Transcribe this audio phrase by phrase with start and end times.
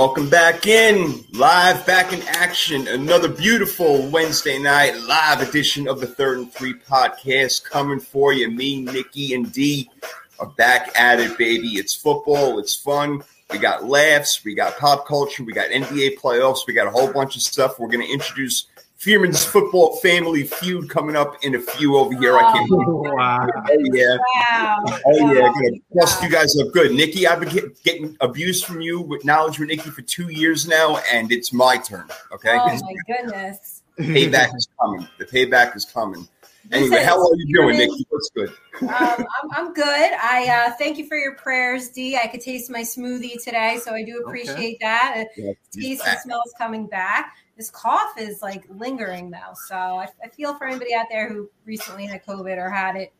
[0.00, 1.26] Welcome back in.
[1.32, 2.88] Live back in action.
[2.88, 8.50] Another beautiful Wednesday night live edition of the Third and Three podcast coming for you.
[8.50, 9.90] Me, Nikki, and D
[10.38, 11.72] are back at it, baby.
[11.72, 12.58] It's football.
[12.58, 13.22] It's fun.
[13.50, 14.42] We got laughs.
[14.42, 15.44] We got pop culture.
[15.44, 16.66] We got NBA playoffs.
[16.66, 17.78] We got a whole bunch of stuff.
[17.78, 18.68] We're going to introduce
[19.00, 22.36] Fearman's football family feud coming up in a few over here.
[22.36, 22.86] I can't believe.
[22.86, 23.46] Wow.
[23.56, 24.16] Oh, yeah.
[24.44, 24.76] Wow.
[25.06, 25.54] Oh yeah, Wow.
[25.58, 25.80] good.
[25.90, 26.92] Plus, you guys look good.
[26.92, 30.68] Nikki, I've been get, getting abuse from you with knowledge with Nikki for two years
[30.68, 32.04] now, and it's my turn.
[32.30, 33.82] Okay, Oh my goodness.
[33.98, 35.08] payback is coming.
[35.16, 36.28] The payback is coming.
[36.70, 38.06] Anyway, how are you doing, Nikki?
[38.10, 38.50] What's good?
[38.82, 39.86] Um, I'm, I'm good.
[40.22, 42.18] I uh, thank you for your prayers, D.
[42.22, 45.28] I could taste my smoothie today, so I do appreciate that.
[45.36, 47.34] Yeah, Taste and smell is coming back.
[47.60, 51.50] This cough is like lingering though, so I, I feel for anybody out there who
[51.66, 53.12] recently had COVID or had it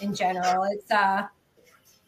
[0.00, 0.64] in general.
[0.72, 1.26] It's uh,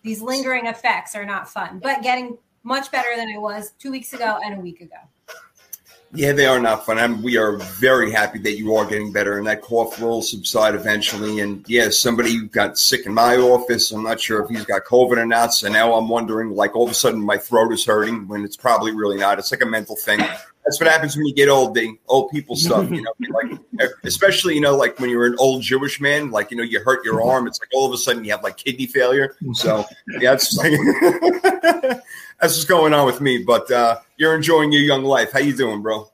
[0.02, 4.14] these lingering effects are not fun, but getting much better than I was two weeks
[4.14, 4.96] ago and a week ago.
[6.14, 6.96] Yeah, they are not fun.
[6.96, 10.74] I'm, we are very happy that you are getting better, and that cough will subside
[10.74, 11.40] eventually.
[11.40, 13.90] And yeah, somebody got sick in my office.
[13.90, 15.52] I'm not sure if he's got COVID or not.
[15.52, 18.56] So now I'm wondering, like, all of a sudden my throat is hurting when it's
[18.56, 19.38] probably really not.
[19.38, 20.20] It's like a mental thing.
[20.64, 21.74] That's what happens when you get old.
[21.74, 25.62] The old people stuff, you know, like especially you know, like when you're an old
[25.62, 27.46] Jewish man, like you know, you hurt your arm.
[27.46, 29.36] It's like all of a sudden you have like kidney failure.
[29.52, 29.84] So
[30.20, 30.72] yeah, it's like
[31.52, 32.02] that's
[32.40, 33.42] what's going on with me.
[33.42, 35.32] But uh, you're enjoying your young life.
[35.32, 36.10] How you doing, bro?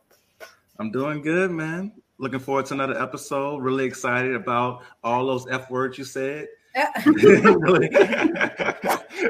[0.78, 1.92] I'm doing good, man.
[2.18, 3.58] Looking forward to another episode.
[3.58, 6.48] Really excited about all those F words you said.
[7.04, 7.88] really,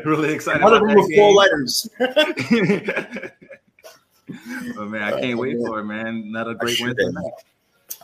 [0.04, 1.88] really excited One of them were four letters.
[4.76, 6.06] But man, I can't wait for it, man.
[6.06, 7.14] Another great should Wednesday have.
[7.14, 7.32] night.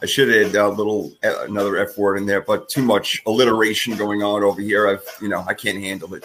[0.02, 3.22] I should have had a little uh, another F word in there, but too much
[3.26, 4.88] alliteration going on over here.
[4.88, 6.24] I've you know I can't handle it.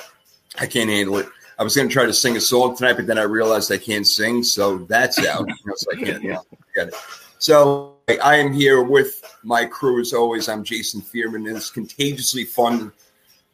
[0.59, 1.27] I can't handle it.
[1.57, 3.77] I was going to try to sing a song tonight, but then I realized I
[3.77, 5.47] can't sing, so that's out.
[5.47, 6.23] You know, so I can't.
[6.23, 6.95] Yeah, forget it.
[7.37, 10.49] So I am here with my crew as always.
[10.49, 12.91] I'm Jason Fearman, and this contagiously fun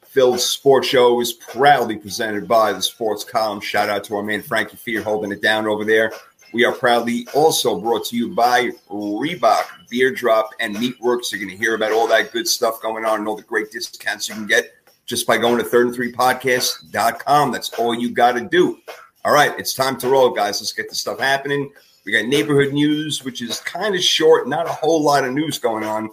[0.02, 3.60] filled sports show is proudly presented by the Sports Column.
[3.60, 6.12] Shout out to our man Frankie Fear holding it down over there.
[6.54, 11.32] We are proudly also brought to you by Reebok, Beer Drop, and Meatworks.
[11.32, 13.72] You're going to hear about all that good stuff going on and all the great
[13.72, 14.74] discounts you can get
[15.06, 17.52] just by going to third and three podcast.com.
[17.52, 18.80] That's all you got to do.
[19.26, 20.62] All right, it's time to roll, guys.
[20.62, 21.72] Let's get the stuff happening.
[22.06, 25.60] We got neighborhood news, which is kind of short, not a whole lot of news
[25.60, 26.10] going on,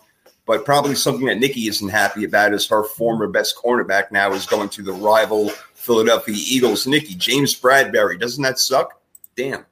[0.46, 4.46] but probably something that Nikki isn't happy about is her former best cornerback now is
[4.46, 6.86] going to the rival Philadelphia Eagles.
[6.86, 9.00] Nikki, James Bradberry, doesn't that suck?
[9.36, 9.64] Damn.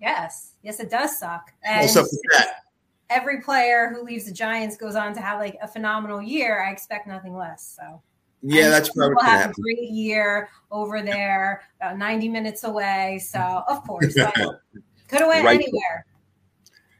[0.00, 1.52] Yes, yes, it does suck.
[1.64, 2.62] And What's up with that?
[3.08, 6.64] every player who leaves the Giants goes on to have like a phenomenal year.
[6.64, 7.76] I expect nothing less.
[7.80, 8.02] So
[8.42, 13.20] Yeah, that's probably to have a great year over there, about 90 minutes away.
[13.24, 14.14] So of course,
[15.08, 15.60] could have went Right.
[15.60, 16.04] anywhere.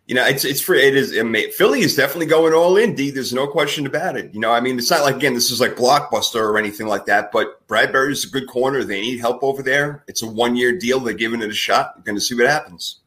[0.07, 1.19] You know, it's it's for it is.
[1.19, 2.95] I mean, Philly is definitely going all in.
[2.95, 4.33] D, there's no question about it.
[4.33, 7.07] You know, I mean, it's not like again, this is like blockbuster or anything like
[7.07, 7.33] that.
[7.33, 8.85] But Bradberry's a good corner.
[8.85, 10.05] They need help over there.
[10.07, 11.01] It's a one year deal.
[11.01, 11.95] They're giving it a shot.
[11.97, 13.01] We're going to see what happens.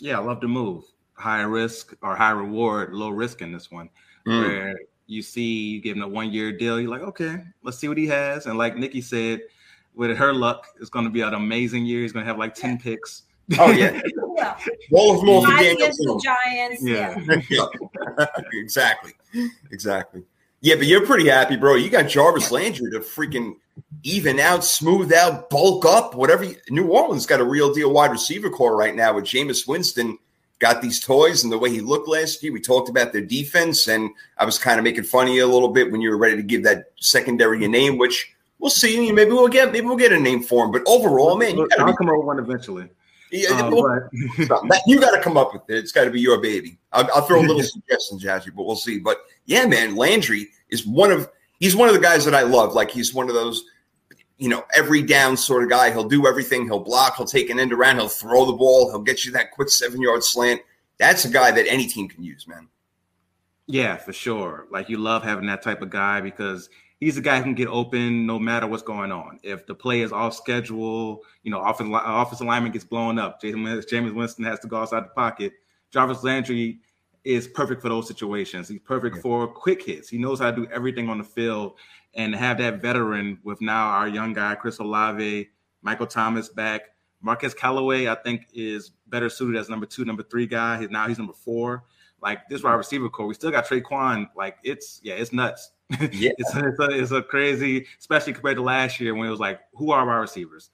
[0.00, 0.82] Yeah, I love the move.
[1.14, 3.88] High risk or high reward, low risk in this one.
[4.26, 4.40] Mm.
[4.40, 7.86] Where you see you give him a one year deal, you're like, okay, let's see
[7.86, 8.46] what he has.
[8.46, 9.42] And like Nikki said,
[9.94, 12.02] with her luck, it's going to be an amazing year.
[12.02, 13.22] He's going to have like 10 picks.
[13.58, 14.56] Oh yeah, Well,
[14.92, 16.24] all of them all for Daniel the Jones.
[16.24, 16.82] Giants.
[16.84, 17.18] Yeah.
[17.50, 17.66] Yeah.
[18.18, 18.26] Yeah.
[18.54, 19.12] exactly,
[19.70, 20.22] exactly.
[20.60, 21.74] Yeah, but you're pretty happy, bro.
[21.74, 23.56] You got Jarvis Landry to freaking
[24.04, 26.44] even out, smooth out, bulk up, whatever.
[26.44, 30.18] You, New Orleans got a real deal wide receiver core right now with Jameis Winston.
[30.60, 32.52] Got these toys and the way he looked last year.
[32.52, 35.52] We talked about their defense, and I was kind of making fun of you a
[35.52, 39.10] little bit when you were ready to give that secondary a name, which we'll see.
[39.10, 40.70] Maybe we'll get maybe we'll get a name for him.
[40.70, 42.88] But overall, man, you I'll got come over one eventually.
[43.32, 43.64] To
[44.50, 45.76] Uh, but you got to come up with it.
[45.76, 46.78] It's got to be your baby.
[46.92, 48.98] I'll, I'll throw a little suggestions at you, but we'll see.
[48.98, 52.74] But yeah, man, Landry is one of he's one of the guys that I love.
[52.74, 53.64] Like he's one of those,
[54.38, 55.90] you know, every down sort of guy.
[55.90, 56.64] He'll do everything.
[56.64, 57.16] He'll block.
[57.16, 57.96] He'll take an end around.
[57.96, 58.90] He'll throw the ball.
[58.90, 60.60] He'll get you that quick seven yard slant.
[60.98, 62.68] That's a guy that any team can use, man.
[63.66, 64.66] yeah, for sure.
[64.70, 66.68] Like you love having that type of guy because
[67.02, 69.40] he's a guy who can get open no matter what's going on.
[69.42, 73.84] If the play is off schedule, you know, offensive, offensive lineman gets blown up, James,
[73.86, 75.52] James Winston has to go outside the pocket.
[75.90, 76.78] Jarvis Landry
[77.24, 78.68] is perfect for those situations.
[78.68, 79.22] He's perfect Yeah.
[79.22, 80.08] for quick hits.
[80.08, 81.74] He knows how to do everything on the field
[82.14, 85.48] and have that veteran with now our young guy, Chris Olave,
[85.82, 86.82] Michael Thomas back.
[87.20, 90.78] Marquez Callaway, I think, is better suited as number two, number three guy.
[90.78, 91.82] He's now he's number four.
[92.22, 94.28] Like this wide receiver core, we still got Tre'Quan.
[94.36, 95.72] Like it's yeah, it's nuts.
[95.90, 96.30] Yeah.
[96.38, 99.40] it's, a, it's, a, it's a crazy, especially compared to last year when it was
[99.40, 100.70] like, who are our receivers?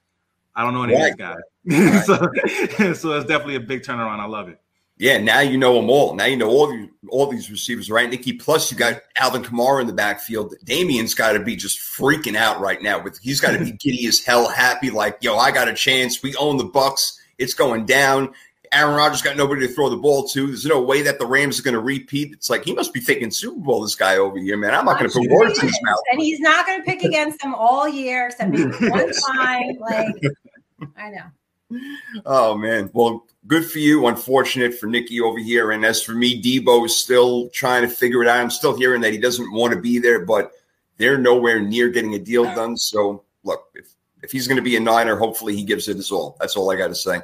[0.55, 1.11] I don't know any Right.
[1.11, 1.17] of
[1.65, 2.05] these guys.
[2.85, 4.19] so, so it's definitely a big turnaround.
[4.19, 4.59] I love it.
[4.97, 6.13] Yeah, now you know them all.
[6.13, 8.33] Now you know all the, all these receivers, right, Nikki?
[8.33, 10.53] Plus, you got Alvin Kamara in the backfield.
[10.65, 13.01] Damien's got to be just freaking out right now.
[13.01, 16.21] With he's got to be giddy as hell, happy like, yo, I got a chance.
[16.21, 17.17] We own the Bucks.
[17.37, 18.33] It's going down.
[18.71, 20.47] Aaron Rodgers got nobody to throw the ball to.
[20.47, 22.33] There's no way that the Rams are going to repeat.
[22.33, 23.81] It's like he must be thinking Super Bowl.
[23.81, 24.73] This guy over here, man.
[24.73, 25.99] I'm not going to put words in his mouth.
[26.11, 29.77] And he's not going to pick against them all year, except maybe one time.
[29.79, 30.15] Like,
[30.97, 31.79] I know.
[32.25, 32.89] Oh man.
[32.93, 34.07] Well, good for you.
[34.07, 35.71] Unfortunate for Nikki over here.
[35.71, 38.37] And as for me, Deebo is still trying to figure it out.
[38.37, 40.51] I'm still hearing that he doesn't want to be there, but
[40.97, 42.75] they're nowhere near getting a deal done.
[42.77, 46.11] So look, if if he's going to be a Niner, hopefully he gives it his
[46.11, 46.37] all.
[46.39, 47.19] That's all I got to say.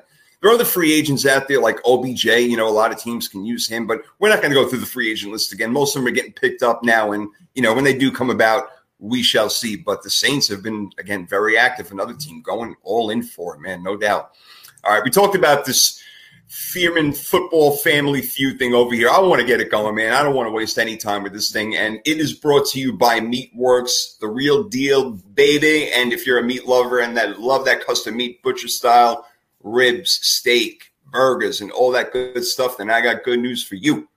[0.45, 2.25] Are other free agents out there like OBJ.
[2.25, 4.67] You know, a lot of teams can use him, but we're not going to go
[4.67, 5.71] through the free agent list again.
[5.71, 8.29] Most of them are getting picked up now, and you know when they do come
[8.29, 8.69] about,
[8.99, 9.75] we shall see.
[9.75, 11.91] But the Saints have been again very active.
[11.91, 14.31] Another team going all in for it, man, no doubt.
[14.83, 16.01] All right, we talked about this
[16.47, 19.09] Fearman football family feud thing over here.
[19.09, 20.13] I want to get it going, man.
[20.13, 21.75] I don't want to waste any time with this thing.
[21.75, 25.91] And it is brought to you by Meatworks, the real deal, baby.
[25.91, 29.25] And if you're a meat lover and that love that custom meat butcher style,
[29.65, 34.07] ribs, steak, burgers, and all that good stuff, then I got good news for you.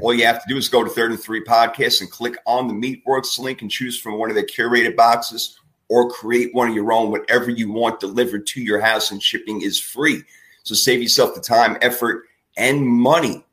[0.00, 2.68] All you have to do is go to Third and Three Podcast and click on
[2.68, 5.58] the Meatworks link and choose from one of their curated boxes
[5.88, 9.62] or create one of your own, whatever you want delivered to your house, and shipping
[9.62, 10.22] is free.
[10.62, 12.26] So save yourself the time, effort,
[12.56, 13.44] and money.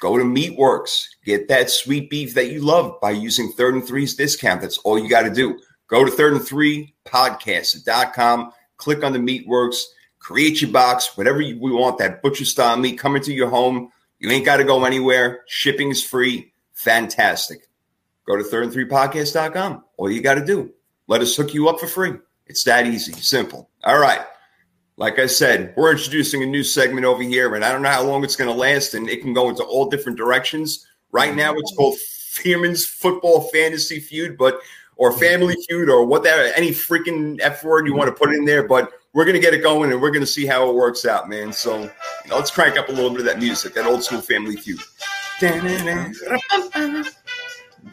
[0.00, 1.08] Go to Meatworks.
[1.24, 4.60] Get that sweet beef that you love by using Third and Three's discount.
[4.60, 5.58] That's all you got to do.
[5.88, 9.82] Go to Third and Three Podcast.com, click on the Meatworks,
[10.26, 13.92] create your box, whatever you, we want, that butcher style meat coming to your home.
[14.18, 15.44] You ain't got to go anywhere.
[15.46, 16.52] Shipping is free.
[16.72, 17.68] Fantastic.
[18.26, 19.84] Go to Third and Three Podcast.com.
[19.96, 20.72] All you got to do.
[21.06, 22.14] Let us hook you up for free.
[22.48, 23.70] It's that easy, simple.
[23.84, 24.22] All right.
[24.96, 28.02] Like I said, we're introducing a new segment over here, and I don't know how
[28.02, 30.88] long it's going to last, and it can go into all different directions.
[31.12, 34.58] Right now, it's called Fearman's Football Fantasy Feud, but
[34.96, 38.66] or Family Feud, or whatever, any freaking F word you want to put in there.
[38.66, 41.06] But we're going to get it going, and we're going to see how it works
[41.06, 41.50] out, man.
[41.50, 41.90] So you
[42.28, 44.78] know, let's crank up a little bit of that music, that old school Family Feud.
[45.40, 47.02] I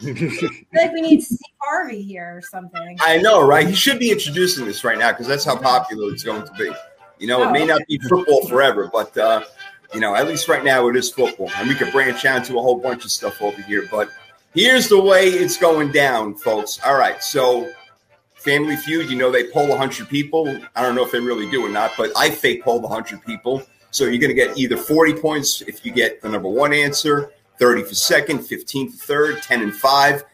[0.00, 2.98] feel like we need Steve Harvey here or something.
[3.00, 3.66] I know, right?
[3.66, 6.70] He should be introducing this right now because that's how popular it's going to be.
[7.18, 9.44] You know, it may not be football forever, but uh,
[9.94, 12.58] you know, at least right now it is football, and we could branch out into
[12.58, 13.88] a whole bunch of stuff over here.
[13.90, 14.10] But
[14.52, 16.80] here's the way it's going down, folks.
[16.84, 17.72] All right, so
[18.44, 20.46] Family Feud, you know, they poll 100 people.
[20.76, 23.62] I don't know if they really do or not, but I fake polled 100 people.
[23.90, 27.32] So you're going to get either 40 points if you get the number one answer,
[27.58, 30.24] 30 for second, 15 for third, 10 and five.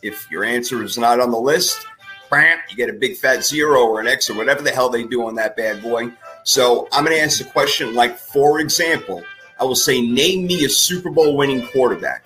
[0.00, 1.86] If your answer is not on the list,
[2.32, 5.26] you get a big fat zero or an X or whatever the hell they do
[5.26, 6.10] on that bad boy.
[6.44, 9.22] So I'm going to ask a question like, for example,
[9.58, 12.24] I will say, name me a Super Bowl winning quarterback.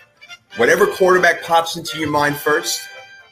[0.59, 2.83] Whatever quarterback pops into your mind first,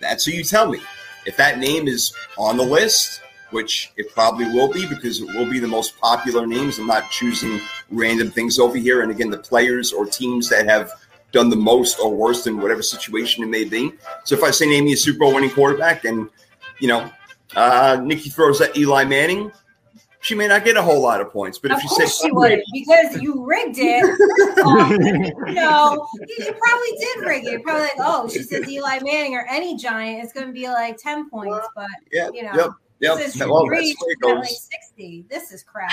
[0.00, 0.81] that's who you tell me.
[1.26, 5.49] If that name is on the list, which it probably will be because it will
[5.49, 6.79] be the most popular names.
[6.79, 7.61] I'm not choosing
[7.91, 9.02] random things over here.
[9.02, 10.91] And again, the players or teams that have
[11.33, 13.93] done the most or worst in whatever situation it may be.
[14.25, 16.29] So if I say name me a Super Bowl winning quarterback and,
[16.79, 17.11] you know,
[17.55, 19.52] uh, Nikki throws at Eli Manning,
[20.23, 21.59] she may not get a whole lot of points.
[21.59, 24.05] But Of if you say she would, because you rigged it.
[24.62, 27.62] Um, you know, you, you probably did rig it.
[27.64, 30.97] Probably like, oh, she says Eli Manning or any giant, it's going to be like
[30.99, 31.67] 10 points.
[31.75, 33.17] But, yeah, you know, yep, yep.
[33.19, 34.38] this is Well, that's Reed, the way it she's got goes.
[34.38, 35.25] like 60.
[35.29, 35.91] This is crap.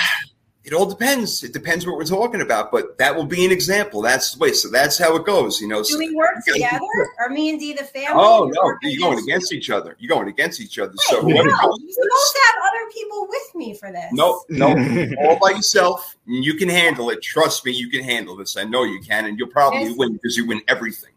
[0.69, 1.43] It all depends.
[1.43, 4.03] It depends what we're talking about, but that will be an example.
[4.03, 4.51] That's the way.
[4.53, 5.59] So that's how it goes.
[5.59, 5.79] You know.
[5.79, 6.79] Do So- we work together?
[7.19, 8.11] Are me and D, the family?
[8.23, 9.95] oh no, you're going against each other.
[9.99, 10.91] You're going against each other.
[10.91, 14.05] Wait, So no, you're goes supposed to have other people with me for this.
[14.11, 14.67] no, no,
[15.23, 16.15] all by yourself.
[16.27, 17.23] You can handle it.
[17.23, 18.55] Trust me, you can handle this.
[18.55, 19.97] I know you can, and you'll probably Yes.
[19.97, 21.13] win because you win everything,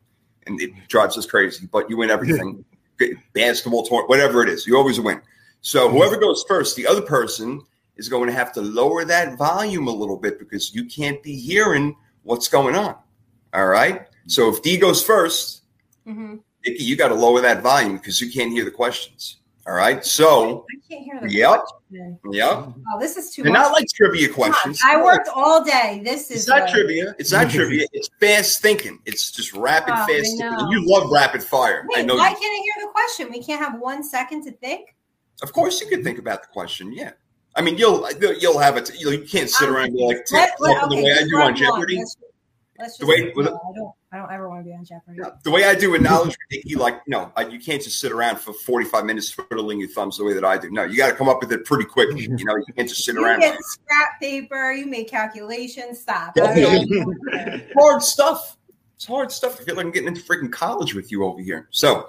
[0.46, 1.68] and it drives us crazy.
[1.70, 2.64] But you win everything.
[3.34, 5.20] Basketball tournament, whatever it is, you always win.
[5.60, 7.60] So whoever goes first, the other person
[7.96, 11.36] is going to have to lower that volume a little bit because you can't be
[11.36, 12.96] hearing what's going on.
[13.54, 14.06] All right.
[14.28, 15.62] So if D goes first,
[16.06, 19.38] hmm Nikki, you got to lower that volume because you can't hear the questions.
[19.66, 20.04] All right.
[20.06, 21.60] So, I can't hear the Yep.
[21.90, 22.18] question.
[22.30, 23.60] yeah, Oh, this is too they're much.
[23.62, 24.78] not like trivia questions.
[24.84, 26.00] I worked all day.
[26.04, 27.14] This is It's not trivia.
[27.18, 27.86] It's not trivia.
[27.92, 29.00] It's fast thinking.
[29.06, 30.08] It's just rapid, Oh, fast
[30.38, 30.68] thinking.
[30.70, 31.84] You love rapid fire.
[31.96, 32.14] I know.
[32.16, 33.28] why You, can't I hear the question?
[33.30, 34.94] We can't have one second to think.
[35.42, 36.92] of course, you can think about the question.
[36.92, 37.12] Yeah.
[37.54, 38.08] I mean, you'll
[38.40, 38.90] you'll have it.
[38.98, 41.12] You, know, you can't sit Um, around and be like Let- let- talking the way
[41.12, 41.98] I do on Jeopardy.
[41.98, 42.16] Let's,
[42.78, 43.00] Let's just.
[43.00, 43.92] The way- no, I don't.
[44.14, 45.20] I don't ever want to be on Jeopardy.
[45.44, 48.52] The way I do with knowledge, Nikki, like no, you can't just sit around for
[48.52, 50.70] forty-five minutes twiddling your thumbs the way that I do.
[50.70, 52.10] No, you got to come up with it pretty quick.
[52.18, 53.40] You know, you can't just sit You around.
[53.40, 54.72] get scrap paper.
[54.72, 56.00] You make calculations.
[56.00, 56.32] Stop.
[56.36, 56.44] Yeah.
[56.44, 57.60] I don't know.
[57.78, 58.56] hard stuff.
[58.96, 59.60] It's hard stuff.
[59.60, 61.68] I feel like I'm getting into freaking college with you over here.
[61.70, 62.08] So,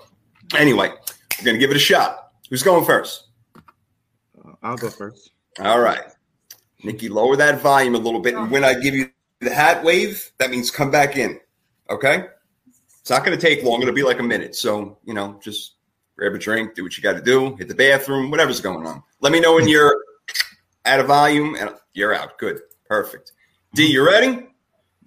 [0.56, 0.90] anyway,
[1.40, 2.32] we're gonna give it a shot.
[2.50, 3.28] Who's going first?
[3.56, 5.32] Uh, I'll go first.
[5.60, 6.04] All right,
[6.84, 10.32] Nikki, lower that volume a little bit, and when I give you the hat wave,
[10.40, 11.40] that means come back in.
[11.90, 12.26] Okay,
[13.00, 13.82] it's not gonna take long.
[13.82, 14.56] It'll be like a minute.
[14.56, 15.76] So, you know, just
[16.18, 19.04] grab a drink, do what you got to do, hit the bathroom, whatever's going on.
[19.22, 19.96] Let me know when you're
[20.86, 22.38] out of volume, and you're out.
[22.38, 23.32] Good, perfect.
[23.74, 24.48] D, you ready?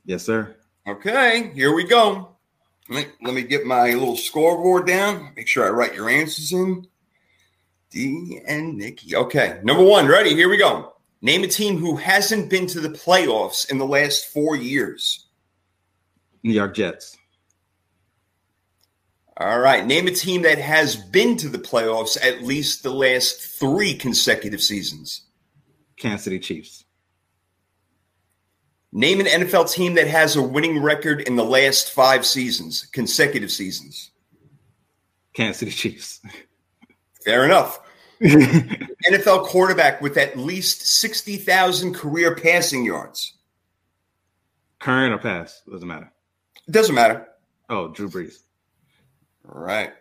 [0.05, 0.57] Yes, sir.
[0.87, 2.37] Okay, here we go.
[2.89, 5.33] Let me, let me get my little scoreboard down.
[5.37, 6.87] Make sure I write your answers in.
[7.91, 9.17] D and Nikki.
[9.17, 10.35] Okay, number one, ready?
[10.35, 10.95] Here we go.
[11.23, 15.27] Name a team who hasn't been to the playoffs in the last four years.
[16.43, 17.17] New York Jets.
[19.39, 23.41] All right, name a team that has been to the playoffs at least the last
[23.41, 25.27] three consecutive seasons.
[25.99, 26.85] Kansas City Chiefs.
[28.93, 33.51] Name an NFL team that has a winning record in the last five seasons, consecutive
[33.51, 34.11] seasons.
[35.35, 36.21] Kansas City Chiefs.
[37.27, 37.81] Fair enough.
[38.23, 43.35] NFL quarterback with at least 60,000 career passing yards.
[44.79, 45.69] Current or past?
[45.69, 46.13] Doesn't matter.
[46.69, 47.27] It doesn't matter.
[47.69, 48.39] Oh, Drew Brees.
[49.53, 49.93] All right.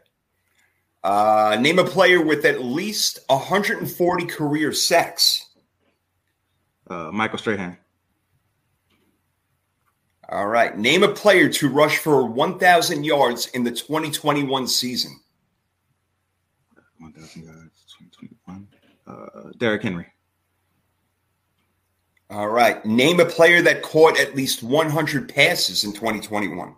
[1.04, 5.50] Uh, name a player with at least 140 career sacks.
[6.88, 7.76] Uh, Michael Strahan.
[10.30, 10.78] All right.
[10.78, 15.20] Name a player to rush for 1,000 yards in the 2021 season.
[17.16, 18.68] 1,000 yards, 2021.
[19.08, 20.08] Uh, Derrick Henry.
[22.30, 22.84] All right.
[22.86, 26.76] Name a player that caught at least 100 passes in 2021.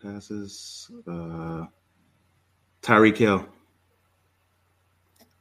[0.00, 0.90] Passes.
[1.08, 1.66] Uh,
[2.82, 3.44] Tyreek Hill.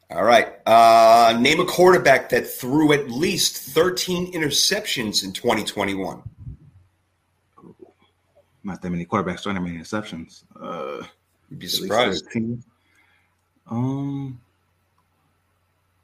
[0.10, 0.48] All right.
[0.66, 6.24] Uh, name a quarterback that threw at least 13 interceptions in 2021.
[8.64, 10.44] Not that many quarterbacks throwing that many interceptions.
[10.60, 11.06] Uh,
[11.50, 12.26] You'd be surprised.
[13.70, 14.40] Um.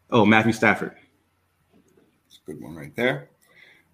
[0.09, 0.95] Oh, Matthew Stafford.
[1.73, 3.29] That's a good one right there.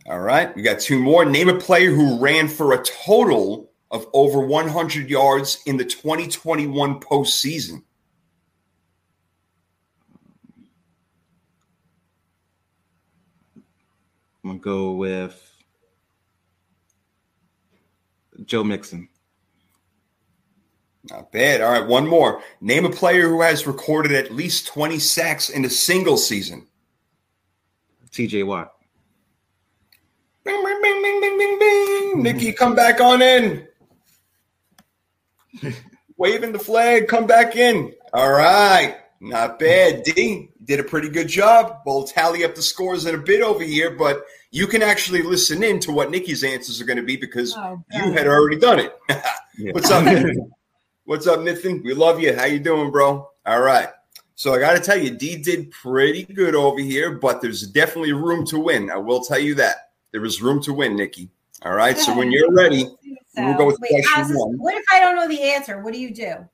[0.07, 0.55] All right.
[0.55, 1.23] We got two more.
[1.25, 6.99] Name a player who ran for a total of over 100 yards in the 2021
[6.99, 7.83] postseason.
[14.43, 15.39] I'm gonna go with
[18.45, 19.09] Joe Mixon.
[21.09, 21.61] Not bad.
[21.61, 21.85] All right.
[21.87, 22.41] One more.
[22.61, 26.67] Name a player who has recorded at least 20 sacks in a single season.
[28.11, 28.43] T.J.
[28.43, 28.73] Watt.
[30.43, 32.23] Bing, bing, bing, bing, bing, bing, bing.
[32.23, 33.67] Nikki, come back on in.
[36.17, 37.93] Waving the flag, come back in.
[38.13, 38.97] All right.
[39.21, 40.03] Not bad.
[40.03, 41.79] D did a pretty good job.
[41.85, 45.61] We'll tally up the scores in a bit over here, but you can actually listen
[45.63, 48.79] in to what Nikki's answers are going to be because Oh, you had already done
[48.79, 48.93] it.
[49.73, 50.51] What's up, Nathan?
[51.09, 51.81] What's up, Nathan?
[51.81, 52.35] We love you.
[52.35, 53.31] How you doing, bro?
[53.47, 53.87] All right.
[54.35, 58.13] So I got to tell you, D did pretty good over here, but there's definitely
[58.13, 58.91] room to win.
[58.91, 61.31] I will tell you that there is room to win, Nikki.
[61.63, 61.97] All right.
[61.97, 62.85] So when you're ready,
[63.35, 64.59] We'll go with Wait, question one.
[64.59, 65.81] What if I don't know the answer?
[65.81, 66.47] What do you do?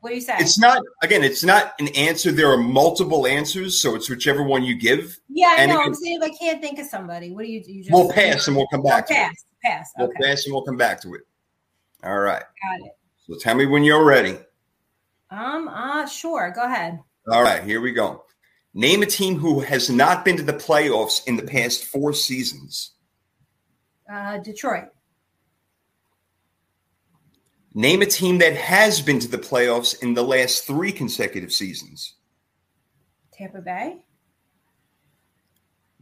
[0.00, 0.34] What do you say?
[0.40, 1.22] it's not again.
[1.22, 2.32] It's not an answer.
[2.32, 5.20] There are multiple answers, so it's whichever one you give.
[5.28, 5.80] yeah, I and know.
[5.82, 7.72] it- I'm saying if I can't think of somebody, what do you do?
[7.72, 9.06] You just We'll pass and we'll come back.
[9.06, 9.16] to it.
[9.16, 9.90] pass, pass.
[9.96, 11.20] We'll pass and we'll come back to it.
[12.02, 12.42] All right.
[12.42, 12.92] got it.
[13.26, 14.38] So tell me when you're ready.
[15.30, 16.52] Um, uh, sure.
[16.54, 17.00] Go ahead.
[17.28, 18.24] All right, here we go.
[18.72, 22.92] Name a team who has not been to the playoffs in the past four seasons.
[24.12, 24.84] Uh, Detroit,
[27.76, 32.14] Name a team that has been to the playoffs in the last three consecutive seasons.
[33.34, 33.98] Tampa Bay.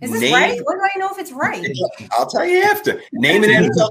[0.00, 0.60] Is this Name- right?
[0.62, 1.66] What do I know if it's right?
[2.12, 3.02] I'll tell you after.
[3.12, 3.90] Name an NFL.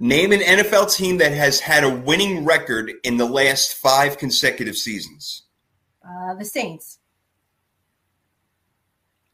[0.00, 4.76] Name an NFL team that has had a winning record in the last five consecutive
[4.76, 5.42] seasons.
[6.04, 6.98] Uh, the Saints.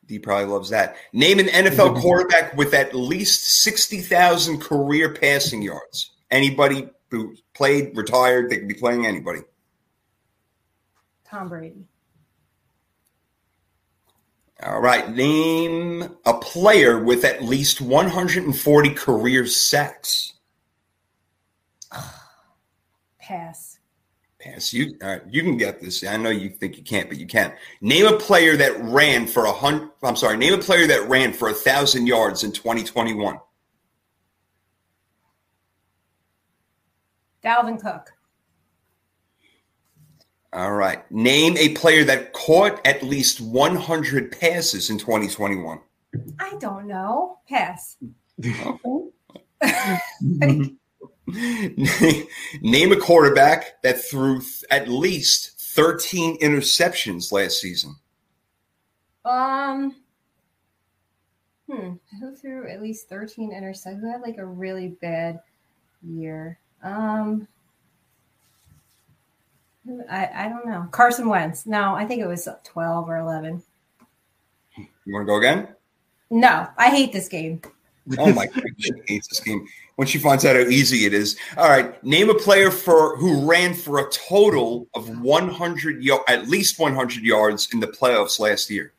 [0.06, 0.97] D probably loves that.
[1.12, 6.12] Name an NFL quarterback with at least sixty thousand career passing yards.
[6.30, 9.40] Anybody who played, retired, they could be playing anybody.
[11.25, 11.85] Tom Brady.
[14.62, 15.11] All right.
[15.11, 20.33] Name a player with at least 140 career sacks.
[23.18, 23.78] Pass.
[24.40, 24.72] Pass.
[24.72, 26.04] You all right, you can get this.
[26.04, 27.54] I know you think you can't, but you can.
[27.80, 29.90] Name a player that ran for a hundred.
[30.02, 30.36] I'm sorry.
[30.36, 33.38] Name a player that ran for a thousand yards in 2021.
[37.42, 38.10] Dalvin Cook.
[40.52, 41.10] All right.
[41.10, 45.80] Name a player that caught at least 100 passes in 2021.
[46.38, 47.38] I don't know.
[47.48, 47.96] Pass.
[52.61, 57.97] Name a quarterback that threw th- at least 13 interceptions last season.
[59.25, 59.97] Um.
[61.71, 61.95] Hmm.
[62.21, 64.00] Who threw at least 13 interceptions?
[64.00, 65.40] Who had like a really bad
[66.02, 66.59] year?
[66.83, 67.49] Um.
[70.11, 70.88] I, I don't know.
[70.90, 71.66] Carson Wentz.
[71.66, 73.62] No, I think it was 12 or 11.
[74.76, 75.69] You want to go again?
[76.31, 77.61] No, I hate this game.
[78.18, 79.66] Oh my God, she hates this game.
[79.96, 81.37] When she finds out how easy it is.
[81.56, 86.49] All right, name a player for who ran for a total of 100 y- at
[86.49, 88.92] least 100 yards in the playoffs last year.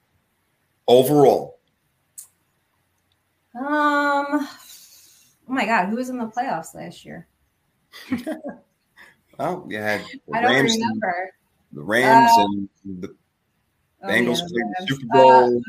[0.88, 1.59] Overall,
[3.55, 4.47] Um.
[5.47, 7.27] Oh my God, who was in the playoffs last year?
[9.38, 10.01] well, you had
[10.33, 11.31] I don't Rams, and, remember.
[11.74, 12.69] the Rams Uh, and
[13.01, 13.15] the
[14.03, 14.87] Oh, Bengals yeah, played the.
[14.87, 15.61] Super Uh, Bowl.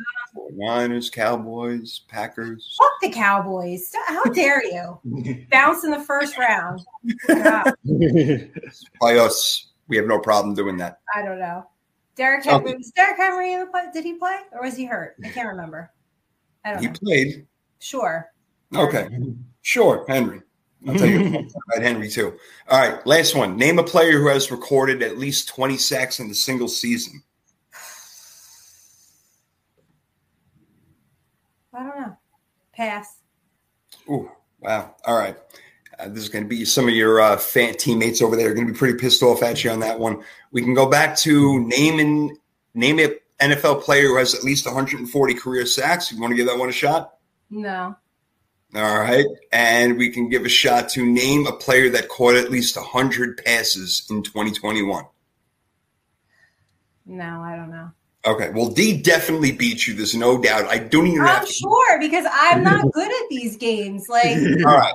[0.52, 2.76] Niners, Cowboys, Packers.
[2.78, 3.90] fuck the Cowboys.
[4.06, 5.46] How dare you?
[5.50, 6.80] Bounce in the first round.
[9.00, 11.00] By us, we have no problem doing that.
[11.14, 11.66] I don't know.
[12.16, 12.76] Derrick Henry Okay.
[12.76, 13.84] was Derrick Henry in the play?
[13.92, 15.16] Did he play or was he hurt?
[15.24, 15.90] I can't remember.
[16.64, 16.92] I don't He know.
[17.02, 17.46] played.
[17.78, 18.30] Sure.
[18.74, 19.08] Okay,
[19.62, 20.42] sure, Henry.
[20.88, 21.20] I'll tell you
[21.72, 22.34] about Henry too.
[22.68, 23.56] All right, last one.
[23.56, 27.22] Name a player who has recorded at least 20 sacks in a single season.
[31.74, 32.16] I don't know.
[32.76, 33.20] Pass.
[34.10, 34.30] Ooh,
[34.60, 34.94] wow.
[35.06, 35.36] All right.
[35.98, 38.54] Uh, this is going to be some of your uh, fan teammates over there are
[38.54, 40.22] going to be pretty pissed off at you on that one.
[40.52, 42.36] We can go back to name and
[42.74, 46.12] name it NFL player who has at least 140 career sacks.
[46.12, 47.14] You want to give that one a shot?
[47.48, 47.96] No.
[48.74, 49.24] All right.
[49.52, 53.42] And we can give a shot to name a player that caught at least 100
[53.42, 55.04] passes in 2021.
[57.06, 57.90] No, I don't know.
[58.26, 58.50] Okay.
[58.50, 59.94] Well, D definitely beat you.
[59.94, 60.66] There's no doubt.
[60.66, 61.52] I don't even have I'm to.
[61.52, 64.08] sure because I'm not good at these games.
[64.08, 64.36] Like
[64.66, 64.94] All right.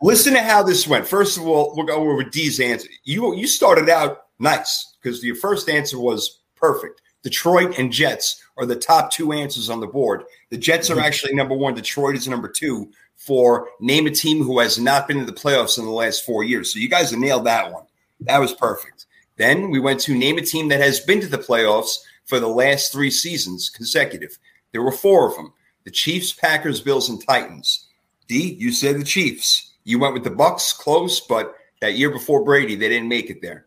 [0.00, 1.06] Listen to how this went.
[1.06, 2.88] First of all, we'll go over D's answer.
[3.04, 7.02] You you started out nice because your first answer was perfect.
[7.22, 10.24] Detroit and Jets are the top two answers on the board.
[10.50, 11.04] The Jets are mm-hmm.
[11.04, 11.74] actually number one.
[11.74, 15.78] Detroit is number two for name a team who has not been in the playoffs
[15.78, 16.72] in the last four years.
[16.72, 17.84] So you guys have nailed that one.
[18.22, 19.06] That was perfect.
[19.36, 22.48] Then we went to name a team that has been to the playoffs for the
[22.48, 24.38] last three seasons consecutive.
[24.72, 25.52] There were four of them:
[25.84, 27.88] the Chiefs, Packers, Bills, and Titans.
[28.28, 29.72] D, you said the Chiefs.
[29.84, 33.42] You went with the Bucks, close, but that year before Brady, they didn't make it
[33.42, 33.66] there.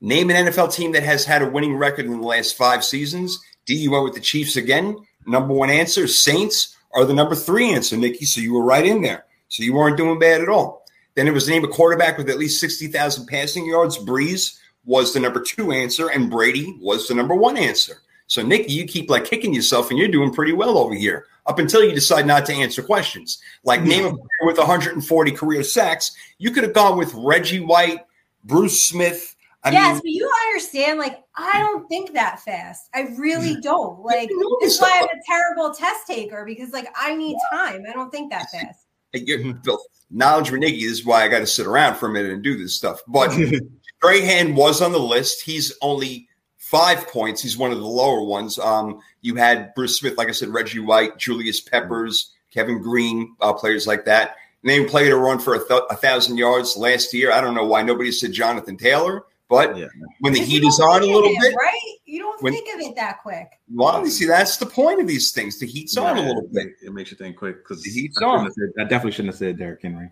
[0.00, 3.38] Name an NFL team that has had a winning record in the last five seasons.
[3.64, 4.96] D, you went with the Chiefs again.
[5.26, 8.26] Number one answer, Saints are the number three answer, Nikki.
[8.26, 9.24] So you were right in there.
[9.48, 10.84] So you weren't doing bad at all.
[11.14, 13.98] Then it was name a quarterback with at least 60,000 passing yards.
[13.98, 18.02] Brees was the number two answer, and Brady was the number one answer.
[18.26, 21.58] So, Nikki, you keep like kicking yourself, and you're doing pretty well over here up
[21.58, 23.40] until you decide not to answer questions.
[23.64, 23.88] Like hmm.
[23.88, 26.12] name a player with 140 career sacks.
[26.38, 28.00] You could have gone with Reggie White,
[28.44, 29.36] Bruce Smith.
[29.62, 32.90] I yes, mean, but you understand, like, I don't think that fast.
[32.94, 33.60] I really hmm.
[33.60, 34.00] don't.
[34.00, 37.36] Like, know this is this why I'm a terrible test taker because, like, I need
[37.50, 37.84] time.
[37.88, 38.86] I don't think that fast.
[39.12, 39.54] you're-
[40.10, 42.42] knowledge for Nikki this is why I got to sit around for a minute and
[42.42, 43.00] do this stuff.
[43.08, 43.30] But
[44.04, 45.42] Strahan was on the list.
[45.42, 47.40] He's only five points.
[47.42, 48.58] He's one of the lower ones.
[48.58, 53.52] Um, you had Bruce Smith, like I said, Reggie White, Julius Peppers, Kevin Greene, uh,
[53.52, 54.36] players like that.
[54.62, 57.32] Name played a run for a, th- a thousand yards last year.
[57.32, 59.86] I don't know why nobody said Jonathan Taylor, but Yeah.
[60.20, 61.80] when the heat is on a little it, bit, right?
[62.06, 63.48] You don't when- think of it that quick.
[63.72, 65.58] well, you see, that's the point of these things.
[65.58, 66.66] The heat's on a little bit.
[66.82, 68.50] It, it makes you think quick because The heat's I, on.
[68.52, 70.10] said- I definitely shouldn't have said Derrick Henry.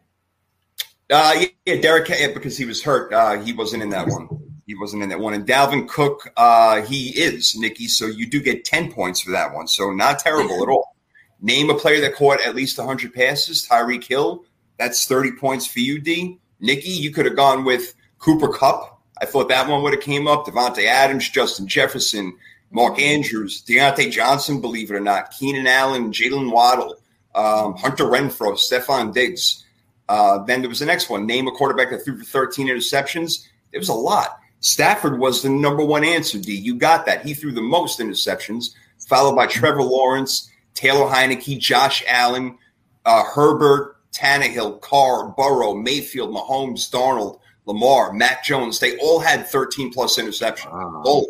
[1.12, 3.12] Uh, yeah, Derrick, because he was hurt.
[3.12, 4.28] Uh, he wasn't in that one.
[4.66, 5.34] He wasn't in that one.
[5.34, 7.86] And Dalvin Cook, uh, he is, Nikki.
[7.86, 9.66] So you do get 10 points for that one.
[9.66, 10.96] So not terrible at all.
[11.40, 13.66] Name a player that caught at least 100 passes.
[13.68, 14.44] Tyreek Hill,
[14.78, 16.38] that's 30 points for you, D.
[16.60, 19.00] Nikki, you could have gone with Cooper Kupp.
[19.20, 20.46] I thought that one would have came up.
[20.46, 22.36] Davante Adams, Justin Jefferson,
[22.70, 26.96] Mark Andrews, Diontae Johnson, believe it or not, Keenan Allen, Jaylen Waddle,
[27.34, 29.61] um, Hunter Renfrow, Stefon Diggs.
[30.08, 31.26] Uh, then there was the next one.
[31.26, 33.46] Name a quarterback that threw for 13 interceptions.
[33.72, 34.38] It was a lot.
[34.60, 36.54] Stafford was the number one answer, D.
[36.54, 37.24] You got that.
[37.24, 38.74] He threw the most interceptions,
[39.08, 42.58] followed by Trevor Lawrence, Taylor Heinicke, Josh Allen,
[43.04, 49.92] uh, Herbert, Tannehill, Carr, Burrow, Mayfield, Mahomes, Darnold, Lamar, Mac Jones, they all had 13
[49.92, 50.70] plus interceptions.
[50.70, 51.02] Wow.
[51.04, 51.26] All.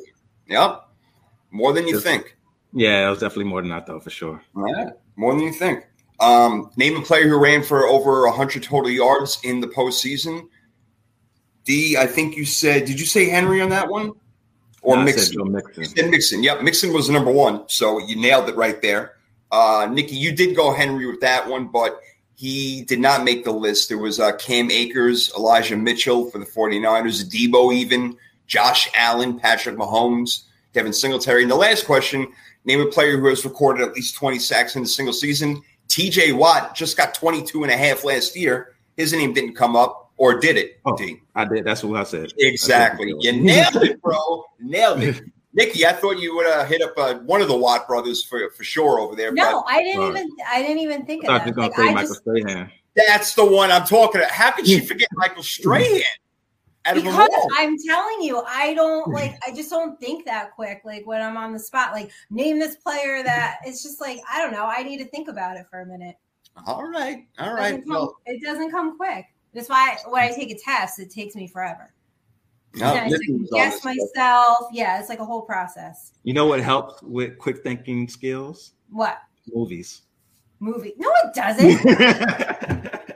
[0.48, 0.88] Yep.
[1.50, 2.36] More than you Just- think.
[2.74, 4.40] Yeah, it was definitely more than that, though, for sure.
[4.56, 5.84] Yeah, more than you think.
[6.22, 10.46] Um, name a player who ran for over 100 total yards in the postseason.
[11.64, 14.12] D, I think you said, did you say Henry on that one?
[14.82, 15.34] Or No, Mixon?
[15.34, 16.42] Joe You said Mixon.
[16.42, 17.68] Yep, Mixon was number one.
[17.68, 19.16] So you nailed it right there.
[19.50, 22.00] Uh, Nikki, you did go Henry with that one, but
[22.36, 23.88] he did not make the list.
[23.88, 29.76] There was uh, Cam Akers, Elijah Mitchell for the 49ers, Deebo even, Josh Allen, Patrick
[29.76, 31.42] Mahomes, Devin Singletary.
[31.42, 32.26] And the last question
[32.64, 35.62] name a player who has recorded at least 20 sacks in a single season.
[35.92, 38.74] TJ Watt just got 22 and a half last year.
[38.96, 40.80] His name didn't come up, or did it?
[40.86, 40.96] Oh.
[40.96, 41.20] D?
[41.34, 41.64] I did.
[41.64, 42.32] That's what I said.
[42.38, 43.12] Exactly.
[43.12, 44.44] That's You nailed it, bro.
[44.60, 45.20] Nailed it.
[45.54, 48.48] Nikki, I thought you would uh, hit up uh, one of the Watt brothers for,
[48.56, 49.32] for sure over there.
[49.32, 50.08] No, I didn't Right.
[50.16, 50.30] even.
[50.50, 51.56] I didn't even think I of that.
[51.58, 52.70] Like, I Michael just Strahan.
[52.96, 54.30] that's the one I'm talking about.
[54.30, 56.00] How could she forget Michael Strahan?
[56.84, 57.48] Out of them because?
[57.58, 59.12] I'm telling you, I don't hmm.
[59.12, 59.38] like.
[59.46, 60.82] I just don't think that quick.
[60.84, 63.24] Like when I'm on the spot, like name this player hmm.
[63.24, 63.58] that.
[63.64, 64.64] It's just like I don't know.
[64.64, 66.16] I need to think about it for a minute.
[66.66, 67.74] All right, all right.
[67.74, 69.26] It doesn't come, Well, it doesn't come quick.
[69.54, 71.92] That's why when I take a test, it takes me forever.
[72.74, 73.84] no, And I Nikki second guess this.
[73.84, 74.66] myself.
[74.72, 76.12] Yeah, it's like a whole process.
[76.24, 78.72] You know what helps with quick thinking skills?
[78.90, 79.18] What
[79.52, 80.02] Movies.
[80.60, 80.94] movie?
[80.98, 83.02] No, it doesn't.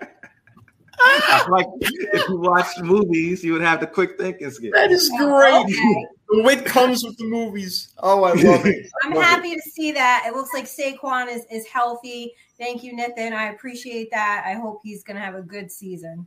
[1.48, 4.72] like if you watch movies, you would have the quick thinking skill.
[4.74, 5.54] That is great.
[5.54, 6.06] okay.
[6.28, 7.94] The wit comes with the movies.
[7.98, 8.86] Oh, I love it.
[9.02, 9.26] I I'm love it.
[9.26, 10.24] happy to see that.
[10.26, 12.34] It looks like Saquon is, is healthy.
[12.58, 13.32] Thank you, Nathan.
[13.32, 14.42] I appreciate that.
[14.46, 16.26] I hope he's going to have a good season.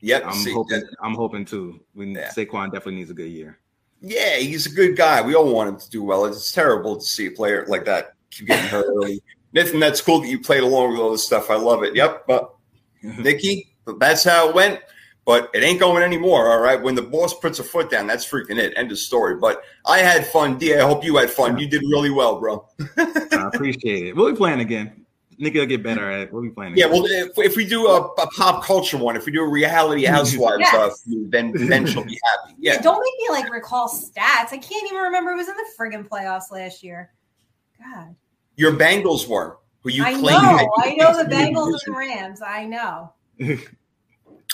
[0.00, 0.22] Yep.
[0.26, 0.80] I'm see, hoping.
[0.80, 1.80] that- I'm hoping too.
[1.94, 2.30] We Yeah.
[2.30, 3.58] Saquon definitely needs a good year.
[4.00, 5.20] yeah, he's a good guy.
[5.20, 6.24] We all want him to do well.
[6.24, 9.20] It's terrible to see a player like that keep getting hurt early.
[9.52, 11.50] Nathan, that's cool that you played along with all this stuff.
[11.50, 11.94] I love it.
[11.96, 12.24] Yep.
[12.26, 12.54] But
[13.18, 14.80] Nikki, that's how it went.
[15.24, 16.50] But it ain't going anymore.
[16.50, 16.80] All right.
[16.82, 18.72] When the boss puts a foot down, that's freaking it.
[18.76, 19.36] End of story.
[19.36, 20.56] But I had fun.
[20.56, 21.58] D, I hope you had fun.
[21.58, 22.66] You did really well, bro.
[22.96, 24.16] I appreciate it.
[24.16, 25.04] We'll be playing again.
[25.36, 26.32] Nikki will get better at it.
[26.32, 26.86] We'll be playing Yeah.
[26.86, 30.04] Well, if, if we do a, a pop culture one, if we do a reality
[30.06, 30.74] housewives, Yes.
[30.74, 30.90] uh,
[31.28, 32.54] then then she'll be happy.
[32.58, 32.80] Yeah.
[32.80, 34.52] Don't make me like recall stats.
[34.52, 37.12] I can't even remember who was in the friggin' playoffs last year.
[37.78, 38.16] God.
[38.56, 40.42] Your Bengals were who you I claimed.
[40.42, 40.72] know.
[40.78, 42.40] I know the Bengals and Rams.
[42.42, 43.12] I know.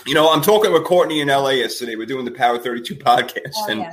[0.07, 1.95] You know, I'm talking with Courtney in LA yesterday.
[1.95, 3.93] We're doing the Power 32 podcast, Oh, and yeah.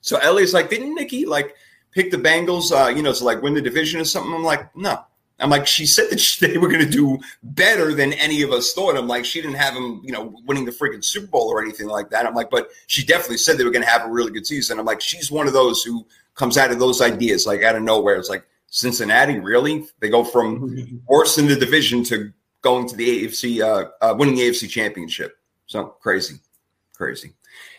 [0.00, 1.56] so LA's like, didn't Nikki like
[1.90, 2.70] pick the Bengals?
[2.70, 4.32] Uh, you know, to like win the division or something.
[4.32, 5.04] I'm like, no.
[5.40, 8.52] I'm like, she said that she, they were going to do better than any of
[8.52, 8.96] us thought.
[8.96, 11.88] I'm like, she didn't have them, you know, winning the freaking Super Bowl or anything
[11.88, 12.24] like that.
[12.24, 14.78] I'm like, but she definitely said they were going to have a really good season.
[14.78, 16.06] I'm like, she's one of those who
[16.36, 18.14] comes out of those ideas like out of nowhere.
[18.14, 19.86] It's like Cincinnati, really?
[20.00, 22.32] They go from worst in the division to
[22.62, 25.36] going to the AFC, uh, uh, winning the AFC championship.
[25.66, 26.36] So crazy,
[26.96, 27.34] crazy.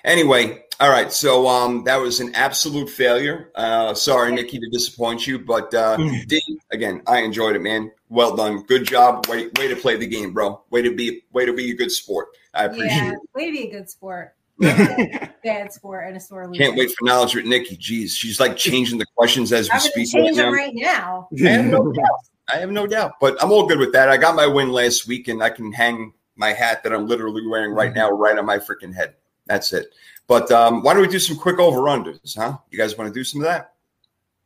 [0.05, 1.11] Anyway, all right.
[1.11, 3.49] So um, that was an absolute failure.
[3.55, 6.39] Uh, sorry, Nikki, to disappoint you, but uh, D,
[6.71, 7.91] again, I enjoyed it, man.
[8.09, 9.25] Well done, good job.
[9.27, 10.61] Way, way to play the game, bro.
[10.69, 12.27] Way to be, way to be a good sport.
[12.53, 13.11] I appreciate Yeah.
[13.13, 13.19] it.
[13.33, 14.35] Way to be a good sport.
[14.59, 16.63] Bad sport and a sore loser.
[16.63, 17.77] Can't wait for knowledge with Nikki.
[17.77, 20.11] Jeez, she's like changing the questions as we I'm speak.
[20.11, 20.57] change right them now.
[20.57, 21.27] right now.
[21.45, 22.19] I have no doubt.
[22.53, 23.13] I have no doubt.
[23.19, 24.09] But I'm all good with that.
[24.09, 27.45] I got my win last week, and I can hang my hat that I'm literally
[27.47, 29.15] wearing right now right on my freaking head.
[29.47, 29.87] That's it.
[30.27, 32.57] But um, why don't we do some quick over unders, huh?
[32.71, 33.73] You guys want to do some of that?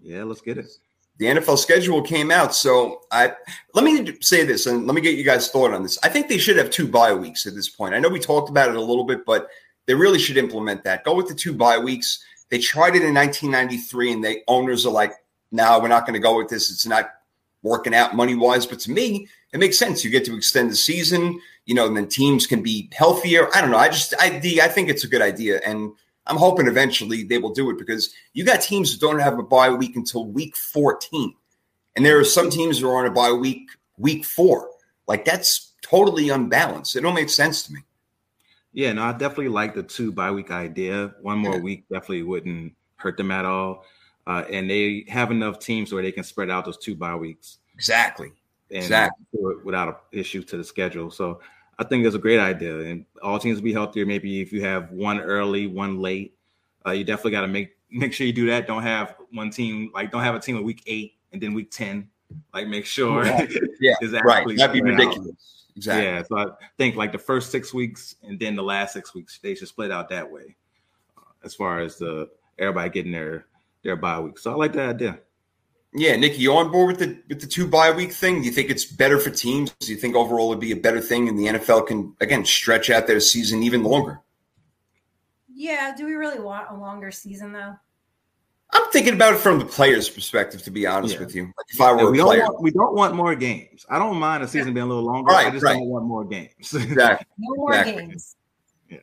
[0.01, 0.67] yeah, let's get it.
[1.17, 3.33] The NFL schedule came out, so I
[3.73, 5.97] let me say this, and let me get you guys' thought on this.
[6.03, 7.95] I think they should have two bye weeks at this point.
[7.95, 9.47] I know we talked about it a little bit, but
[9.87, 11.03] they really should implement that.
[11.03, 12.23] Go with the two bye weeks.
[12.49, 15.13] They tried it in 1993, and the owners are like,
[15.51, 16.69] "No, we're not going to go with this.
[16.69, 17.09] It's not
[17.63, 20.03] working out money wise." But to me, it makes sense.
[20.03, 23.49] You get to extend the season, you know, and then teams can be healthier.
[23.55, 23.77] I don't know.
[23.77, 25.91] I just, I, I think it's a good idea, and
[26.27, 29.43] I'm hoping eventually they will do it because you got teams that don't have a
[29.43, 31.33] bye week until week 14.
[31.95, 34.69] And there are some teams who are on a bye week, week four.
[35.07, 36.95] Like that's totally unbalanced.
[36.95, 37.79] It don't make sense to me.
[38.77, 41.15] Yeah, no, I definitely like the two bye week idea.
[41.21, 41.61] One more Yeah.
[41.61, 43.83] week definitely wouldn't hurt them at all.
[44.27, 47.57] Uh, and they have enough teams where they can spread out those two bye weeks
[47.73, 48.33] Exactly.
[48.69, 49.39] and Exactly.
[49.63, 51.09] without an issue to the schedule.
[51.09, 51.41] So
[51.79, 54.05] I think that's a great idea, and all teams will be healthier.
[54.05, 56.35] Maybe if you have one early, one late,
[56.85, 58.67] uh, you definitely got to make make sure you do that.
[58.67, 61.71] Don't have one team like don't have a team at week eight and then week
[61.71, 62.09] ten.
[62.53, 63.25] Like make sure
[63.81, 64.45] Yeah, is Right.
[64.55, 65.29] That'd be ridiculous.
[65.29, 65.56] out.
[65.77, 65.77] Ridiculous.
[65.77, 66.05] Exactly.
[66.05, 69.39] Yeah, so I think like the first six weeks and then the last six weeks
[69.39, 70.55] they should split out that way,
[71.17, 73.45] uh, as far as the everybody getting their
[73.83, 74.39] their bye week.
[74.39, 75.19] So I like that idea.
[75.93, 78.41] Yeah, Nikki, you on board with the with the two bye week thing?
[78.41, 79.71] Do you think it's better for teams?
[79.79, 82.89] Do you think overall it'd be a better thing, and the NFL can again stretch
[82.89, 84.19] out their season even longer?
[85.53, 85.95] Yeah.
[85.95, 87.75] Do we really want a longer season though?
[88.71, 91.19] I'm thinking about it from the player's perspective, to be honest Yeah.
[91.21, 91.43] with you.
[91.45, 93.85] Like if I were Yeah, we a don't player, want we don't want more games.
[93.89, 95.31] I don't mind the season being a little longer.
[95.31, 95.73] Right, I just right.
[95.73, 96.51] don't want more games.
[96.73, 97.27] exactly.
[97.37, 98.07] No more Exactly.
[98.07, 98.35] games.
[98.89, 98.97] Yeah,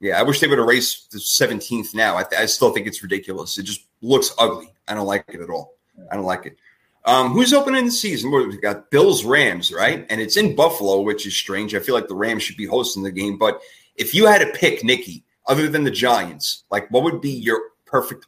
[0.00, 0.18] yeah.
[0.18, 2.16] I wish they would erase the 17th now.
[2.16, 3.58] I, th- I still think it's ridiculous.
[3.58, 4.72] It just looks ugly.
[4.88, 5.74] I don't like it at all.
[6.10, 6.56] I don't like it.
[7.04, 8.30] Um, who's opening the season?
[8.30, 10.06] What, we got Bills Rams, right?
[10.08, 11.74] And it's in Buffalo, which is strange.
[11.74, 13.36] I feel like the Rams should be hosting the game.
[13.38, 13.60] But
[13.96, 17.60] if you had to pick, Nikki, other than the Giants, like what would be your
[17.92, 18.26] perfect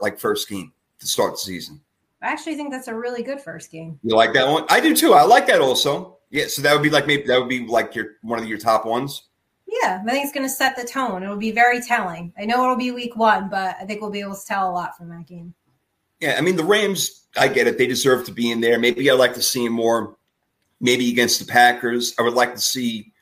[0.00, 1.80] like first game to start the season?
[2.22, 3.98] I actually think that's a really good first game.
[4.02, 4.64] You like that one?
[4.68, 5.14] I do too.
[5.14, 6.18] I like that also.
[6.30, 8.58] Yeah, so that would be like maybe that would be like your one of your
[8.58, 9.24] top ones.
[9.66, 11.22] Yeah, I think it's going to set the tone.
[11.22, 12.32] It'll be very telling.
[12.38, 14.72] I know it'll be week one, but I think we'll be able to tell a
[14.72, 15.54] lot from that game.
[16.20, 17.26] Yeah, I mean the Rams.
[17.36, 18.78] I get it; they deserve to be in there.
[18.78, 20.16] Maybe I'd like to see him more.
[20.80, 23.12] Maybe against the Packers, I would like to see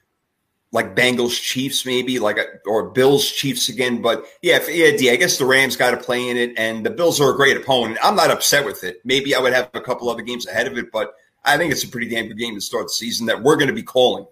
[0.73, 4.03] like Bengals Chiefs, maybe like a, or Bills Chiefs again.
[4.03, 6.85] But yeah, if, yeah, D, I guess the Rams got to play in it, and
[6.85, 7.99] the Bills are a great opponent.
[8.03, 9.01] I'm not upset with it.
[9.05, 11.85] Maybe I would have a couple other games ahead of it, but I think it's
[11.85, 14.27] a pretty damn good game to start the season that we're going to be calling.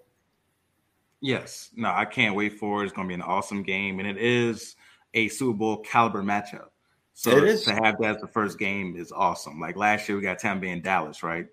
[1.20, 1.70] yes.
[1.77, 2.87] No, I can't wait for it.
[2.87, 4.77] It's going to be an awesome game, and it is
[5.14, 6.66] a Super Bowl caliber matchup.
[7.16, 9.61] So to have that as the first game is awesome.
[9.61, 11.47] Like last year, we got Tampa Bay and Dallas, right?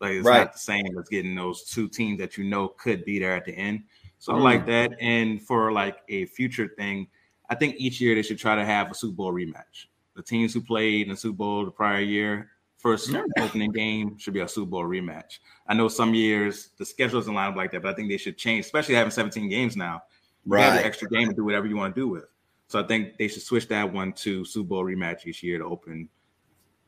[0.00, 0.38] Like it's Right.
[0.40, 3.44] not the same as getting those two teams that you know could be there at
[3.44, 3.84] the end.
[4.20, 4.42] So I Mm.
[4.42, 4.92] like that.
[5.00, 7.08] And for like a future thing,
[7.48, 9.86] I think each year they should try to have a Super Bowl rematch.
[10.14, 13.24] The teams who played in the Super Bowl the prior year, first Yeah.
[13.40, 15.38] opening game should be a Super Bowl rematch.
[15.66, 18.18] I know some years the schedule doesn't line up like that, but I think they
[18.18, 20.02] should change, especially having 17 games now.
[20.46, 22.24] You have an extra game to do whatever you want to do with.
[22.68, 25.64] So I think they should switch that one to Super Bowl rematch each year to
[25.64, 26.08] open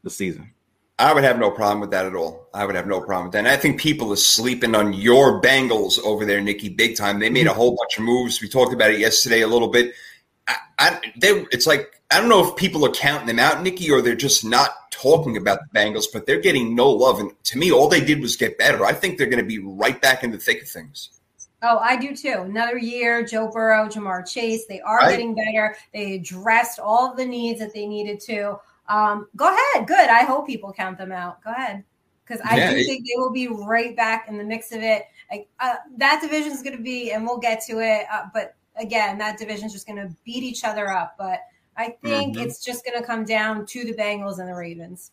[0.03, 0.53] the season.
[0.99, 2.49] I would have no problem with that at all.
[2.55, 3.41] I would have no problem with that.
[3.41, 7.19] And I think people are sleeping on your Bengals over there, Nikki, big time.
[7.19, 8.41] They made a whole bunch of moves.
[8.41, 9.95] We talked about it yesterday a little bit.
[10.47, 13.91] I, I, they, it's like I don't know if people are counting them out, Nikki,
[13.91, 17.21] or they're just not talking about the Bengals, but they're getting no love.
[17.21, 18.85] And to me, all they did was get better.
[18.85, 21.09] I think they're going to be right back in the thick of things.
[21.63, 22.43] Oh, I do too.
[22.45, 25.13] Another year, Joe Burrow, Ja'Marr Chase, they are Right.
[25.13, 25.75] getting better.
[25.95, 28.59] They addressed all the needs that they needed to.
[28.89, 29.87] Um, go ahead.
[29.87, 30.11] Good.
[30.11, 31.43] I hope people count them out.
[31.43, 31.85] Go ahead.
[32.25, 34.83] Because I Yeah, do it- think they will be right back in the mix of
[34.83, 35.05] it.
[35.31, 38.07] Like uh, that division is going to be, and we'll get to it.
[38.13, 41.15] Uh, but again, that division is just going to beat each other up.
[41.19, 41.41] But
[41.77, 42.43] I think Mhm.
[42.45, 45.11] it's just going to come down to the Bengals and the Ravens.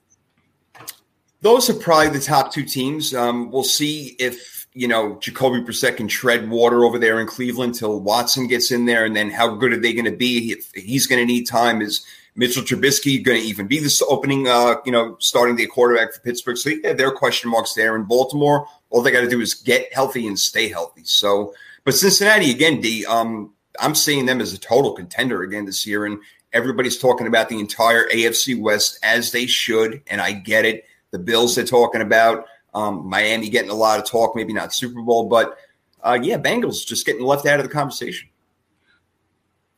[1.41, 3.13] Those are probably the top two teams.
[3.15, 7.75] Um, we'll see if you know Jacoby Brissett can tread water over there in Cleveland
[7.75, 10.51] till Watson gets in there, and then how good are they going to be?
[10.51, 14.47] If he's going to need time, is Mitchell Trubisky going to even be this opening?
[14.47, 16.57] Uh, you know, starting the quarterback for Pittsburgh.
[16.57, 17.95] So yeah, there are question marks there.
[17.95, 21.03] In Baltimore, all they got to do is get healthy and stay healthy.
[21.03, 23.05] So, but Cincinnati again, D.
[23.05, 26.19] Um, I'm seeing them as a total contender again this year, and
[26.53, 31.19] everybody's talking about the entire AFC West as they should, and I get it the
[31.19, 32.45] Bills they're talking about.
[32.73, 35.57] Um, Miami getting a lot of talk, maybe not Super Bowl, but
[36.03, 38.29] uh, yeah, Bengals just getting left out of the conversation.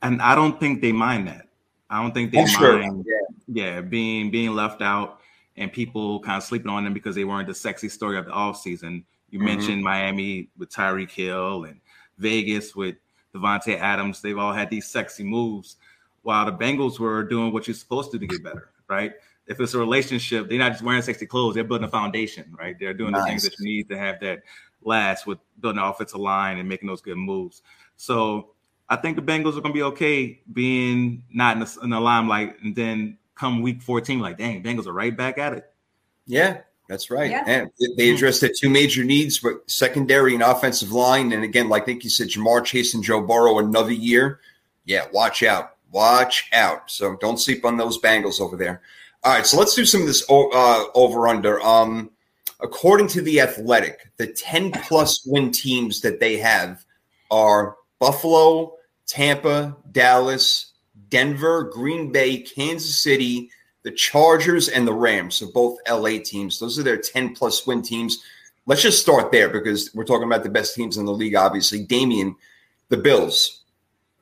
[0.02, 1.46] And I don't think they mind that.
[1.92, 2.78] I don't think they sure.
[2.78, 3.06] mind
[3.48, 5.20] yeah, being being left out
[5.56, 8.32] and people kind of sleeping on them because they weren't the sexy story of the
[8.32, 9.04] offseason.
[9.30, 9.44] You Mhm.
[9.44, 11.78] mentioned Miami with Tyreek Hill and
[12.18, 12.96] Vegas with
[13.34, 14.22] Davante Adams.
[14.22, 15.76] They've all had these sexy moves
[16.22, 19.12] while the Bengals were doing what you're supposed to do to get better, right?
[19.46, 22.78] If it's a relationship, they're not just wearing sexy clothes, they're building a foundation, right?
[22.78, 24.42] They're doing the things that you need to have that
[24.82, 27.62] last with building an offensive line and making those good moves.
[27.96, 28.51] So
[28.92, 31.98] I think the Bengals are going to be okay being not in the, in the
[31.98, 35.64] limelight, and then come week 14, like, dang, Bengals are right back at it.
[36.26, 36.58] Yeah,
[36.90, 37.30] that's right.
[37.30, 37.42] Yeah.
[37.46, 41.32] And they addressed their two major needs, but secondary and offensive line.
[41.32, 44.40] And again, like Nick you said, Ja'Marr Chase and Joe Burrow another year.
[44.84, 45.76] Yeah, watch out.
[45.90, 46.90] Watch out.
[46.90, 48.82] So don't sleep on those Bengals over there.
[49.24, 51.62] All right, so let's do some of this uh, over under.
[51.62, 52.10] Um,
[52.60, 56.84] according to the Athletic, the 10 plus win teams that they have
[57.30, 58.74] are Buffalo,
[59.06, 60.72] Tampa, Dallas,
[61.08, 63.50] Denver, Green Bay, Kansas City,
[63.82, 65.36] the Chargers, and the Rams.
[65.36, 66.58] So both LA teams.
[66.58, 68.22] Those are their 10 plus win teams.
[68.66, 71.84] Let's just start there because we're talking about the best teams in the league, obviously.
[71.84, 72.36] Damien,
[72.88, 73.64] the Bills.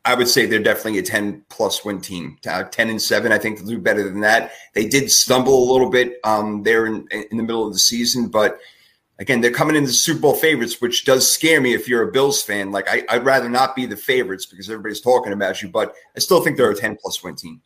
[0.05, 2.39] I would say they're definitely a 10 plus win team.
[2.49, 4.53] Uh, 10 and 7, I think they'll do better than that.
[4.73, 8.29] They did stumble a little bit um, there in, in the middle of the season,
[8.29, 8.59] but
[9.21, 12.11] again, they're coming in the Super Bowl favorites, which does scare me if you're a
[12.11, 12.73] Bills fan.
[12.73, 16.21] Like, I, I'd rather not be the favorites because everybody's talking about you, but I
[16.21, 17.61] still think they're a 10 plus win team.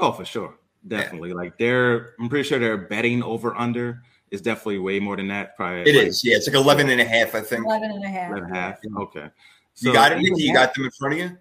[0.00, 0.58] Oh, for sure.
[0.86, 1.30] definitely.
[1.30, 1.36] Yeah.
[1.36, 5.56] Like they're, I'm pretty sure they're betting over under is definitely way more than that.
[5.56, 6.24] Probably it like, is.
[6.24, 7.64] Yeah, it's like 11 and a half, I think.
[7.64, 8.30] 11 and a half.
[8.30, 8.78] 11 and a half.
[8.98, 9.30] Okay.
[9.74, 10.42] So, you got it, Nikki?
[10.42, 11.38] You got them in front of you?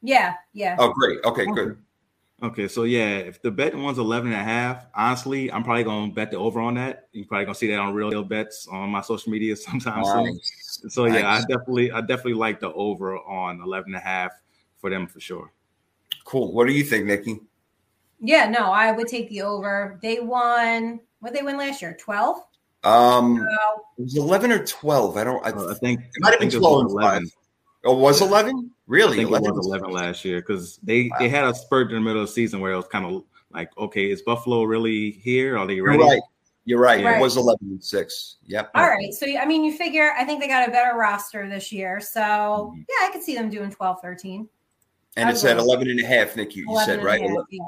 [0.00, 0.76] Yeah, yeah.
[0.78, 1.18] Oh, great.
[1.24, 1.76] Okay, good.
[2.42, 6.10] Okay, so yeah, if the bet one's 11 and a half, honestly, I'm probably going
[6.10, 7.08] to bet the over on that.
[7.12, 10.02] You're probably going to see that on real deal bets on my social media sometime
[10.02, 10.80] nice.
[10.80, 10.90] soon.
[10.90, 11.44] So yeah, nice.
[11.44, 14.32] I definitely I definitely like the over on 11 and a half
[14.78, 15.52] for them for sure.
[16.24, 16.52] Cool.
[16.52, 17.40] What do you think, Nikki?
[18.20, 19.98] Yeah, no, I would take the over.
[20.02, 21.96] They won what they win last year?
[21.98, 22.38] 12?
[22.82, 25.16] Um so, it was 11 or 12.
[25.16, 27.30] I don't I, uh, I think it might have been 12 11.
[27.84, 28.70] Oh, was 11?
[28.86, 29.14] Really?
[29.14, 31.16] I think 11 it was 11 last year because they wow.
[31.18, 33.24] they had a spurt in the middle of the season where it was kind of
[33.52, 35.56] like, okay, is Buffalo really here?
[35.56, 35.98] Are they ready?
[35.98, 36.22] You're right.
[36.66, 37.04] You're right.
[37.04, 37.18] right.
[37.18, 38.36] It was 11 and 6.
[38.46, 38.70] Yep.
[38.74, 39.12] All right.
[39.12, 42.00] So, I mean, you figure I think they got a better roster this year.
[42.00, 42.80] So, mm-hmm.
[42.80, 44.48] yeah, I could see them doing 12, 13.
[45.16, 47.20] And it's at 11 and a half, Nick, you, you said, right?
[47.20, 47.60] Half, yeah.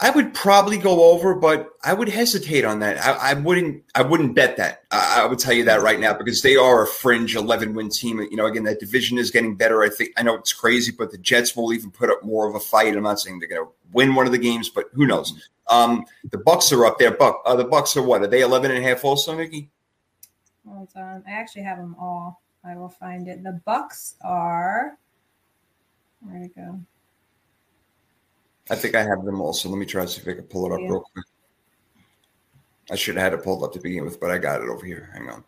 [0.00, 3.04] I would probably go over, but I would hesitate on that.
[3.04, 3.82] I, I wouldn't.
[3.96, 4.84] I wouldn't bet that.
[4.92, 7.88] I, I, would tell you that right now because they are a fringe eleven win
[7.88, 8.20] team.
[8.20, 9.82] You know, again, that division is getting better.
[9.82, 10.12] I think.
[10.16, 12.96] I know it's crazy, but the Jets will even put up more of a fight.
[12.96, 15.48] I'm not saying they're going to win one of the games, but who knows?
[15.66, 17.10] Um, the Bucs are up there.
[17.10, 17.42] Buck.
[17.44, 18.22] Uh, the Bucs are what?
[18.22, 19.68] Are they 11 and a half also, Nikki?
[20.66, 21.24] Hold on.
[21.26, 22.40] I actually have them all.
[22.64, 23.42] I will find it.
[23.42, 24.96] The Bucs are.
[26.20, 26.80] Where'd it go?
[28.70, 29.52] I think I have them all.
[29.52, 30.88] So let me try to see if I can pull it up yeah.
[30.88, 31.24] real quick.
[32.90, 34.84] I should have had it pulled up to begin with, but I got it over
[34.84, 35.10] here.
[35.12, 35.44] Hang on.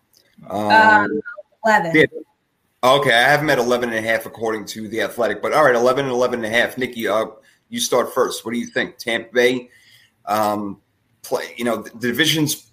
[0.48, 1.20] Um, um,
[1.64, 1.92] 11.
[1.94, 2.06] Yeah.
[2.82, 5.64] Okay, I have them at 11 and a half according to the athletic, but all
[5.64, 6.78] right, 11 and 11 and a half.
[6.78, 7.26] Nikki, uh,
[7.68, 8.44] you start first.
[8.44, 8.96] What do you think?
[8.96, 9.68] Tampa Bay,
[10.24, 10.80] um,
[11.22, 12.72] play, you know, the, the division's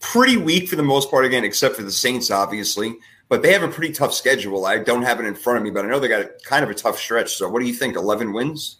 [0.00, 2.96] pretty weak for the most part, again, except for the Saints, obviously,
[3.28, 4.66] but they have a pretty tough schedule.
[4.66, 6.64] I don't have it in front of me, but I know they got a, kind
[6.64, 7.34] of a tough stretch.
[7.34, 7.94] So what do you think?
[7.96, 8.79] 11 wins?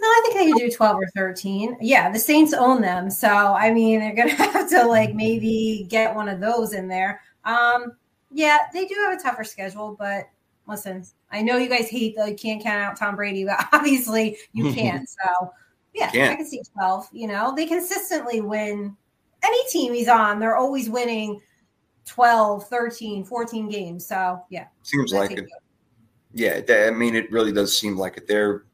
[0.00, 1.76] No, I think I could do 12 or 13.
[1.80, 3.10] Yeah, the Saints own them.
[3.10, 6.88] So, I mean, they're going to have to like maybe get one of those in
[6.88, 7.20] there.
[7.44, 7.92] Um,
[8.30, 10.24] yeah, they do have a tougher schedule, but
[10.66, 14.38] listen, I know you guys hate that you can't count out Tom Brady, but obviously
[14.52, 15.08] you can't.
[15.22, 15.52] So,
[15.92, 17.08] yeah, I can see 12.
[17.12, 18.96] You know, they consistently win
[19.42, 21.40] any team he's on, they're always winning
[22.06, 24.06] 12, 13, 14 games.
[24.06, 24.66] So, yeah.
[24.82, 25.48] Seems like it.
[26.32, 28.28] Yeah, I mean, it really does seem like it.
[28.28, 28.64] They're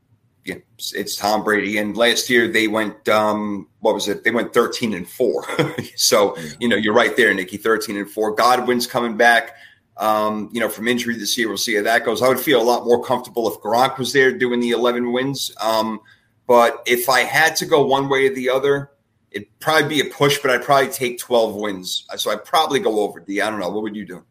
[0.47, 0.57] yeah,
[0.95, 1.79] it's Tom Brady.
[1.79, 4.23] And last year they went, um, what was it?
[4.23, 5.45] They went 13 and four.
[5.97, 8.35] so, you know, you're right there, Nikki, 13 and four.
[8.35, 9.57] Godwin's coming back,
[9.97, 11.49] um, you know, from injury this year.
[11.49, 12.23] We'll see how that goes.
[12.23, 15.53] I would feel a lot more comfortable if Gronk was there doing the 11 wins.
[15.61, 16.01] Um,
[16.47, 18.93] but if I had to go one way or the other,
[19.33, 22.07] it'd probably be a push, but I'd probably take 12 wins.
[22.17, 23.41] So I'd probably go over D.
[23.41, 23.69] I don't know.
[23.69, 24.25] What would you do?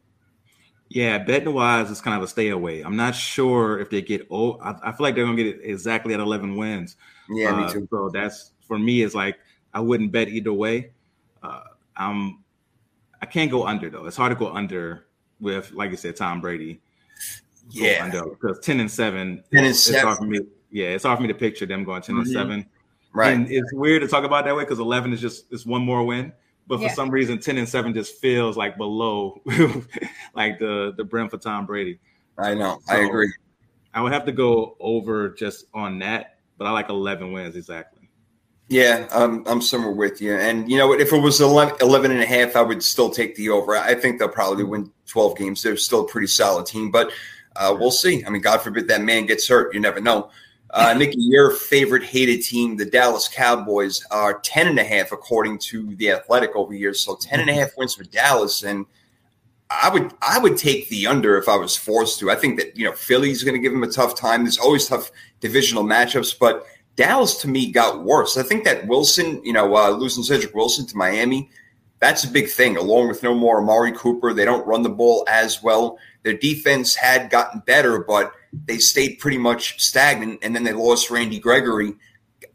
[0.89, 2.82] Yeah, betting wise, it's kind of a stay away.
[2.82, 5.62] I'm not sure if they get oh, I, I feel like they're gonna get it
[5.63, 6.95] exactly at 11 wins.
[7.30, 7.88] Yeah, uh, me too.
[7.89, 9.02] So that's for me.
[9.02, 9.39] It's like
[9.74, 10.91] I wouldn't bet either way.
[11.41, 11.62] Uh,
[11.98, 12.43] I'm
[13.21, 14.06] I can't go under though.
[14.06, 15.06] It's hard to go under
[15.39, 16.82] with like you said, Tom Brady.
[17.71, 19.43] Yeah, because 10 and seven.
[19.52, 20.02] 10 and seven.
[20.06, 20.39] hard for me.
[20.69, 22.21] Yeah, it's hard for me to picture them going 10 mm-hmm.
[22.21, 22.65] and seven.
[23.12, 23.34] Right.
[23.34, 26.04] And it's weird to talk about that way because 11 is just it's one more
[26.06, 26.32] win
[26.67, 26.88] but yeah.
[26.88, 29.41] for some reason 10 and 7 just feels like below
[30.34, 31.99] like the the brim for Tom Brady.
[32.38, 32.80] I know.
[32.86, 33.32] So I agree.
[33.93, 38.10] I would have to go over just on that, but I like 11 wins exactly.
[38.67, 40.36] Yeah, I'm I'm somewhere with you.
[40.36, 43.36] And you know, if it was 11, 11 and a half, I would still take
[43.36, 43.75] the over.
[43.78, 45.62] I think they'll probably win 12 games.
[45.62, 47.12] They're still a pretty solid team, but
[47.56, 48.25] uh, we'll see.
[48.25, 49.73] I mean, God forbid that man gets hurt.
[49.73, 50.32] You never know.
[50.76, 55.58] Uh, Nikki, your favorite hated team, the Dallas Cowboys, are 10 and a half according
[55.60, 56.94] to the athletic over here.
[56.94, 58.64] So 10 and a half wins for Dallas.
[58.64, 58.86] And
[59.70, 62.30] I would I would take the under if I was forced to.
[62.30, 64.44] I think that, you know, Philly's going to give them a tough time.
[64.44, 66.66] There's always tough divisional matchups, but
[66.98, 68.36] Dallas to me got worse.
[68.36, 71.50] I think that Wilson, you know, uh, losing Cedric Wilson to Miami,
[72.00, 72.76] that's a big thing.
[72.76, 75.98] Along with no more Amari Cooper, they don't run the ball as well.
[76.24, 78.34] Their defense had gotten better, but–
[78.65, 81.94] they stayed pretty much stagnant, and then they lost Randy Gregory.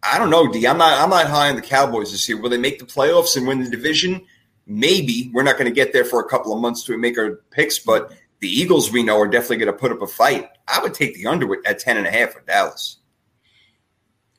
[0.03, 0.67] I don't know, D.
[0.67, 2.41] I'm not I'm not high on the Cowboys this year.
[2.41, 4.25] Will they make the playoffs and win the division?
[4.67, 5.31] Maybe.
[5.33, 7.79] We're not going to get there for a couple of months to make our picks,
[7.79, 10.49] but the Eagles we know are definitely going to put up a fight.
[10.67, 12.99] I would take the under at 10 and a half for Dallas.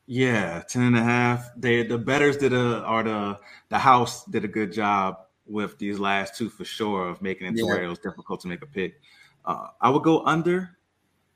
[0.08, 1.50] Yeah, 10 and a half.
[1.56, 6.00] They the betters did a or the the house did a good job with these
[6.00, 7.66] last two for sure of making it to yeah.
[7.66, 9.00] where it was difficult to make a pick.
[9.46, 10.78] Uh, I would go under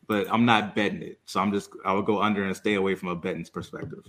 [0.07, 1.19] but I'm not betting it.
[1.25, 4.03] So I'm just I would go under and stay away from a betting perspective.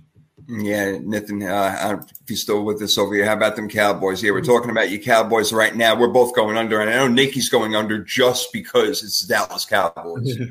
[0.49, 4.23] Yeah, Nathan, uh, if you're still with us over here, how about them Cowboys?
[4.23, 5.99] Yeah, we're talking about you Cowboys right now.
[5.99, 9.65] We're both going under, and I know Nikki's going under just because it's the Dallas
[9.65, 10.39] Cowboys.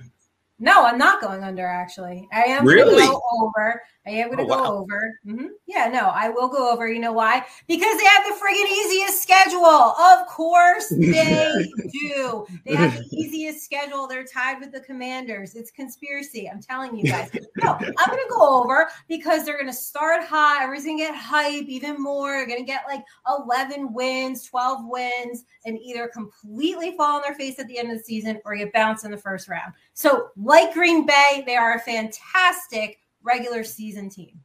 [0.58, 1.66] No, I'm not going under.
[1.66, 3.06] Actually, I am really?
[3.06, 3.82] go over.
[4.08, 4.78] I am going to oh, go wow.
[4.78, 5.20] over.
[5.26, 5.48] Mm-hmm.
[5.66, 6.88] Yeah, no, I will go over.
[6.92, 7.44] You know why?
[7.68, 9.66] Because they have the friggin' easiest schedule.
[9.66, 12.46] Of course they do.
[12.66, 14.08] They have the easiest schedule.
[14.08, 15.56] They're tied with the Commanders.
[15.56, 16.50] It's conspiracy.
[16.50, 17.32] I'm telling you guys.
[17.64, 20.62] No, I'm going to go over because they're going to start high.
[20.62, 22.32] Everybody's going to get hype even more.
[22.32, 27.34] They're going to get like 11 wins, 12 wins, and either completely fall on their
[27.34, 29.74] face at the end of the season or get bounced in the first round.
[29.94, 34.40] So, like Green Bay, they are a fantastic regular season team.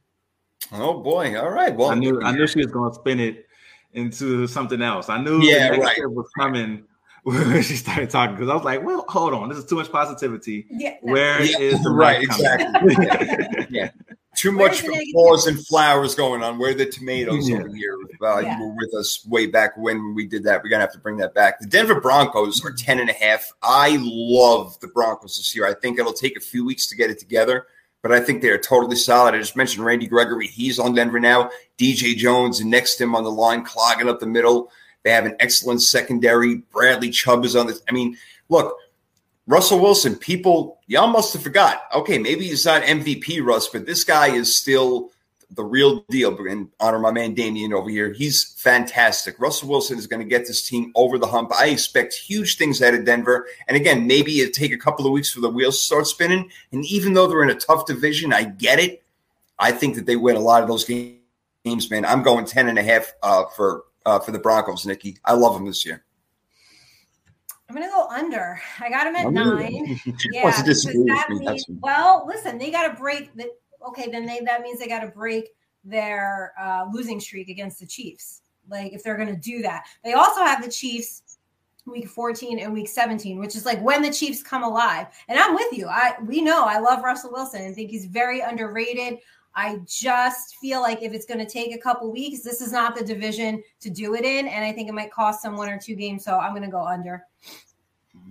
[0.71, 1.39] Oh boy!
[1.39, 1.75] All right.
[1.75, 3.45] Well, I knew I knew she was going to spin it
[3.93, 5.09] into something else.
[5.09, 5.97] I knew yeah, the right.
[6.09, 6.83] was coming
[7.23, 9.91] when she started talking because I was like, "Well, hold on, this is too much
[9.91, 10.65] positivity.
[10.69, 11.13] Yeah, no.
[11.13, 12.21] Where yeah, is the right?
[12.21, 12.95] Exactly.
[13.05, 13.65] yeah.
[13.69, 13.91] yeah.
[14.33, 16.57] Too much applause and flowers going on.
[16.57, 17.57] Where the tomatoes yeah.
[17.57, 17.97] over here?
[18.21, 18.57] Uh, yeah.
[18.57, 20.63] You were with us way back when we did that.
[20.63, 21.59] We're gonna have to bring that back.
[21.59, 23.51] The Denver Broncos are 10 and a half.
[23.61, 25.67] I love the Broncos this year.
[25.67, 27.67] I think it'll take a few weeks to get it together
[28.01, 29.35] but I think they're totally solid.
[29.35, 30.47] I just mentioned Randy Gregory.
[30.47, 31.49] He's on Denver now.
[31.77, 34.71] DJ Jones next to him on the line, clogging up the middle.
[35.03, 36.57] They have an excellent secondary.
[36.71, 37.81] Bradley Chubb is on this.
[37.89, 38.17] I mean,
[38.49, 38.75] look,
[39.47, 41.83] Russell Wilson, people, y'all must have forgot.
[41.93, 45.11] Okay, maybe he's not MVP, Russ, but this guy is still
[45.51, 46.37] the real deal.
[46.47, 48.11] And honor my man Damien over here.
[48.11, 49.39] He's fantastic.
[49.39, 51.51] Russell Wilson is going to get this team over the hump.
[51.53, 53.47] I expect huge things out of Denver.
[53.67, 56.49] And again, maybe it take a couple of weeks for the wheels to start spinning.
[56.71, 59.03] And even though they're in a tough division, I get it.
[59.59, 62.05] I think that they win a lot of those games, man.
[62.05, 65.17] I'm going 10 and a half uh, for uh, for the Broncos, Nikki.
[65.23, 66.03] I love them this year.
[67.69, 68.59] I'm gonna go under.
[68.79, 69.99] I got them at nine.
[70.31, 73.49] yeah, that means, well, listen, they got to break the
[73.87, 75.49] okay, then they that means they got to break
[75.83, 78.41] their uh, losing streak against the Chiefs.
[78.69, 81.23] Like if they're going to do that, they also have the Chiefs
[81.87, 85.07] week 14 and week 17 which is like when the chiefs come alive.
[85.27, 85.87] And i'm with you.
[85.87, 89.17] I we know i love russell wilson and think he's very underrated.
[89.53, 92.95] I just feel like if it's going to take a couple weeks this is not
[92.95, 95.77] the division to do it in and i think it might cost them one or
[95.77, 97.25] two games so i'm going to go under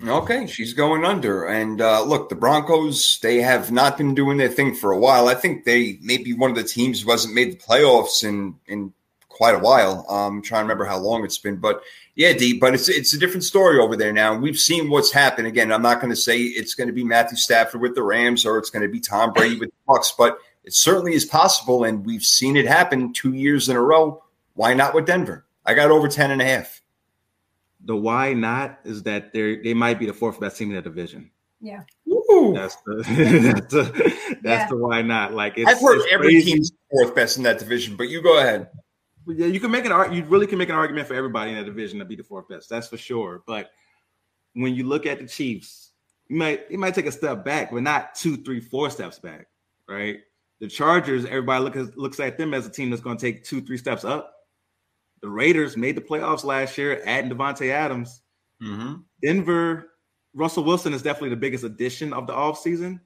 [0.07, 1.45] Okay, she's going under.
[1.45, 5.29] And uh, look, the Broncos, they have not been doing their thing for a while.
[5.29, 8.93] I think they maybe one of the teams who hasn't made the playoffs in in
[9.29, 10.07] quite a while.
[10.09, 11.83] Um, I'm trying to remember how long it's been, but
[12.15, 12.61] yeah, deep.
[12.61, 14.35] But it's it's a different story over there now.
[14.37, 15.47] We've seen what's happened.
[15.47, 18.47] Again, I'm not going to say it's going to be Matthew Stafford with the Rams
[18.47, 21.85] or it's going to be Tom Brady with the Bucs, but it certainly is possible,
[21.85, 24.23] and we've seen it happen two years in a row.
[24.55, 25.45] Why not with Denver?
[25.67, 26.80] I got over 10 and a half
[27.85, 30.83] the why not is that they they might be the fourth best team in the
[30.83, 31.31] division.
[31.61, 31.83] Yeah.
[32.09, 32.53] Ooh.
[32.55, 32.97] That's the
[33.55, 34.69] that's, the, that's yeah.
[34.69, 35.35] the why not.
[35.35, 36.53] Like it's, I've heard every crazy.
[36.53, 38.69] team's fourth best in that division, but you go ahead.
[39.27, 41.65] Yeah, you can make an you really can make an argument for everybody in that
[41.65, 42.69] division to be the fourth best.
[42.69, 43.43] That's for sure.
[43.47, 43.71] But
[44.55, 45.93] when you look at the Chiefs,
[46.29, 49.47] you might you might take a step back, but not two, three, four steps back,
[49.89, 50.19] right?
[50.61, 53.61] The Chargers, everybody looks looks at them as a team that's going to take two,
[53.61, 54.35] three steps up.
[55.23, 58.23] The Raiders made the playoffs last year, adding Davante Adams.
[58.63, 58.95] Mm-hmm.
[59.23, 59.91] Denver,
[60.35, 63.01] Russell Wilson is definitely the biggest addition of the offseason.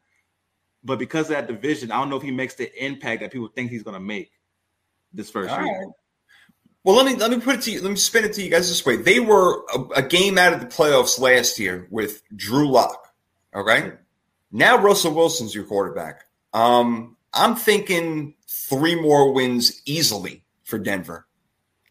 [0.85, 3.49] But because of that division, I don't know if he makes the impact that people
[3.49, 4.31] think he's going to make
[5.13, 5.79] this first All year.
[5.79, 5.93] Right.
[6.85, 7.81] Well, let me let me put it to you.
[7.81, 8.97] Let me spin it to you guys this way.
[8.97, 13.09] They were a, a game out of the playoffs last year with Drew Lock.
[13.55, 13.93] Okay,
[14.53, 16.25] now Russell Wilson's your quarterback.
[16.53, 21.27] Um, I'm thinking three more wins easily for Denver.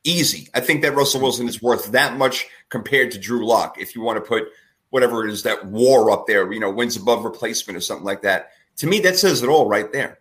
[0.03, 0.49] Easy.
[0.53, 1.23] I think that Russell mm-hmm.
[1.23, 3.79] Wilson is worth that much compared to Drew Lock.
[3.79, 4.43] If you want to put
[4.89, 8.21] whatever it is that war up there, you know, wins above replacement or something like
[8.21, 8.51] that.
[8.77, 10.19] To me, that says it all right there.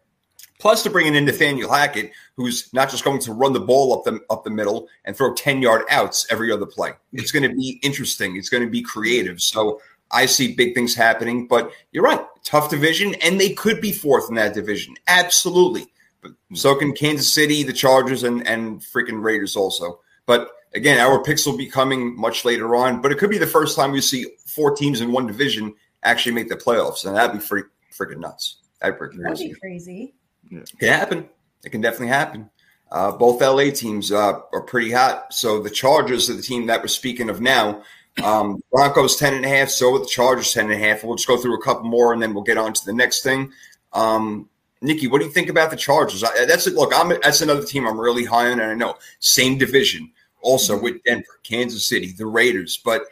[0.58, 4.04] Plus, to bring in Nathaniel Hackett, who's not just going to run the ball up
[4.04, 6.92] the up the middle and throw ten yard outs every other play.
[7.12, 8.36] It's going to be interesting.
[8.36, 9.42] It's going to be creative.
[9.42, 9.80] So
[10.10, 11.48] I see big things happening.
[11.48, 14.94] But you're right, tough division, and they could be fourth in that division.
[15.08, 15.91] Absolutely.
[16.22, 20.00] But so can Kansas City, the Chargers, and and freaking Raiders also.
[20.26, 23.02] But again, our picks will be coming much later on.
[23.02, 26.32] But it could be the first time we see four teams in one division actually
[26.32, 28.58] make the playoffs, and that'd be freak, freaking nuts.
[28.80, 29.22] That'd be crazy.
[29.22, 30.14] That'd be crazy.
[30.50, 30.58] Yeah.
[30.60, 31.28] It can happen.
[31.64, 32.50] It can definitely happen.
[32.90, 35.32] Uh, both LA teams uh, are pretty hot.
[35.32, 37.82] So the Chargers are the team that we're speaking of now.
[38.22, 39.70] Um, Broncos 10 and a half.
[39.70, 41.02] So with the Chargers 10 and a half.
[41.02, 43.22] We'll just go through a couple more and then we'll get on to the next
[43.22, 43.52] thing.
[43.94, 44.50] Um,
[44.82, 46.24] Nikki, what do you think about the Chargers?
[46.24, 46.66] I, that's.
[46.66, 50.10] Look, I'm that's another team I'm really high on, and I know same division
[50.42, 50.84] also mm-hmm.
[50.84, 52.76] with Denver, Kansas City, the Raiders.
[52.84, 53.04] But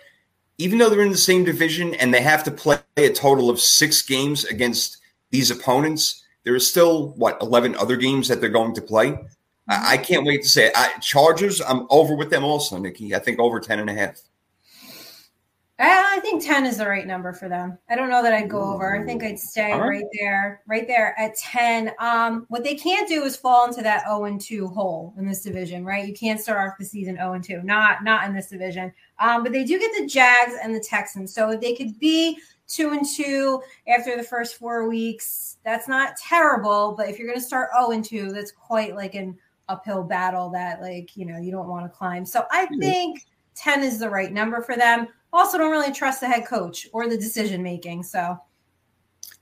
[0.58, 3.60] even though they're in the same division and they have to play a total of
[3.60, 4.98] six games against
[5.30, 9.18] these opponents, there is still what eleven other games that they're going to play.
[9.68, 10.04] I, I mm-hmm.
[10.04, 10.72] can't wait to say it.
[10.76, 11.60] I, Chargers.
[11.62, 13.14] I'm over with them also, Nikki.
[13.14, 14.20] I think over ten and a half.
[15.82, 17.78] I think 10 is the right number for them.
[17.88, 19.00] I don't know that I'd go over.
[19.00, 19.80] I think I'd stay right.
[19.80, 20.04] right.
[20.18, 21.92] there, right there at 10.
[21.98, 25.42] Um, what they can't do is fall into that 0 and 2 hole in this
[25.42, 26.06] division, right?
[26.06, 28.92] You can't start off the season 0 and 2, not not in this division.
[29.18, 31.34] Um, but they do get the Jags and the Texans.
[31.34, 35.56] So they could be two and two after the first four weeks.
[35.64, 39.36] That's not terrible, but if you're gonna start 0 and 2, that's quite like an
[39.68, 42.26] uphill battle that like you know you don't want to climb.
[42.26, 43.24] So I think
[43.54, 47.08] 10 is the right number for them also don't really trust the head coach or
[47.08, 48.02] the decision making.
[48.02, 48.38] So,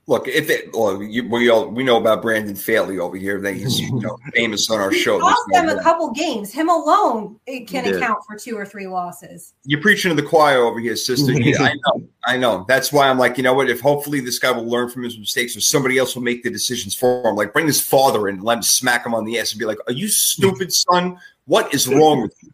[0.07, 3.41] look, if it, well, you, we all we know about Brandon Staley over here.
[3.41, 5.17] That he's you know famous on our show.
[5.17, 6.53] Lost them a couple games.
[6.53, 9.53] Him alone it can account for two or three losses.
[9.63, 11.31] You're preaching to the choir over here, sister.
[11.31, 12.65] yeah, I know, I know.
[12.67, 13.69] That's why I'm like, you know what?
[13.69, 16.51] If hopefully this guy will learn from his mistakes, or somebody else will make the
[16.51, 17.35] decisions for him.
[17.35, 19.79] Like bring his father in, let him smack him on the ass, and be like,
[19.87, 21.17] "Are you stupid, son?
[21.45, 22.51] What is wrong with you?"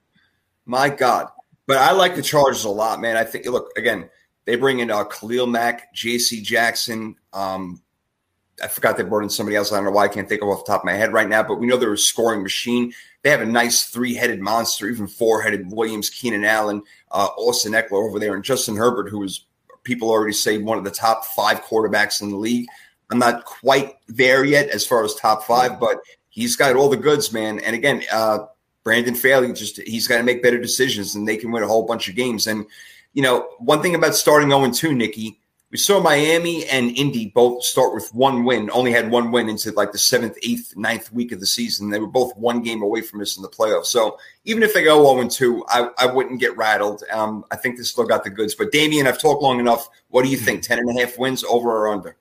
[0.65, 1.29] My God.
[1.67, 3.17] But I like the Chargers a lot, man.
[3.17, 4.09] I think look again,
[4.45, 6.41] they bring in uh, Khalil Mack, J.C.
[6.41, 7.15] Jackson.
[7.33, 7.81] Um,
[8.63, 9.71] I forgot they brought in somebody else.
[9.71, 11.27] I don't know why I can't think of off the top of my head right
[11.27, 12.93] now, but we know they're a scoring machine.
[13.21, 18.19] They have a nice three-headed monster, even four-headed Williams, Keenan Allen, uh, Austin Ekeler over
[18.19, 19.45] there, and Justin Herbert, who is
[19.83, 22.67] people already say one of the top five quarterbacks in the league.
[23.11, 25.99] I'm not quite there yet as far as top five, but
[26.29, 27.59] he's got all the goods, man.
[27.59, 28.39] And again, uh,
[28.85, 31.85] Brandon Staley just he's got to make better decisions, and they can win a whole
[31.85, 32.47] bunch of games.
[32.47, 32.65] And
[33.13, 35.39] you know, one thing about starting 0 2, Nikki,
[35.71, 39.71] we saw Miami and Indy both start with one win, only had one win into
[39.71, 41.89] like the seventh, eighth, ninth week of the season.
[41.89, 43.87] They were both one game away from us in the playoffs.
[43.87, 47.03] So even if they go 0 2, I, I wouldn't get rattled.
[47.11, 48.53] Um, I think they still got the goods.
[48.53, 49.89] But Damien, I've talked long enough.
[50.09, 50.61] What do you think?
[50.61, 52.17] 10 and a half wins over or under?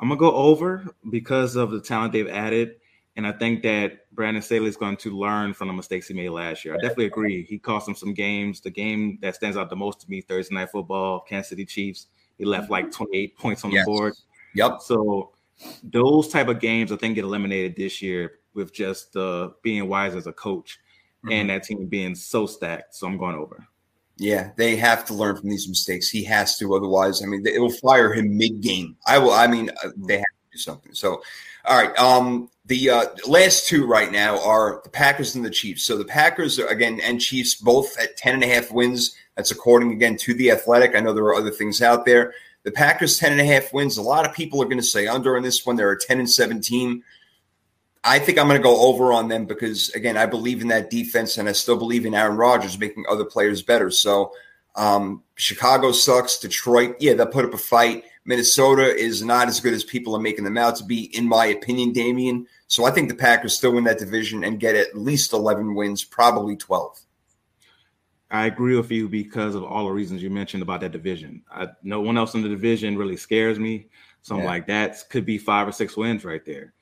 [0.00, 2.76] I'm to go over because of the talent they've added.
[3.16, 6.30] And I think that Brandon Staley is going to learn from the mistakes he made
[6.30, 6.74] last year.
[6.74, 7.44] I definitely agree.
[7.44, 8.60] He cost him some games.
[8.60, 12.08] The game that stands out the most to me, Thursday Night Football, Kansas City Chiefs.
[12.38, 13.84] He left like 28 points on yes.
[13.84, 14.14] the board.
[14.56, 14.80] Yep.
[14.80, 15.30] So
[15.84, 20.16] those type of games, I think, get eliminated this year with just uh, being wise
[20.16, 20.80] as a coach
[21.24, 21.32] mm-hmm.
[21.32, 22.94] and that team being so stacked.
[22.94, 23.66] So I'm going over.
[24.16, 26.08] Yeah, they have to learn from these mistakes.
[26.08, 28.96] He has to, otherwise, I mean, it will fire him mid-game.
[29.08, 29.32] I will.
[29.32, 30.94] I mean, uh, they have to do something.
[30.94, 31.20] So,
[31.64, 31.96] all right.
[31.98, 35.84] Um, the uh, last two right now are the Packers and the Chiefs.
[35.84, 39.16] So the Packers are, again and Chiefs both at 10 and a half wins.
[39.36, 40.94] That's according again to the Athletic.
[40.94, 42.34] I know there are other things out there.
[42.62, 43.98] The Packers 10 and a half wins.
[43.98, 45.76] A lot of people are going to say under on this one.
[45.76, 47.02] They're a 10 and 17.
[48.04, 50.90] I think I'm going to go over on them because again, I believe in that
[50.90, 53.90] defense and I still believe in Aaron Rodgers making other players better.
[53.90, 54.32] So
[54.76, 56.38] um, Chicago sucks.
[56.38, 58.04] Detroit, yeah, they'll put up a fight.
[58.26, 61.46] Minnesota is not as good as people are making them out to be, in my
[61.46, 62.46] opinion, Damien.
[62.68, 66.04] So I think the Packers still win that division and get at least 11 wins,
[66.04, 67.00] probably 12.
[68.30, 71.42] I agree with you because of all the reasons you mentioned about that division.
[71.50, 73.88] I, no one else in the division really scares me.
[74.22, 74.46] So I'm yeah.
[74.46, 76.72] like, that could be five or six wins right there.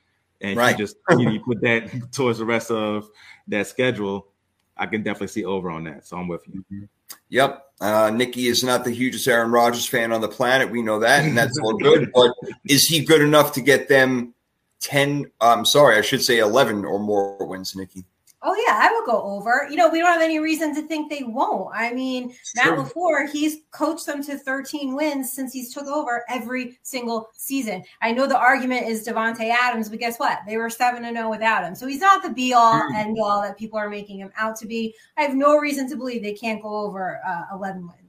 [0.41, 0.79] And right.
[0.79, 3.11] you just you, you put that towards the rest of
[3.49, 4.29] that schedule.
[4.77, 6.07] I can definitely see over on that.
[6.07, 6.61] So I'm with you.
[6.73, 6.85] Mm-hmm.
[7.29, 7.65] Yep.
[7.81, 10.71] Uh, Nikki is not the hugest Aaron Rodgers fan on the planet.
[10.71, 12.13] We know that, and that's all good.
[12.15, 12.33] But
[12.65, 14.35] is he good enough to get them
[14.81, 15.31] 10?
[15.41, 18.05] I'm sorry, I should say 11 or more wins, Nikki.
[18.45, 19.69] Oh yeah, I would go over.
[19.71, 21.71] You know, we don't have any reason to think they won't.
[21.75, 22.77] I mean, Matt.
[22.77, 27.85] LaFleur, he's coached them to 13 wins since he's took over every single season.
[28.01, 30.41] I know the argument is Davante Adams, but guess what?
[30.47, 32.97] They were seven and zero oh without him, so he's not the be all mm.
[32.97, 34.95] end all that people are making him out to be.
[35.17, 38.02] I have no reason to believe they can't go over uh, 11 wins.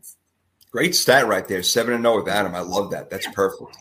[0.74, 2.56] Great stat right there, seven and zero oh without him.
[2.56, 3.12] I love that.
[3.12, 3.78] That's perfect.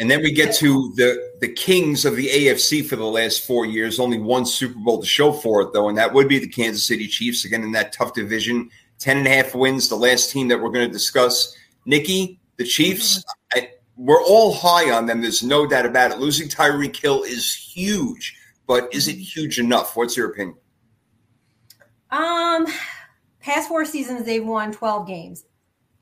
[0.00, 3.64] And then we get to the the kings of the AFC for the last four
[3.64, 3.98] years.
[3.98, 6.86] Only one Super Bowl to show for it, though, and that would be the Kansas
[6.86, 8.68] City Chiefs again in that tough division.
[8.98, 9.88] Ten and a half wins.
[9.88, 11.56] The last team that we're going to discuss,
[11.86, 13.24] Nikki, the Chiefs.
[13.54, 15.22] I, we're all high on them.
[15.22, 16.18] There's no doubt about it.
[16.18, 19.96] Losing Tyreek Hill is huge, but is it huge enough?
[19.96, 20.58] What's your opinion?
[22.10, 22.66] Um,
[23.40, 25.44] past four seasons they've won 12 games.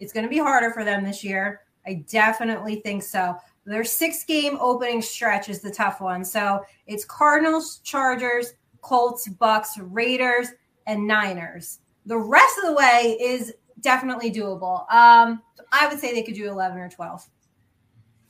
[0.01, 1.63] It's going to be harder for them this year.
[1.87, 3.37] I definitely think so.
[3.65, 6.25] Their six game opening stretch is the tough one.
[6.25, 10.49] So it's Cardinals, Chargers, Colts, Bucs, Raiders,
[10.87, 11.81] and Niners.
[12.07, 14.81] The rest of the way is definitely doable.
[14.93, 15.43] Um,
[15.73, 17.29] I would say they could do 11 or 12.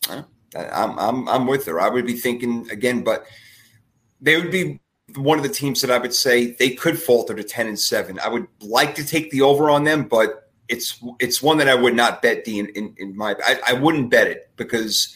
[0.09, 1.81] I'm, I'm, I'm with her.
[1.81, 3.27] I would be thinking again, but
[4.21, 4.81] they would be
[5.16, 8.19] one of the teams that I would say they could falter to 10 and 7.
[8.19, 11.75] I would like to take the over on them, but it's it's one that I
[11.75, 15.14] would not bet Dean in, in my I, I wouldn't bet it because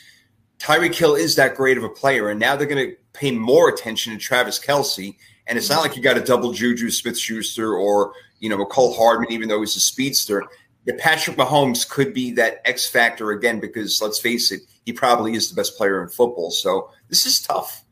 [0.58, 3.68] Tyreek Hill is that great of a player, and now they're going to pay more
[3.68, 5.16] attention to Travis Kelce.
[5.46, 9.32] And it's not like you got a double JuJu Smith-Schuster or you know Mecole Hardman,
[9.32, 10.44] even though he's a speedster.
[10.84, 15.34] that Patrick Mahomes could be that X factor again because let's face it, he probably
[15.34, 16.50] is the best player in football.
[16.50, 17.84] So this is tough.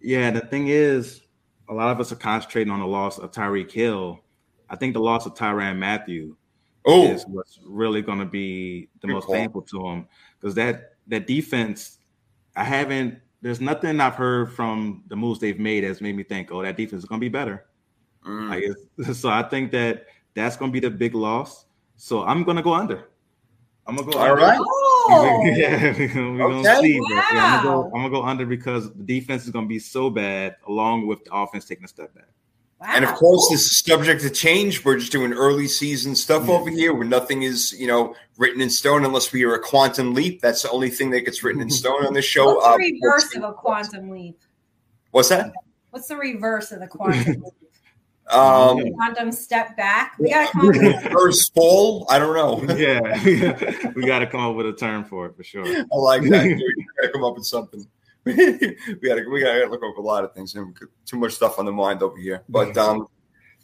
[0.00, 1.22] Yeah, the thing is,
[1.68, 4.20] a lot of us are concentrating on the loss of Tyreek Hill.
[4.70, 6.36] I think the loss of Tyrann Mathieu
[6.86, 7.06] oh.
[7.06, 9.40] is what's really going to be the Good most point.
[9.40, 10.08] painful to him
[10.38, 11.98] because that that defense,
[12.54, 13.18] I haven't.
[13.42, 16.76] There's nothing I've heard from the moves they've made that's made me think, oh, that
[16.76, 17.66] defense is going to be better.
[18.26, 18.50] Mm.
[18.50, 21.66] I guess, so I think that that's going to be the big loss.
[21.96, 23.08] So I'm going to go under.
[23.86, 24.18] I'm gonna go.
[24.18, 24.42] All under.
[24.42, 24.58] right.
[24.60, 25.42] Oh.
[25.54, 26.80] yeah, we're gonna, okay.
[26.80, 27.00] see.
[27.00, 27.06] Wow.
[27.10, 30.10] Yeah, I'm, gonna go, I'm gonna go under because the defense is gonna be so
[30.10, 32.28] bad, along with the offense taking a step back.
[32.80, 32.88] Wow.
[32.90, 34.84] And of course, this is subject to change.
[34.84, 36.54] We're just doing early season stuff yeah.
[36.54, 40.12] over here where nothing is, you know, written in stone unless we are a quantum
[40.12, 40.42] leap.
[40.42, 42.56] That's the only thing that gets written in stone on this show.
[42.56, 44.38] What's the uh, reverse of a quantum leap?
[45.10, 45.52] What's that?
[45.90, 47.52] What's the reverse of the quantum leap?
[48.28, 50.16] Um, quantum step back.
[50.18, 52.06] We gotta come up with first fall.
[52.10, 52.74] I don't know.
[52.74, 55.64] yeah, we gotta come up with a term for it for sure.
[55.64, 56.44] I like that.
[56.44, 57.86] we gotta come up with something.
[58.26, 60.52] we gotta we gotta look over a lot of things.
[60.52, 62.42] Too much stuff on the mind over here.
[62.48, 63.06] But um,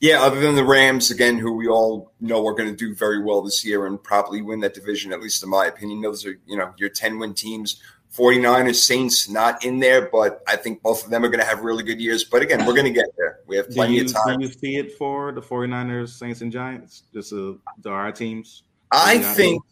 [0.00, 3.22] yeah, other than the Rams again, who we all know are going to do very
[3.22, 6.00] well this year and probably win that division, at least in my opinion.
[6.00, 7.80] Those are you know your ten win teams
[8.14, 11.60] 49ers, Saints not in there, but I think both of them are going to have
[11.60, 12.24] really good years.
[12.24, 13.40] But again, we're going to get there.
[13.46, 14.38] We have plenty you, of time.
[14.38, 17.04] Do you see it for the 49ers, Saints, and Giants?
[17.14, 17.54] Just uh,
[17.86, 18.64] our teams?
[18.90, 19.62] I think,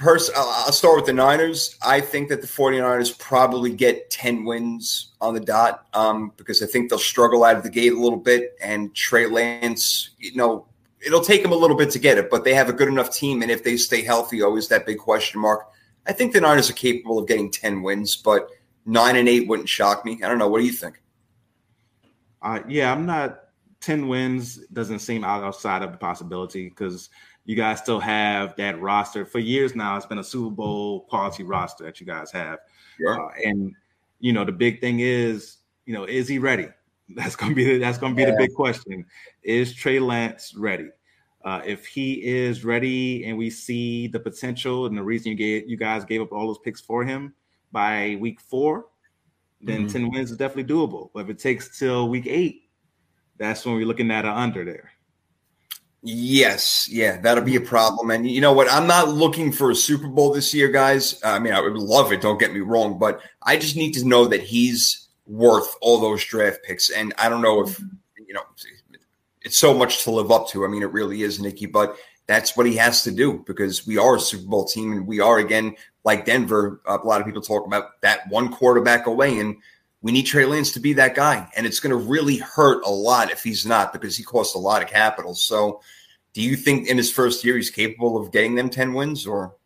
[0.00, 1.76] pers- I'll start with the Niners.
[1.80, 6.66] I think that the 49ers probably get 10 wins on the dot um, because I
[6.66, 8.56] think they'll struggle out of the gate a little bit.
[8.62, 10.66] And Trey Lance, you know,
[11.04, 13.14] it'll take them a little bit to get it, but they have a good enough
[13.14, 13.42] team.
[13.42, 15.70] And if they stay healthy, always that big question mark
[16.06, 18.48] I think the Niners are capable of getting 10 wins, but
[18.86, 20.20] nine and eight wouldn't shock me.
[20.22, 20.48] I don't know.
[20.48, 21.00] What do you think?
[22.42, 23.40] Uh, yeah, I'm not
[23.80, 27.10] 10 wins doesn't seem outside of the possibility because
[27.44, 29.96] you guys still have that roster for years now.
[29.96, 32.58] It's been a Super Bowl quality roster that you guys have.
[33.20, 33.74] Uh, and
[34.20, 36.68] you know, the big thing is, you know, is he ready?
[37.16, 38.30] That's gonna be the, that's gonna be yeah.
[38.30, 39.04] the big question.
[39.42, 40.90] Is Trey Lance ready?
[41.44, 45.68] Uh, if he is ready and we see the potential and the reason you gave
[45.68, 47.34] you guys gave up all those picks for him
[47.72, 48.86] by week four,
[49.60, 50.04] then mm-hmm.
[50.04, 51.10] 10 wins is definitely doable.
[51.12, 52.70] But if it takes till week eight,
[53.38, 54.92] that's when we're looking at an under there.
[56.02, 58.10] Yes, yeah, that'll be a problem.
[58.10, 58.72] And you know what?
[58.72, 61.20] I'm not looking for a Super Bowl this year, guys.
[61.22, 64.06] I mean, I would love it, don't get me wrong, but I just need to
[64.06, 66.88] know that he's worth all those draft picks.
[66.88, 68.24] And I don't know if, mm-hmm.
[68.26, 68.42] you know,
[69.42, 70.64] it's so much to live up to.
[70.64, 71.96] I mean, it really is, Nikki, but
[72.26, 75.20] that's what he has to do because we are a Super Bowl team and we
[75.20, 75.74] are, again,
[76.04, 76.80] like Denver.
[76.86, 79.56] A lot of people talk about that one quarterback away, and
[80.02, 81.48] we need Trey Lance to be that guy.
[81.56, 84.58] And it's going to really hurt a lot if he's not because he costs a
[84.58, 85.34] lot of capital.
[85.34, 85.80] So,
[86.32, 89.56] do you think in his first year he's capable of getting them 10 wins or?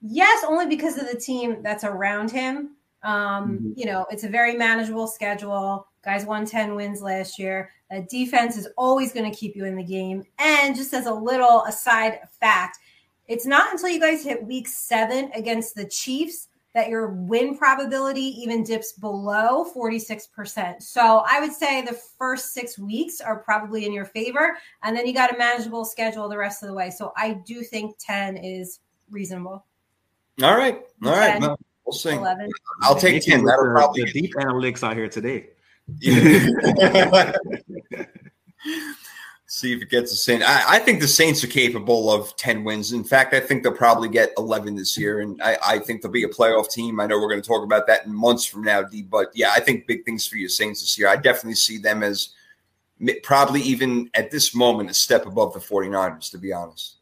[0.00, 2.76] Yes, only because of the team that's around him.
[3.02, 3.72] Um, mm-hmm.
[3.76, 5.86] You know, it's a very manageable schedule.
[6.02, 7.70] Guys won 10 wins last year.
[7.90, 10.24] A defense is always going to keep you in the game.
[10.38, 12.78] And just as a little aside fact,
[13.26, 16.47] it's not until you guys hit week seven against the Chiefs
[16.78, 20.80] that your win probability even dips below 46%.
[20.80, 24.56] So I would say the first six weeks are probably in your favor.
[24.84, 26.90] And then you got a manageable schedule the rest of the way.
[26.90, 28.78] So I do think 10 is
[29.10, 29.66] reasonable.
[30.40, 30.82] All right.
[31.04, 31.58] All 10, right.
[31.84, 32.10] we'll see.
[32.10, 32.48] 11.
[32.82, 33.44] I'll take 10.
[33.44, 35.48] That'll probably the deep analytics out here today.
[39.58, 40.46] See if it gets the Saints.
[40.46, 42.92] I, I, think the Saints are capable of 10 wins.
[42.92, 45.18] In fact, I think they'll probably get 11 this year.
[45.18, 47.00] And I, I think they'll be a playoff team.
[47.00, 49.02] I know we're going to talk about that in months from now, D.
[49.02, 51.08] But yeah, I think big things for your Saints this year.
[51.08, 52.28] I definitely see them as
[53.24, 56.98] probably even at this moment a step above the 49ers, to be honest.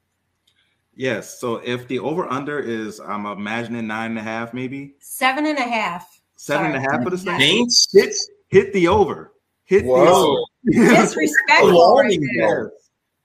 [0.95, 1.39] Yes.
[1.39, 5.59] So if the over under is, I'm imagining nine and a half, maybe seven and
[5.59, 6.23] a half.
[6.37, 6.75] Seven Sorry.
[6.75, 7.89] and a half for the Saints.
[7.91, 8.31] Saints?
[8.49, 9.35] hit the over.
[9.65, 10.05] Hit Whoa.
[10.05, 10.43] the over.
[10.71, 11.97] Disrespectful.
[11.97, 12.73] Right there.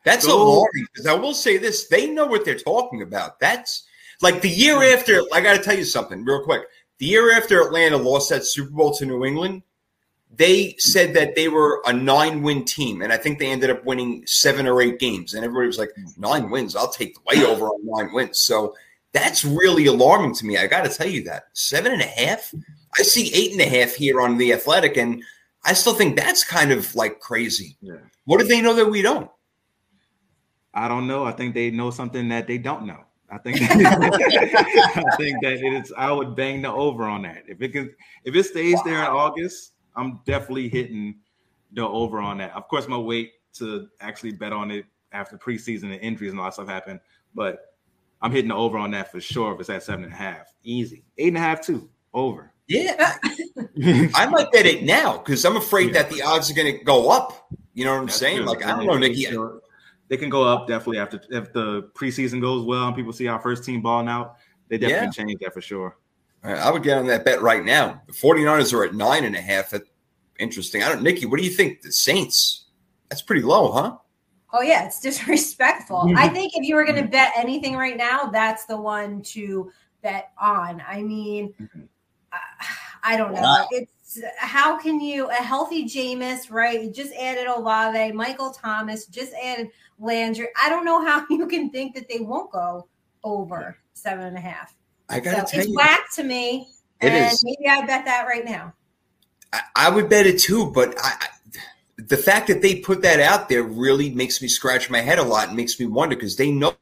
[0.03, 0.41] That's Go.
[0.41, 3.39] alarming because I will say this: they know what they're talking about.
[3.39, 3.85] That's
[4.21, 4.97] like the year hmm.
[4.97, 5.21] after.
[5.33, 6.63] I got to tell you something real quick.
[6.99, 9.63] The year after Atlanta lost that Super Bowl to New England,
[10.35, 14.23] they said that they were a nine-win team, and I think they ended up winning
[14.27, 15.33] seven or eight games.
[15.33, 18.75] And everybody was like, nine wins, I'll take the way over on nine wins." So
[19.13, 20.57] that's really alarming to me.
[20.57, 22.53] I got to tell you that seven and a half.
[22.97, 25.23] I see eight and a half here on the Athletic, and
[25.63, 27.77] I still think that's kind of like crazy.
[27.81, 27.95] Yeah.
[28.25, 29.29] What do they know that we don't?
[30.73, 31.25] I don't know.
[31.25, 33.03] I think they know something that they don't know.
[33.29, 35.93] I think I think that it is.
[35.95, 37.43] I would bang the over on that.
[37.47, 37.93] If it can,
[38.25, 38.83] if it stays wow.
[38.85, 41.15] there in August, I'm definitely hitting
[41.73, 42.53] the over on that.
[42.53, 46.45] Of course, gonna wait to actually bet on it after preseason and injuries and all
[46.45, 46.99] that stuff happened,
[47.35, 47.75] but
[48.21, 49.53] I'm hitting the over on that for sure.
[49.53, 51.03] If it's at seven and a half, easy.
[51.17, 51.89] Eight and a half too.
[52.13, 52.50] Over.
[52.71, 53.17] Yeah,
[54.15, 56.03] I might bet it now because I'm afraid yeah.
[56.03, 57.51] that the odds are going to go up.
[57.73, 58.37] You know what I'm That's saying?
[58.37, 58.45] True.
[58.45, 59.27] Like I don't know, Nikki.
[60.07, 63.39] They can go up definitely after if the preseason goes well and people see our
[63.39, 64.35] first team balling out.
[64.67, 65.25] They definitely yeah.
[65.25, 65.97] change that for sure.
[66.43, 68.01] I would get on that bet right now.
[68.07, 69.69] The 49ers are at nine and a half.
[69.69, 69.87] That's
[70.39, 70.83] interesting.
[70.83, 71.81] I don't, Nikki, what do you think?
[71.81, 72.65] The Saints,
[73.09, 73.97] that's pretty low, huh?
[74.53, 76.11] Oh yeah, it's disrespectful.
[76.15, 79.71] I think if you were going to bet anything right now, that's the one to
[80.01, 80.81] bet on.
[80.87, 81.81] I mean, mm-hmm.
[82.31, 82.39] I,
[83.03, 83.41] I don't know.
[83.41, 83.67] Wow.
[83.71, 83.91] It's
[84.37, 86.81] how can you a healthy Jameis, right?
[86.81, 89.69] You just added Olave, Michael Thomas, just added
[89.99, 90.47] Landry.
[90.61, 92.87] I don't know how you can think that they won't go
[93.23, 94.75] over seven and a half.
[95.09, 96.67] I gotta so tell it's you, whack to me.
[97.01, 97.43] It is.
[97.43, 98.73] Maybe I bet that right now.
[99.51, 101.27] I, I would bet it too, but I, I,
[101.97, 105.23] the fact that they put that out there really makes me scratch my head a
[105.23, 106.75] lot and makes me wonder because they know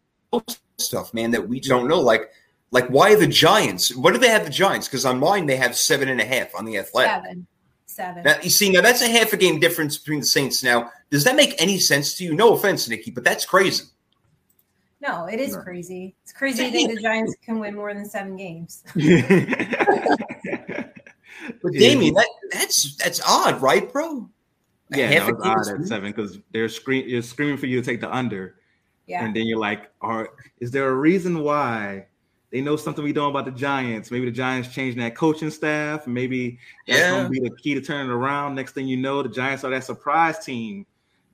[0.78, 2.00] stuff, man, that we don't know.
[2.00, 2.30] Like,
[2.72, 3.96] like why the Giants?
[3.96, 4.88] What do they have the Giants?
[4.88, 7.24] Because on mine they have seven and a half on the Athletic.
[7.24, 7.48] Seven.
[7.86, 8.24] Seven.
[8.24, 10.64] Now, you see, now that's a half a game difference between the Saints.
[10.64, 12.34] Now, does that make any sense to you?
[12.36, 13.86] No offense, Nikki, but that's crazy.
[15.02, 16.14] No, it is crazy.
[16.24, 18.84] It's crazy to think the Giants can win more than seven games.
[18.96, 19.06] but
[21.72, 24.30] Damien, that, that's that's odd, right, bro?
[24.92, 28.02] Yeah, that was odd at seven because they're scream you're screaming for you to take
[28.02, 28.56] the under.
[29.08, 29.24] Yeah.
[29.26, 32.08] And then you're like, are is there a reason why
[32.52, 34.12] they know something we don't about the Giants?
[34.12, 36.08] Maybe the Giants changing that coaching staff.
[36.08, 37.12] Maybe that's yeah.
[37.12, 38.56] gonna be the key to turning around.
[38.56, 40.86] Next thing you know, the Giants are that surprise team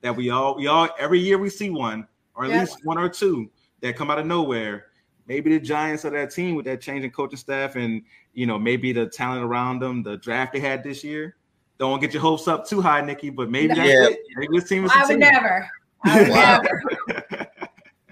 [0.02, 2.60] that we all we all every year we see one or at yeah.
[2.62, 3.50] least one or two
[3.82, 4.88] that come out of nowhere.
[5.28, 8.04] Maybe the Giants are that team with that changing coaching staff, and
[8.34, 11.36] you know maybe the talent around them, the draft they had this year.
[11.78, 14.08] Don't get your hopes up too high, Nikki, but maybe that's yeah.
[14.10, 14.20] it.
[14.36, 14.92] Maybe this team is.
[14.94, 15.20] I would team.
[15.20, 15.70] never.
[16.04, 16.30] I would
[17.28, 17.48] never.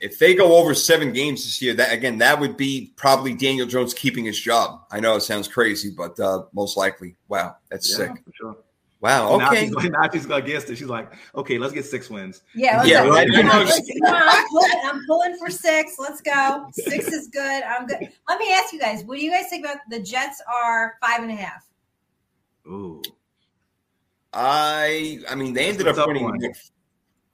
[0.03, 3.65] if they go over seven games this year, that again, that would be probably Daniel
[3.65, 4.81] Jones keeping his job.
[4.91, 8.23] I know it sounds crazy, but uh, most likely, wow, that's yeah, sick.
[8.33, 8.57] Sure.
[8.99, 9.33] Wow.
[9.33, 9.69] Okay.
[9.69, 10.77] Now she's, now she's against it.
[10.77, 12.43] She's like, okay, let's get six wins.
[12.55, 12.83] Yeah.
[12.83, 13.05] Yeah.
[13.07, 13.27] Right.
[13.35, 15.95] I'm, pulling, I'm pulling for six.
[15.99, 16.67] Let's go.
[16.71, 17.63] Six is good.
[17.63, 18.09] I'm good.
[18.29, 21.21] Let me ask you guys, what do you guys think about the Jets are five
[21.21, 21.65] and a half?
[22.65, 23.01] Ooh.
[24.33, 26.53] I I mean they ended up winning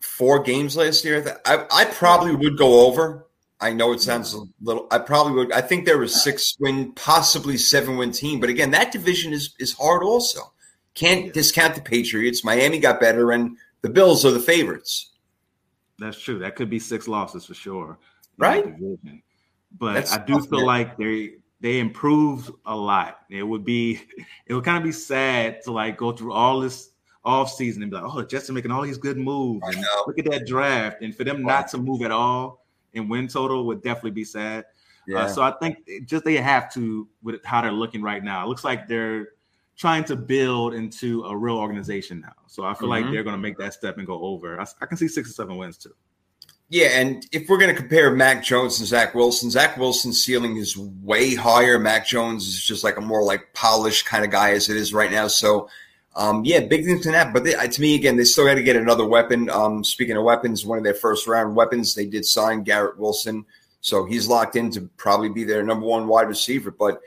[0.01, 1.39] four games last year.
[1.45, 3.27] I I probably would go over.
[3.61, 4.87] I know it sounds a little.
[4.89, 5.51] I probably would.
[5.51, 8.39] I think there was six win, possibly seven win team.
[8.39, 10.03] But again, that division is is hard.
[10.03, 10.39] Also,
[10.93, 12.43] can't discount the Patriots.
[12.43, 15.11] Miami got better, and the Bills are the favorites.
[15.97, 16.39] That's true.
[16.39, 17.97] That could be six losses for sure.
[18.37, 18.73] Right.
[19.77, 23.19] But That's I do feel like they they improved a lot.
[23.29, 24.01] It would be
[24.45, 26.91] it would kind of be sad to like go through all this
[27.23, 29.65] off season and be like, oh, are making all these good moves.
[30.07, 33.65] Look at that draft, and for them not to move at all and win total
[33.67, 34.63] would definitely be sad.
[34.63, 34.65] Uh,
[35.07, 35.19] yeah.
[35.19, 38.45] Uh, so I think just they have to with how they're looking right now.
[38.45, 39.29] It looks like they're
[39.77, 42.33] trying to build into a real organization now.
[42.47, 43.05] So I feel mm-hmm.
[43.05, 44.59] like they're going to make that step and go over.
[44.59, 45.95] I, I, can see six or seven wins too.
[46.67, 50.57] Yeah, and if we're going to compare Mac Jones and Zach Wilson, Zach Wilson's ceiling
[50.57, 51.79] is way higher.
[51.79, 54.93] Mac Jones is just like a more like polished kind of guy as it is
[54.93, 55.27] right now.
[55.27, 55.69] So,
[56.19, 57.31] um, yeah, big things can happen.
[57.31, 59.49] But they, to me, again, they still got to get another weapon.
[59.49, 63.45] Um, speaking of weapons, one of their first round weapons, they did sign Garrett Wilson,
[63.79, 66.71] so he's locked in to probably be their number one wide receiver.
[66.71, 66.99] But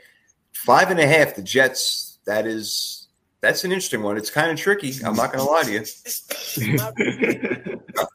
[0.51, 3.07] five and a half, the Jets that is
[3.41, 4.17] that's an interesting one.
[4.17, 4.95] It's kind of tricky.
[5.05, 5.79] I'm not going to lie to you.
[7.95, 8.07] I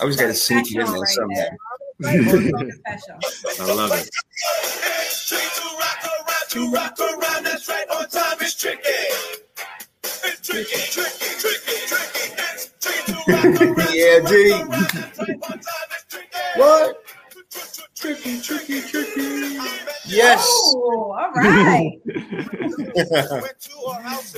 [0.00, 1.44] always got to sneak it in there somehow.
[3.60, 4.10] I love it.
[6.48, 8.38] To rock around, that's right on time.
[8.40, 8.88] It's tricky.
[10.50, 12.32] It's tricky, tricky, tricky,
[12.80, 13.92] tricky.
[13.98, 14.32] yeah, G.
[16.56, 17.04] What?
[17.94, 19.58] Tricky, tricky, tricky.
[20.06, 20.48] Yes.
[20.48, 22.00] Oh, all right.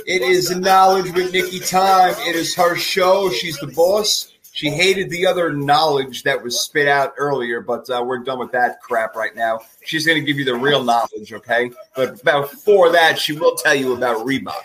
[0.05, 2.13] it is knowledge with Nikki time.
[2.19, 3.29] It is her show.
[3.29, 4.33] She's the boss.
[4.51, 8.51] She hated the other knowledge that was spit out earlier, but uh, we're done with
[8.51, 9.61] that crap right now.
[9.85, 11.71] She's going to give you the real knowledge, okay?
[11.95, 14.61] But before that, she will tell you about Reebok.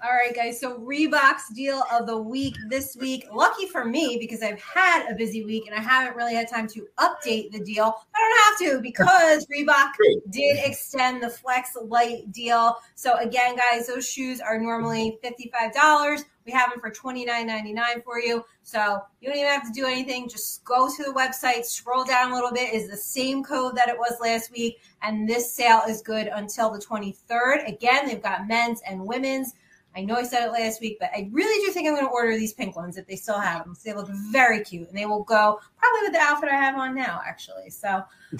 [0.00, 0.60] All right, guys.
[0.60, 3.26] So Reebok's deal of the week this week.
[3.32, 6.68] Lucky for me because I've had a busy week and I haven't really had time
[6.68, 7.94] to update the deal.
[8.14, 9.90] I don't have to because Reebok
[10.30, 12.76] did extend the Flex Light deal.
[12.94, 16.24] So again, guys, those shoes are normally fifty-five dollars.
[16.46, 18.42] We have them for $29.99 for you.
[18.62, 20.30] So you don't even have to do anything.
[20.30, 23.90] Just go to the website, scroll down a little bit, is the same code that
[23.90, 24.78] it was last week.
[25.02, 27.68] And this sale is good until the 23rd.
[27.68, 29.52] Again, they've got men's and women's.
[29.98, 32.12] I know I said it last week, but I really do think I'm going to
[32.12, 33.74] order these pink ones if they still have them.
[33.74, 36.76] So they look very cute, and they will go probably with the outfit I have
[36.76, 37.70] on now, actually.
[37.70, 38.04] So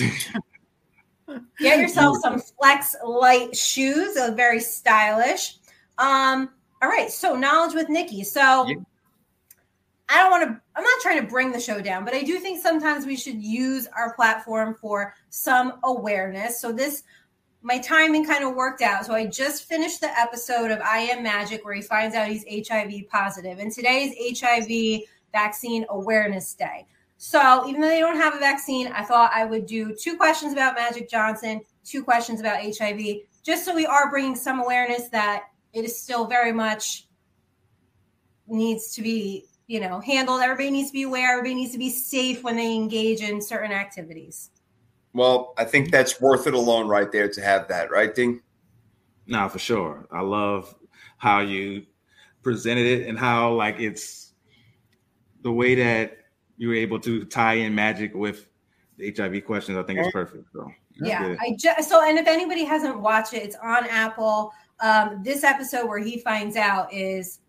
[1.59, 4.15] get yourself some Flex Light shoes.
[4.15, 5.57] They look very stylish.
[5.99, 6.51] Um,
[6.81, 8.23] all right, so knowledge with Nikki.
[8.23, 8.67] So.
[8.67, 8.77] Yeah.
[10.11, 12.39] I don't want to, I'm not trying to bring the show down, but I do
[12.39, 16.63] think sometimes we should use our platform for some awareness.
[16.63, 17.03] So, this,
[17.63, 19.07] my timing kind of worked out.
[19.07, 22.69] So, I just finished the episode of I Am Magic where he finds out he's
[22.69, 23.59] HIV positive.
[23.59, 25.03] And today is HIV
[25.33, 26.87] Vaccine Awareness Day.
[27.17, 30.53] So, even though they don't have a vaccine, I thought I would do two questions
[30.53, 33.01] about Magic Johnson, two questions about HIV,
[33.43, 37.07] just so we are bringing some awareness that it is still very much
[38.47, 41.91] needs to be you know handled everybody needs to be aware everybody needs to be
[41.91, 44.51] safe when they engage in certain activities
[45.19, 48.41] Well, I think that's worth it alone right there to have that, right, Ding?
[49.27, 50.07] Nah, for sure.
[50.11, 50.75] I love
[51.19, 51.85] how you
[52.43, 54.33] presented it and how like it's
[55.43, 56.19] the way that
[56.57, 58.49] you were able to tie in magic with
[58.97, 59.77] the HIV questions.
[59.77, 60.47] I think it's perfect.
[60.53, 61.39] So yeah good.
[61.41, 65.87] i just so and if anybody hasn't watched it it's on apple um this episode
[65.87, 67.41] where he finds out is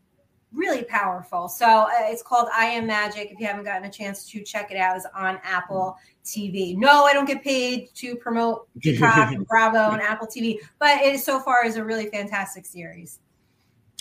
[0.51, 4.29] really powerful so uh, it's called i am magic if you haven't gotten a chance
[4.29, 5.95] to check it out it's on apple
[6.29, 10.97] tv no i don't get paid to promote peacock and bravo and apple tv but
[11.01, 13.19] it so far is a really fantastic series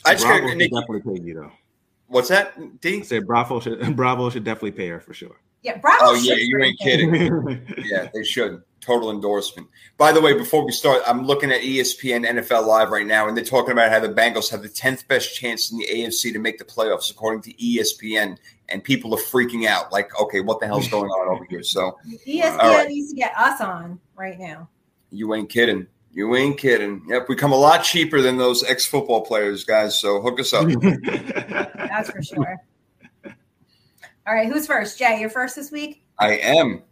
[0.05, 1.53] I just Bravo got should Nick, definitely pay you though.
[2.07, 3.03] what's that, I D?
[3.03, 5.37] said Bravo should Bravo should definitely pay her for sure.
[5.63, 6.85] yeah bravo Oh yeah, you ain't it.
[6.85, 7.85] kidding.
[7.85, 8.63] Yeah, they should.
[8.81, 9.67] Total endorsement.
[9.97, 13.37] By the way, before we start, I'm looking at ESPN NFL Live right now, and
[13.37, 16.39] they're talking about how the Bengals have the 10th best chance in the AFC to
[16.39, 18.39] make the playoffs, according to ESPN.
[18.71, 19.93] And people are freaking out.
[19.93, 21.63] Like, okay, what the hell's going on over here?
[21.63, 22.89] So espn All right.
[22.89, 24.69] needs to get us on right now
[25.11, 25.87] you ain't kidding.
[26.13, 27.03] You ain't kidding.
[27.09, 29.99] Yep, we come a lot cheaper than those ex football players, guys.
[29.99, 30.69] So hook us up.
[31.83, 32.57] That's for sure.
[33.25, 34.99] All right, who's first?
[34.99, 36.03] Jay, you're first this week?
[36.19, 36.83] I am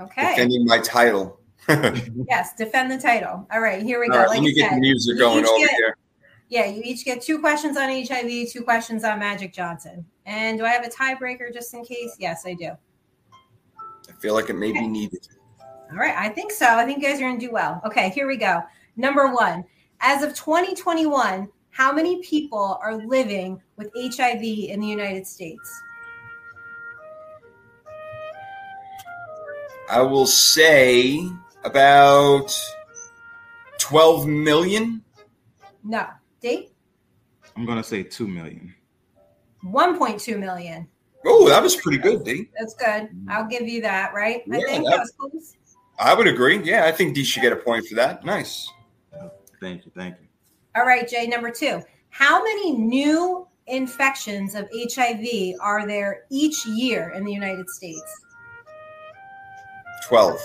[0.00, 0.30] Okay.
[0.30, 1.40] defending my title.
[2.28, 3.46] Yes, defend the title.
[3.50, 4.18] All right, here we go.
[4.18, 5.96] right, like let me I get said, the music going over get- here.
[6.50, 10.04] Yeah, you each get two questions on HIV, two questions on Magic Johnson.
[10.26, 12.16] And do I have a tiebreaker just in case?
[12.18, 12.70] Yes, I do.
[14.08, 15.26] I feel like it may be needed.
[15.90, 16.66] All right, I think so.
[16.66, 17.80] I think you guys are going to do well.
[17.84, 18.62] Okay, here we go.
[18.96, 19.64] Number one,
[20.00, 25.82] as of 2021, how many people are living with HIV in the United States?
[29.90, 31.28] I will say
[31.64, 32.58] about
[33.78, 35.02] 12 million.
[35.84, 36.06] No.
[36.40, 36.72] Date?
[37.56, 38.74] I'm gonna say two million.
[39.64, 40.88] 1.2 million.
[41.24, 42.48] Oh, that was pretty good, D.
[42.58, 43.08] That's good.
[43.28, 44.42] I'll give you that, right?
[44.52, 45.56] I Yeah, think that- that was close.
[45.98, 46.60] I would agree.
[46.64, 48.24] Yeah, I think D should get a point for that.
[48.24, 48.68] Nice.
[49.60, 50.26] Thank you, thank you.
[50.74, 51.80] All right, Jay, number two.
[52.10, 58.20] How many new infections of HIV are there each year in the United States?
[60.08, 60.40] 12.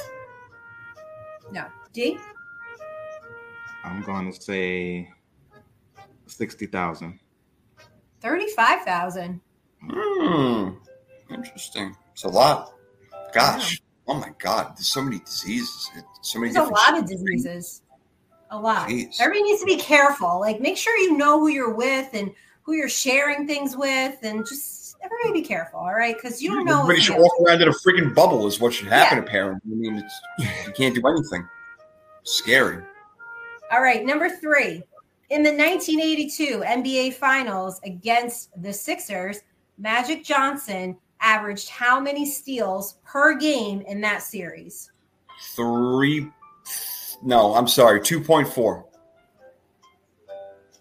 [1.51, 1.65] No.
[1.93, 2.19] D?
[3.83, 5.09] I'm gonna say
[8.21, 9.41] sixty thousand.
[9.81, 10.79] 35,000.
[11.29, 11.33] Hmm.
[11.33, 11.95] Interesting.
[12.13, 12.73] It's a lot.
[13.33, 13.81] Gosh.
[14.07, 14.73] Oh my God.
[14.75, 15.89] There's so many diseases.
[16.21, 17.81] So many There's a lot of diseases.
[18.49, 18.89] A lot.
[18.89, 19.19] Jeez.
[19.19, 20.39] Everybody needs to be careful.
[20.39, 24.45] Like, make sure you know who you're with and who you're sharing things with, and
[24.45, 26.15] just everybody be careful, all right?
[26.15, 26.81] Because you don't know.
[26.81, 29.23] Everybody should walk around in a freaking bubble, is what should happen, Yeah.
[29.23, 29.71] apparently.
[29.71, 30.21] I mean, it's,
[30.67, 31.47] you can't do anything.
[32.23, 32.83] Scary.
[33.71, 34.83] All right, number three.
[35.29, 39.41] In the 1982 NBA Finals against the Sixers,
[39.77, 44.91] Magic Johnson averaged how many steals per game in that series?
[45.53, 46.31] Three.
[47.21, 47.99] No, I'm sorry.
[47.99, 48.83] 2.4.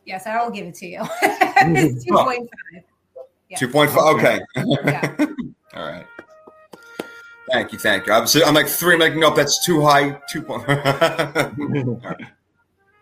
[0.04, 1.00] Yes, I will give it to you.
[1.56, 1.74] Mm-hmm.
[1.74, 2.46] it's 2.5.
[3.48, 3.58] Yeah.
[3.58, 4.14] 2.5.
[4.16, 4.40] Okay.
[4.84, 5.16] Yeah.
[5.74, 6.06] All right.
[7.50, 7.78] Thank you.
[7.78, 8.12] Thank you.
[8.12, 8.92] I'm, I'm like three.
[8.94, 10.20] I'm like, nope, that's too high.
[10.28, 10.68] Two point.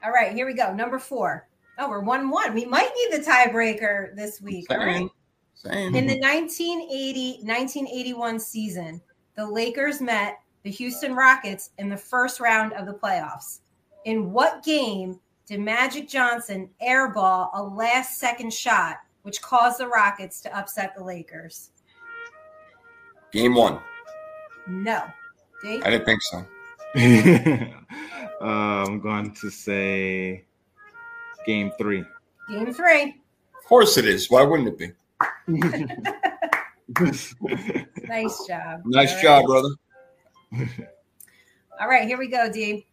[0.05, 0.73] All right, here we go.
[0.73, 1.49] Number four.
[1.79, 2.55] Oh, we're 1 1.
[2.55, 4.67] We might need the tiebreaker this week.
[4.71, 5.09] All right.
[5.55, 5.95] Same.
[5.95, 9.01] In the 1980 1981 season,
[9.35, 13.61] the Lakers met the Houston Rockets in the first round of the playoffs.
[14.05, 20.41] In what game did Magic Johnson airball a last second shot, which caused the Rockets
[20.43, 21.71] to upset the Lakers?
[23.33, 23.81] Game one.
[24.69, 25.03] No.
[25.63, 25.83] Dave?
[25.83, 26.47] I didn't think so.
[26.97, 30.45] Uh, I'm going to say
[31.47, 32.05] game three.
[32.49, 33.21] Game three.
[33.59, 34.31] Of course it is.
[34.31, 34.93] Why wouldn't it be?
[38.07, 38.83] Nice job.
[38.85, 39.23] Nice All right.
[39.23, 39.69] job, brother.
[41.81, 42.87] All right, here we go, Dee.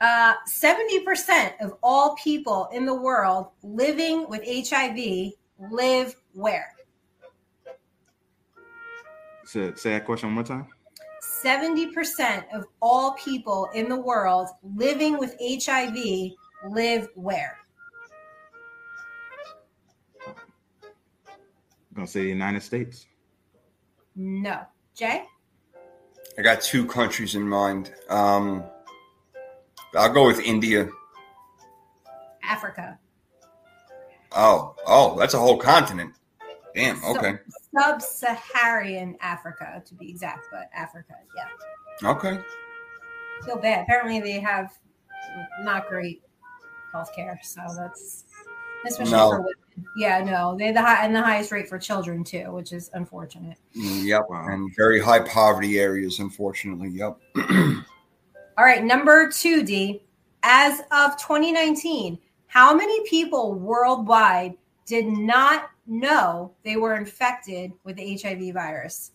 [0.00, 5.32] Uh, 70% of all people in the world living with HIV
[5.70, 6.72] live where?
[9.44, 10.68] Say, say that question one more time.
[11.44, 16.32] 70% of all people in the world living with HIV
[16.68, 17.58] live where?
[20.26, 20.34] I'm
[21.94, 23.06] gonna say the United States.
[24.14, 24.60] No.
[24.94, 25.24] Jay?
[26.38, 27.92] I got two countries in mind.
[28.08, 28.64] Um,
[29.94, 30.88] I'll go with India.
[32.42, 32.98] Africa.
[34.32, 36.12] Oh, oh, that's a whole continent.
[36.74, 36.96] Damn.
[37.00, 37.38] So- Okay.
[37.78, 42.10] Sub-Saharan Africa, to be exact, but Africa, yeah.
[42.10, 42.38] Okay.
[43.44, 43.82] Feel bad.
[43.82, 44.72] Apparently, they have
[45.62, 46.22] not great
[46.92, 48.24] health care, so that's
[48.86, 49.30] especially No.
[49.30, 49.52] for women.
[49.98, 53.58] Yeah, no, they the high and the highest rate for children too, which is unfortunate.
[53.76, 54.26] Mm, Yep.
[54.30, 56.88] And very high poverty areas, unfortunately.
[56.90, 57.18] Yep.
[58.58, 60.02] All right, number two, D.
[60.42, 64.54] As of 2019, how many people worldwide
[64.86, 69.12] did not know they were infected with the HIV virus?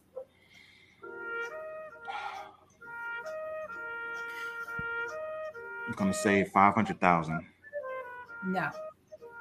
[5.88, 7.46] I'm gonna say five hundred thousand.
[8.46, 8.70] No.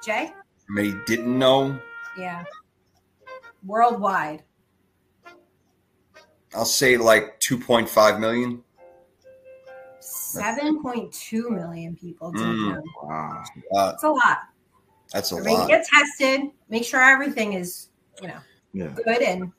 [0.03, 0.31] Jay?
[0.75, 1.79] They didn't know.
[2.17, 2.43] Yeah.
[3.65, 4.43] Worldwide.
[6.53, 8.63] I'll say like 2.5 million.
[10.01, 12.73] 7.2 million people did Mm.
[12.75, 12.83] know.
[13.03, 13.43] Wow.
[13.73, 14.39] Uh, That's a lot.
[15.13, 15.67] That's a Everybody lot.
[15.69, 16.49] get tested.
[16.69, 17.89] Make sure everything is,
[18.21, 18.37] you know,
[18.73, 18.87] Yeah.
[19.05, 19.51] good and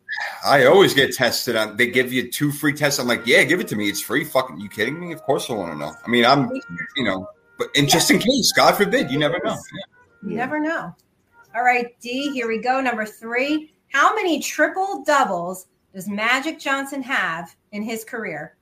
[0.44, 1.76] I always get tested on.
[1.76, 2.98] They give you two free tests.
[2.98, 3.88] I'm like, yeah, give it to me.
[3.88, 4.24] It's free.
[4.24, 5.12] Fucking, you kidding me?
[5.12, 5.92] Of course I want to know.
[6.05, 6.50] I mean, I'm,
[6.96, 7.26] you know,
[7.59, 9.57] but and just in case, God forbid, you never know.
[10.22, 10.94] You never know.
[11.55, 12.80] All right, D, here we go.
[12.80, 13.72] Number three.
[13.88, 18.57] How many triple doubles does Magic Johnson have in his career?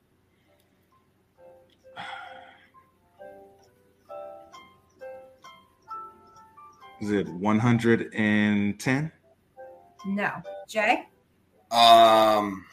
[7.01, 9.11] Is it one hundred and ten?
[10.05, 10.31] No.
[10.67, 11.07] Jay?
[11.71, 12.63] Um.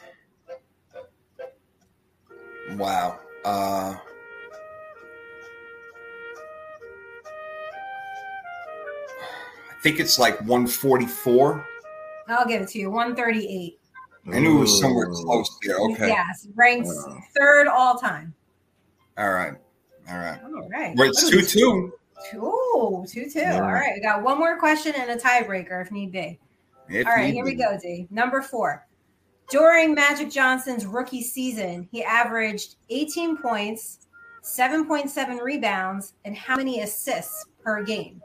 [2.76, 3.20] Wow.
[3.44, 3.94] Uh.
[9.70, 11.66] I think it's like 144.
[12.28, 12.90] I'll give it to you.
[12.90, 13.78] 138.
[14.32, 15.76] I knew it was somewhere close there.
[15.78, 16.08] Okay.
[16.08, 17.18] Yes, ranked Wow.
[17.38, 18.34] third all time.
[19.16, 19.54] All right.
[20.10, 20.40] All right.
[20.42, 20.96] All right.
[20.96, 21.92] Well, it's 2 2.
[22.30, 23.40] Two, two, two.
[23.40, 23.62] Yeah.
[23.62, 23.92] All right.
[23.94, 26.38] We got one more question and a tiebreaker if need be.
[26.90, 28.06] All right, here we go, D.
[28.10, 28.86] Number four.
[29.50, 34.06] During Magic Johnson's rookie season, he averaged 18 points,
[34.42, 38.22] 7.7 rebounds, and how many assists per game?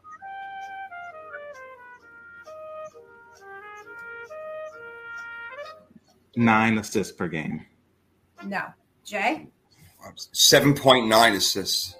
[6.35, 7.65] Nine assists per game.
[8.45, 8.63] No.
[9.05, 9.47] Jay?
[10.33, 11.95] 7.9 assists.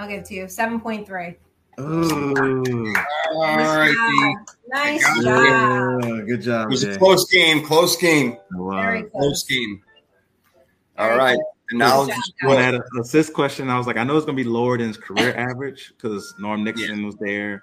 [0.00, 0.44] I'll give it to you.
[0.44, 1.36] 7.3.
[1.78, 2.94] Ooh.
[3.34, 3.92] All right.
[4.10, 4.54] D.
[4.68, 6.04] Nice I got job.
[6.04, 6.92] Yeah, good job, It was Jay.
[6.94, 7.62] a close game.
[7.64, 8.38] Close game.
[8.54, 8.80] Wow.
[8.82, 9.44] Very Close close.
[9.44, 9.82] game.
[10.96, 11.36] Very All right.
[11.36, 11.44] good.
[11.72, 12.48] The knowledge job, is guys.
[12.48, 14.96] When that assist question, I was like, I know it's gonna be lower than his
[14.96, 17.62] career average because Norm Nixon was there.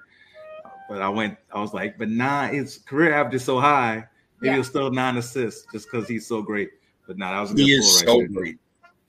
[0.87, 4.05] But I went, I was like, but nah, his career average is so high.
[4.41, 4.55] Maybe Yeah.
[4.55, 6.69] it was still nine assists just because he's so great.
[7.07, 8.27] But nah, that was a good He is right so there.
[8.27, 8.57] great.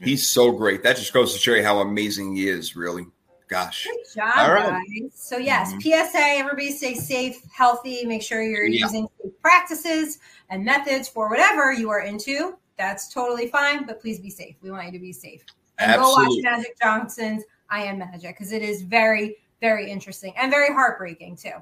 [0.00, 0.82] He's so great.
[0.82, 3.06] That just goes to show you how amazing he is, really.
[3.48, 3.84] Gosh.
[3.90, 4.84] Good job, All right.
[4.86, 5.10] guys.
[5.14, 5.82] So, yes, Mhm.
[5.82, 8.04] PSA, everybody stay safe, healthy.
[8.04, 8.84] Make sure you're Yeah.
[8.84, 9.08] using
[9.42, 10.18] practices
[10.50, 12.56] and methods for whatever you are into.
[12.76, 14.56] That's totally fine, but please be safe.
[14.60, 15.44] We want you to be safe.
[15.78, 16.42] And Absolutely.
[16.42, 20.72] go watch Magic Johnson's I Am Magic because it is very, very interesting and very
[20.72, 21.52] heartbreaking, too.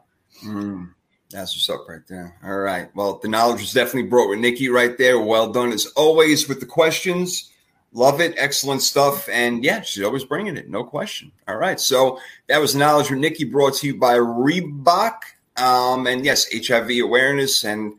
[0.45, 0.93] Mm,
[1.31, 2.37] that's what's up right there.
[2.45, 2.89] All right.
[2.97, 5.21] Well, the knowledge was definitely brought with Nikki right there.
[5.21, 7.53] Well done as always with the questions.
[7.97, 8.35] Love it.
[8.37, 9.27] Excellent stuff.
[9.31, 10.69] And yeah, she's always bringing it.
[10.69, 11.33] No question.
[11.49, 11.81] All right.
[11.81, 15.15] So that was knowledge with Nikki brought to you by Reebok.
[15.57, 17.65] Um, and yes, HIV awareness.
[17.65, 17.95] And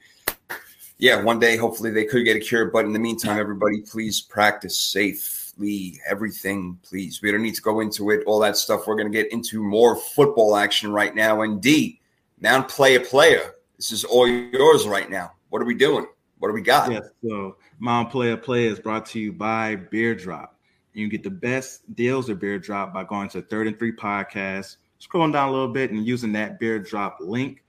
[0.99, 2.65] yeah, one day, hopefully they could get a cure.
[2.65, 5.99] But in the meantime, everybody, please practice safely.
[6.07, 7.19] Everything, please.
[7.23, 8.23] We don't need to go into it.
[8.27, 8.85] All that stuff.
[8.85, 11.41] We're going to get into more football action right now.
[11.41, 11.99] And D,
[12.39, 13.55] Mount Player Player.
[13.77, 15.31] This is all yours right now.
[15.49, 16.05] What are we doing?
[16.39, 16.91] What do we got?
[16.91, 17.09] Yes.
[17.23, 20.55] So Mount Player Play is brought to you by Beer Drop.
[20.93, 24.77] You get the best deals of Beer Drop by going to Third and Three Podcast,
[24.99, 27.63] scrolling down a little bit and using that Beer Drop link.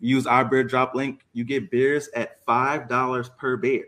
[0.00, 3.84] Use our Beer Drop link, you get beers at five dollars per beer.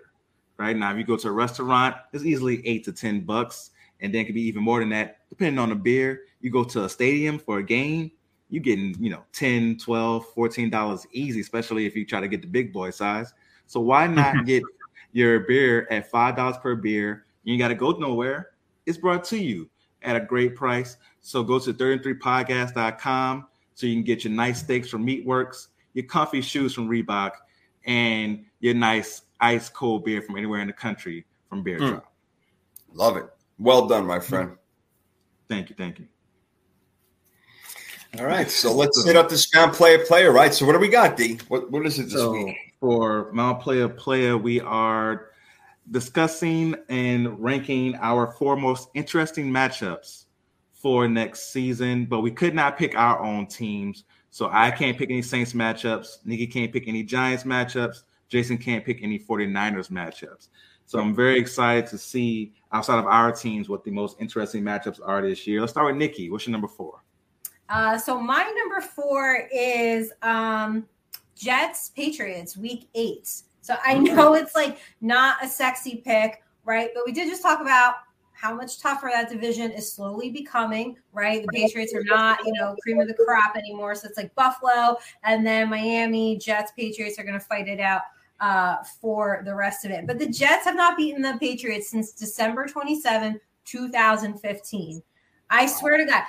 [0.56, 3.70] Right now, if you go to a restaurant, it's easily eight to ten bucks,
[4.00, 6.22] and then it could be even more than that, depending on the beer.
[6.40, 8.12] You go to a stadium for a game,
[8.48, 12.42] you're getting you know 10 12 14 dollars easy especially if you try to get
[12.42, 13.32] the big boy size
[13.66, 14.62] so why not get
[15.12, 18.50] your beer at five dollars per beer you ain't got to go nowhere
[18.86, 19.68] it's brought to you
[20.06, 20.96] at a great price.
[21.20, 26.40] So go to 33podcast.com so you can get your nice steaks from Meatworks, your comfy
[26.40, 27.32] shoes from Reebok,
[27.84, 31.88] and your nice ice cold beer from anywhere in the country from Beer mm.
[31.90, 32.12] Drop.
[32.94, 33.28] Love it.
[33.58, 34.56] Well done, my friend.
[35.48, 35.76] Thank you.
[35.76, 36.06] Thank you.
[38.18, 40.32] All right, so let's hit up this Mount Player Player.
[40.32, 41.38] Right, so what do we got, D?
[41.48, 42.65] What what is it this so week?
[42.80, 45.30] For Mount Player Player, we are
[45.90, 50.24] discussing and ranking our four most interesting matchups
[50.72, 54.04] for next season, but we could not pick our own teams.
[54.30, 56.18] So I can't pick any Saints matchups.
[56.24, 58.02] Nikki can't pick any Giants matchups.
[58.28, 60.48] Jason can't pick any 49ers matchups.
[60.84, 65.00] So I'm very excited to see outside of our teams what the most interesting matchups
[65.04, 65.60] are this year.
[65.60, 66.30] Let's start with Nikki.
[66.30, 67.02] What's your number four?
[67.68, 70.86] Uh, so my number four is um,
[71.36, 73.42] Jets Patriots Week Eight.
[73.60, 76.90] So I know it's like not a sexy pick, right?
[76.94, 77.94] But we did just talk about
[78.32, 81.42] how much tougher that division is slowly becoming, right?
[81.42, 83.94] The Patriots are not, you know, cream of the crop anymore.
[83.94, 88.02] So it's like Buffalo and then Miami, Jets, Patriots are going to fight it out
[88.40, 90.06] uh, for the rest of it.
[90.06, 95.02] But the Jets have not beaten the Patriots since December 27, 2015.
[95.48, 96.24] I swear to God,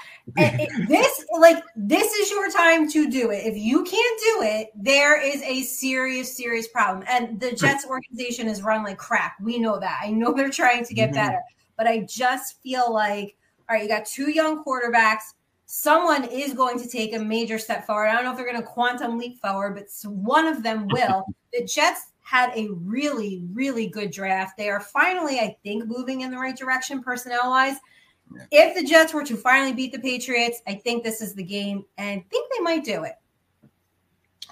[0.87, 3.45] this like this is your time to do it.
[3.45, 7.03] If you can't do it, there is a serious, serious problem.
[7.09, 9.39] And the Jets organization is run like crap.
[9.41, 9.99] We know that.
[10.03, 11.15] I know they're trying to get mm-hmm.
[11.15, 11.41] better,
[11.77, 13.35] but I just feel like,
[13.69, 15.33] all right, you got two young quarterbacks.
[15.65, 18.07] Someone is going to take a major step forward.
[18.07, 21.25] I don't know if they're going to quantum leap forward, but one of them will.
[21.51, 24.57] the Jets had a really, really good draft.
[24.57, 27.77] They are finally, I think, moving in the right direction personnel wise.
[28.51, 31.85] If the Jets were to finally beat the Patriots, I think this is the game
[31.97, 33.15] and I think they might do it.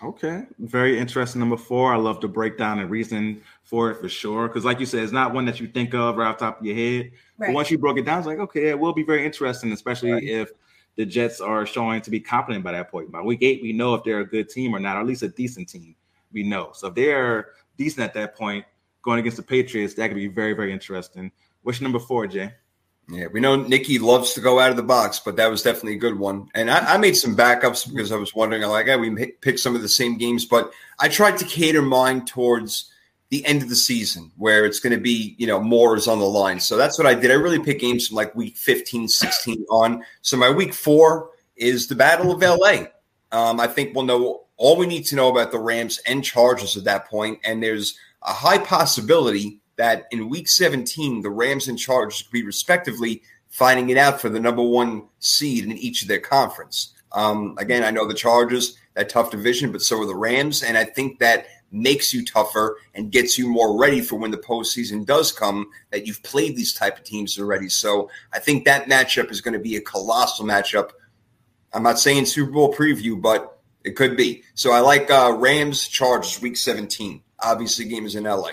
[0.04, 0.44] Okay.
[0.60, 1.40] Very interesting.
[1.40, 1.94] Number four.
[1.94, 4.48] I love to break down and reason for it for sure.
[4.48, 6.66] Because, like you said, it's not one that you think of right off top of
[6.66, 7.12] your head.
[7.38, 7.48] Right.
[7.48, 10.12] But once you broke it down, it's like, okay, it will be very interesting, especially
[10.12, 10.24] right.
[10.24, 10.52] if
[10.98, 13.12] the Jets are showing to be confident by that point.
[13.12, 15.24] By week eight, we know if they're a good team or not, or at least
[15.24, 15.96] a decent team.
[16.34, 16.72] We know.
[16.74, 18.66] So if they're decent at that point,
[19.02, 21.32] going against the Patriots, that could be very, very interesting.
[21.62, 22.54] What's your number four, Jay?
[23.08, 25.94] Yeah, we know Nikki loves to go out of the box, but that was definitely
[25.94, 26.50] a good one.
[26.56, 29.76] And I, I made some backups because I was wondering, like, hey, we picked some
[29.76, 32.92] of the same games, but I tried to cater mine towards
[33.30, 36.20] the end of the season where it's going to be, you know, more is on
[36.20, 36.60] the line.
[36.60, 37.32] So that's what I did.
[37.32, 40.04] I really picked games from like week 15, 16 on.
[40.22, 42.86] So my week four is the Battle of LA.
[43.32, 46.78] Um, I think we'll know all we need to know about the Rams and Chargers
[46.78, 51.78] at that point, and there's a high possibility that in week 17, the Rams and
[51.78, 56.08] Chargers could be respectively finding it out for the number one seed in each of
[56.08, 56.94] their conference.
[57.12, 60.64] Um, again, I know the Chargers, that tough division, but so are the Rams.
[60.64, 64.38] And I think that makes you tougher and gets you more ready for when the
[64.38, 67.70] postseason does come that you've played these type of teams already.
[67.70, 70.92] So I think that matchup is going to be a colossal matchup.
[71.74, 74.44] I'm not saying Super Bowl preview, but it could be.
[74.54, 77.22] So I like uh, Rams Chargers week 17.
[77.40, 78.52] Obviously, game is in LA.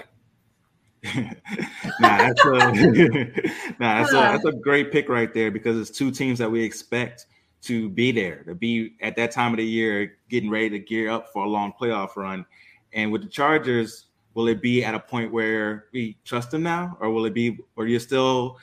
[1.15, 2.49] nah, that's a,
[3.81, 6.63] nah, that's a that's a great pick right there because it's two teams that we
[6.63, 7.27] expect
[7.63, 11.11] to be there, to be at that time of the year, getting ready to gear
[11.11, 12.45] up for a long playoff run.
[12.93, 16.97] And with the Chargers, will it be at a point where we trust them now,
[17.01, 18.59] or will it be, or you're still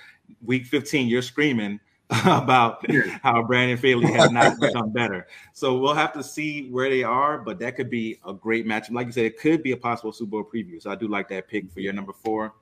[0.46, 1.80] week 15, you're screaming
[2.26, 2.84] about
[3.22, 5.28] how Brandon Staley has not become better.
[5.54, 8.90] So we'll have to see where they are, but that could be a great match.
[8.90, 10.82] Like you said, it could be a possible Super Bowl preview.
[10.82, 12.56] So I do like that pick for your number four.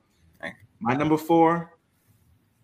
[0.80, 1.76] My number four,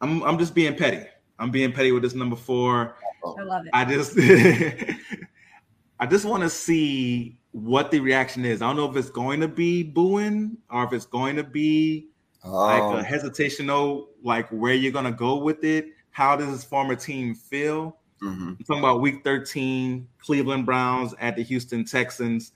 [0.01, 1.07] I'm I'm just being petty.
[1.39, 2.97] I'm being petty with this number four.
[3.25, 3.35] Oh.
[3.41, 3.71] I love it.
[3.73, 4.19] I just
[6.01, 8.61] I just want to see what the reaction is.
[8.61, 12.11] I don't know if it's going to be booing or if it's going to be
[12.45, 12.53] oh.
[12.53, 13.03] like a oh.
[13.03, 17.99] hesitational, like where you're gonna go with it how does his former team feel?
[18.23, 18.49] Mm-hmm.
[18.51, 22.53] I'm talking about week 13, Cleveland Browns at the Houston Texans.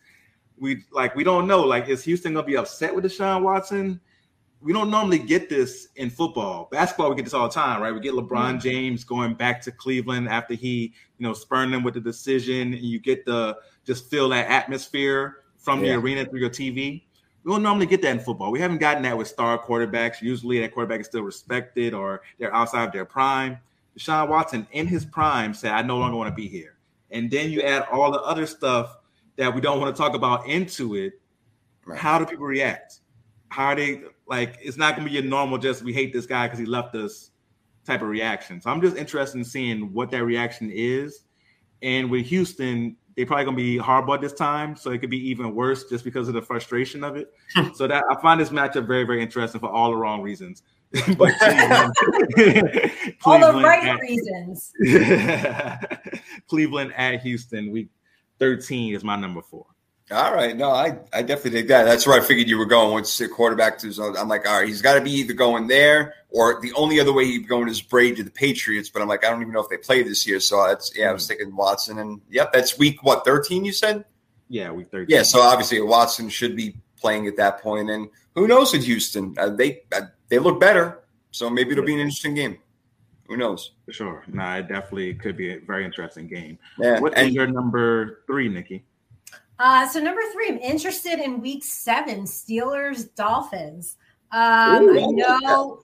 [0.58, 1.60] We like we don't know.
[1.62, 4.00] Like, is Houston gonna be upset with Deshaun Watson?
[4.60, 6.68] We don't normally get this in football.
[6.70, 7.92] Basketball, we get this all the time, right?
[7.92, 8.58] We get LeBron mm-hmm.
[8.58, 12.82] James going back to Cleveland after he, you know, spurned them with the decision, and
[12.82, 15.92] you get the just feel that atmosphere from yeah.
[15.92, 17.02] the arena through your TV.
[17.48, 18.50] We don't normally get that in football.
[18.50, 20.20] We haven't gotten that with star quarterbacks.
[20.20, 23.56] Usually, that quarterback is still respected or they're outside of their prime.
[23.98, 26.76] Deshaun Watson, in his prime, said, "I no longer want to be here."
[27.10, 28.98] And then you add all the other stuff
[29.36, 31.14] that we don't want to talk about into it.
[31.86, 31.98] Right.
[31.98, 33.00] How do people react?
[33.48, 34.58] How are they like?
[34.60, 36.94] It's not going to be your normal just we hate this guy because he left
[36.96, 37.30] us
[37.86, 38.60] type of reaction.
[38.60, 41.22] So I'm just interested in seeing what that reaction is.
[41.80, 45.52] And with Houston, they probably gonna be Harbaugh this time, so it could be even
[45.52, 47.32] worse just because of the frustration of it.
[47.52, 47.72] Hmm.
[47.74, 50.62] so that I find this matchup very, very interesting for all the wrong reasons.
[51.18, 51.92] but Cleveland,
[53.24, 54.72] all the right at, reasons.
[56.48, 57.88] Cleveland at Houston, week
[58.38, 59.66] 13 is my number four.
[60.10, 60.56] All right.
[60.56, 61.84] No, I, I definitely think that.
[61.84, 64.16] That's where I figured you were going once the quarterback to zone.
[64.16, 67.12] I'm like, all right, he's got to be either going there or the only other
[67.12, 68.88] way he'd going is Brady to the Patriots.
[68.88, 70.40] But I'm like, I don't even know if they play this year.
[70.40, 71.98] So that's, yeah, I was thinking Watson.
[71.98, 74.06] And yep, that's week, what, 13, you said?
[74.48, 75.14] Yeah, week 13.
[75.14, 75.24] Yeah.
[75.24, 77.90] So obviously Watson should be playing at that point.
[77.90, 79.34] And who knows in Houston?
[79.36, 81.00] Uh, they, uh, they look better.
[81.32, 82.58] So maybe it'll be an interesting game.
[83.26, 83.72] Who knows?
[83.84, 84.24] For sure.
[84.26, 86.58] No, it definitely could be a very interesting game.
[86.78, 86.98] Yeah.
[86.98, 88.84] What and, is your number three, Nikki?
[89.58, 93.96] Uh, so number three, I'm interested in week seven, Steelers Dolphins.
[94.30, 95.82] Um, Ooh, I know,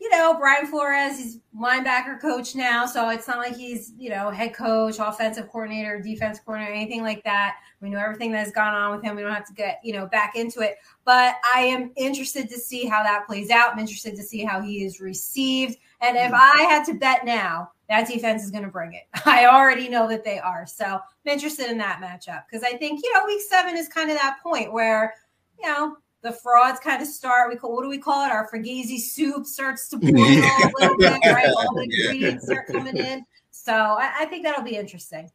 [0.00, 4.30] you know, Brian Flores, he's linebacker coach now, so it's not like he's, you know,
[4.30, 7.56] head coach, offensive coordinator, defense coordinator, anything like that.
[7.80, 9.16] We know everything that's gone on with him.
[9.16, 10.76] We don't have to get, you know, back into it.
[11.04, 13.72] But I am interested to see how that plays out.
[13.72, 15.78] I'm interested to see how he is received.
[16.00, 19.04] And if I had to bet now, that defense is going to bring it.
[19.24, 20.66] I already know that they are.
[20.66, 24.10] So I'm interested in that matchup because I think, you know, week seven is kind
[24.10, 25.14] of that point where,
[25.60, 27.50] you know, the frauds kind of start.
[27.50, 28.32] We call what do we call it?
[28.32, 31.48] Our Fugazi soup starts to boil a little bit, right?
[31.56, 33.24] All the ingredients are coming in.
[33.50, 35.30] So I, I think that'll be interesting.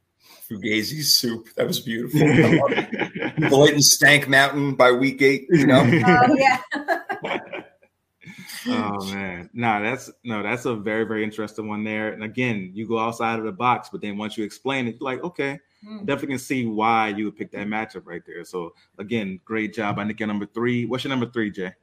[0.50, 1.48] Fugazi soup.
[1.56, 2.20] That was beautiful.
[3.50, 5.82] Blatant Stank Mountain by week eight, you know?
[5.82, 7.64] Oh, yeah.
[8.68, 12.14] Oh man, no, that's no, that's a very very interesting one there.
[12.14, 15.24] And again, you go outside of the box, but then once you explain it, like
[15.24, 16.00] okay, mm.
[16.06, 18.44] definitely can see why you would pick that matchup right there.
[18.46, 20.00] So again, great job.
[20.00, 20.86] I think your number three.
[20.86, 21.74] What's your number three, Jay?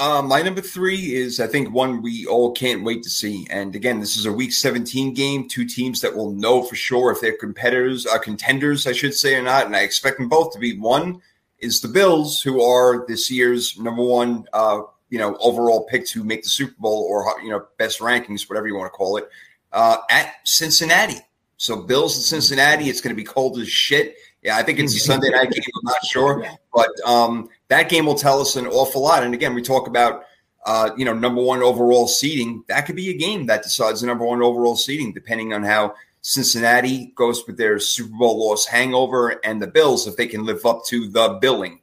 [0.00, 3.46] Uh, my number three is, I think, one we all can't wait to see.
[3.50, 5.46] And again, this is a Week 17 game.
[5.46, 9.34] Two teams that will know for sure if they're competitors, uh, contenders, I should say,
[9.34, 9.66] or not.
[9.66, 10.78] And I expect them both to be.
[10.78, 11.20] One
[11.58, 16.24] is the Bills, who are this year's number one uh, you know overall pick to
[16.24, 19.28] make the Super Bowl or you know best rankings, whatever you want to call it,
[19.72, 21.20] uh, at Cincinnati.
[21.56, 24.16] So Bills in Cincinnati, it's going to be cold as shit.
[24.42, 25.62] Yeah, I think it's a Sunday night game.
[25.76, 29.22] I'm not sure, but um, that game will tell us an awful lot.
[29.22, 30.24] And again, we talk about
[30.64, 32.64] uh, you know number one overall seeding.
[32.68, 35.94] That could be a game that decides the number one overall seeding, depending on how
[36.22, 40.64] Cincinnati goes with their Super Bowl loss hangover, and the Bills if they can live
[40.64, 41.79] up to the billing.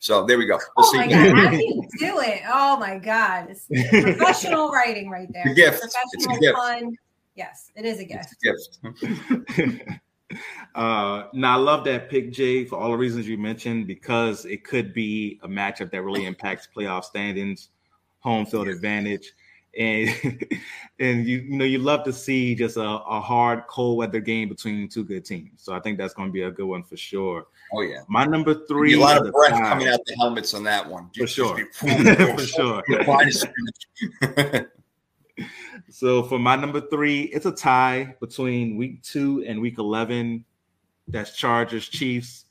[0.00, 0.58] So there we go.
[0.76, 0.98] We'll oh see.
[0.98, 2.42] my god, how do you do it?
[2.46, 5.42] Oh my god, it's professional writing right there.
[5.46, 5.82] It's a gift.
[6.12, 6.56] It's a gift.
[6.56, 6.96] Fun.
[7.34, 8.34] Yes, it is a gift.
[8.42, 9.88] It's a gift.
[10.74, 14.62] uh, now I love that pick, Jay, for all the reasons you mentioned, because it
[14.62, 17.70] could be a matchup that really impacts playoff standings,
[18.20, 19.32] home field advantage
[19.78, 20.46] and
[21.00, 24.48] and you you know you love to see just a, a hard cold weather game
[24.48, 25.62] between two good teams.
[25.62, 27.46] So I think that's going to be a good one for sure.
[27.72, 28.94] Oh yeah, my number three.
[28.94, 29.62] A lot of breath five.
[29.62, 31.66] coming out the helmets on that one for sure.
[31.72, 32.82] for sure.
[35.90, 40.44] so for my number three, it's a tie between week two and week eleven.
[41.08, 42.44] That's Chargers Chiefs.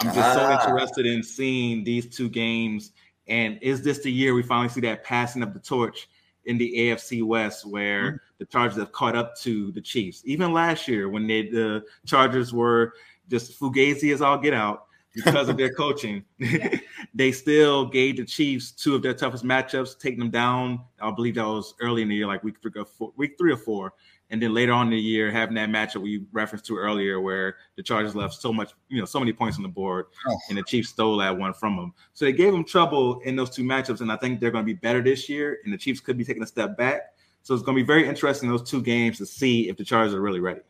[0.00, 0.34] I'm just ah.
[0.34, 2.92] so interested in seeing these two games.
[3.26, 6.08] And is this the year we finally see that passing of the torch?
[6.48, 8.16] in the AFC West where mm-hmm.
[8.38, 10.22] the Chargers have caught up to the Chiefs.
[10.24, 12.94] Even last year when they, the Chargers were
[13.28, 16.24] just fugazi as all get out because of their coaching,
[17.14, 20.80] they still gave the Chiefs two of their toughest matchups, taking them down.
[21.00, 23.52] I believe that was early in the year, like week three or four, week three
[23.52, 23.94] or four,
[24.30, 27.56] and then later on in the year having that matchup we referenced to earlier where
[27.76, 30.38] the Chargers left so much, you know, so many points on the board oh.
[30.48, 31.92] and the Chiefs stole that one from them.
[32.12, 34.74] So they gave them trouble in those two matchups, and I think they're going to
[34.74, 37.02] be better this year, and the Chiefs could be taking a step back.
[37.42, 40.12] So it's going to be very interesting those two games to see if the Chargers
[40.12, 40.60] are really ready.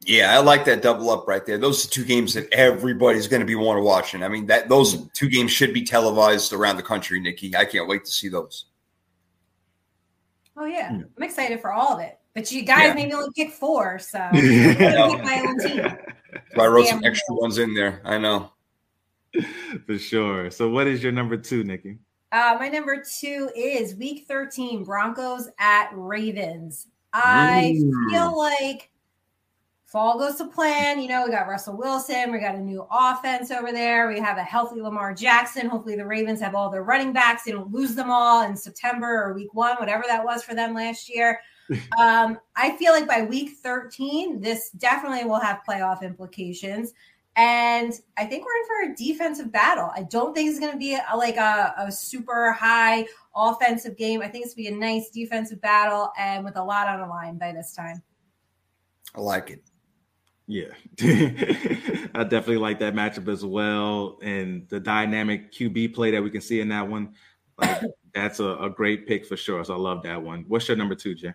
[0.00, 1.58] Yeah, I like that double up right there.
[1.58, 4.14] Those are two games that everybody's going to be want to watch.
[4.14, 7.54] And I mean, that those two games should be televised around the country, Nikki.
[7.56, 8.66] I can't wait to see those.
[10.56, 11.02] Oh yeah, hmm.
[11.16, 12.18] I'm excited for all of it.
[12.34, 12.94] But you guys yeah.
[12.94, 15.98] made me only pick four, so I pick my own team.
[16.54, 18.02] So I wrote Damn some extra ones in there.
[18.04, 18.52] I know.
[19.86, 20.50] For sure.
[20.50, 21.98] So what is your number two, Nikki?
[22.32, 26.86] Uh, my number two is week 13, Broncos at Ravens.
[27.14, 28.10] I mm.
[28.10, 28.90] feel like
[29.88, 31.00] fall goes to plan.
[31.00, 34.08] You know, we got Russell Wilson, we got a new offense over there.
[34.08, 35.68] We have a healthy Lamar Jackson.
[35.68, 37.42] Hopefully, the Ravens have all their running backs.
[37.42, 40.74] They don't lose them all in September or week one, whatever that was for them
[40.74, 41.40] last year
[41.98, 46.92] um, I feel like by week 13, this definitely will have playoff implications.
[47.36, 49.90] And I think we're in for a defensive battle.
[49.94, 53.06] I don't think it's going to be a, like a, a, super high
[53.36, 54.22] offensive game.
[54.22, 57.00] I think it's going to be a nice defensive battle and with a lot on
[57.00, 58.02] the line by this time.
[59.14, 59.62] I like it.
[60.50, 60.68] Yeah,
[61.00, 64.18] I definitely like that matchup as well.
[64.22, 67.14] And the dynamic QB play that we can see in that one
[67.58, 67.82] Like,
[68.14, 69.62] that's a, a great pick for sure.
[69.64, 70.46] So I love that one.
[70.48, 71.34] What's your number two, Jay?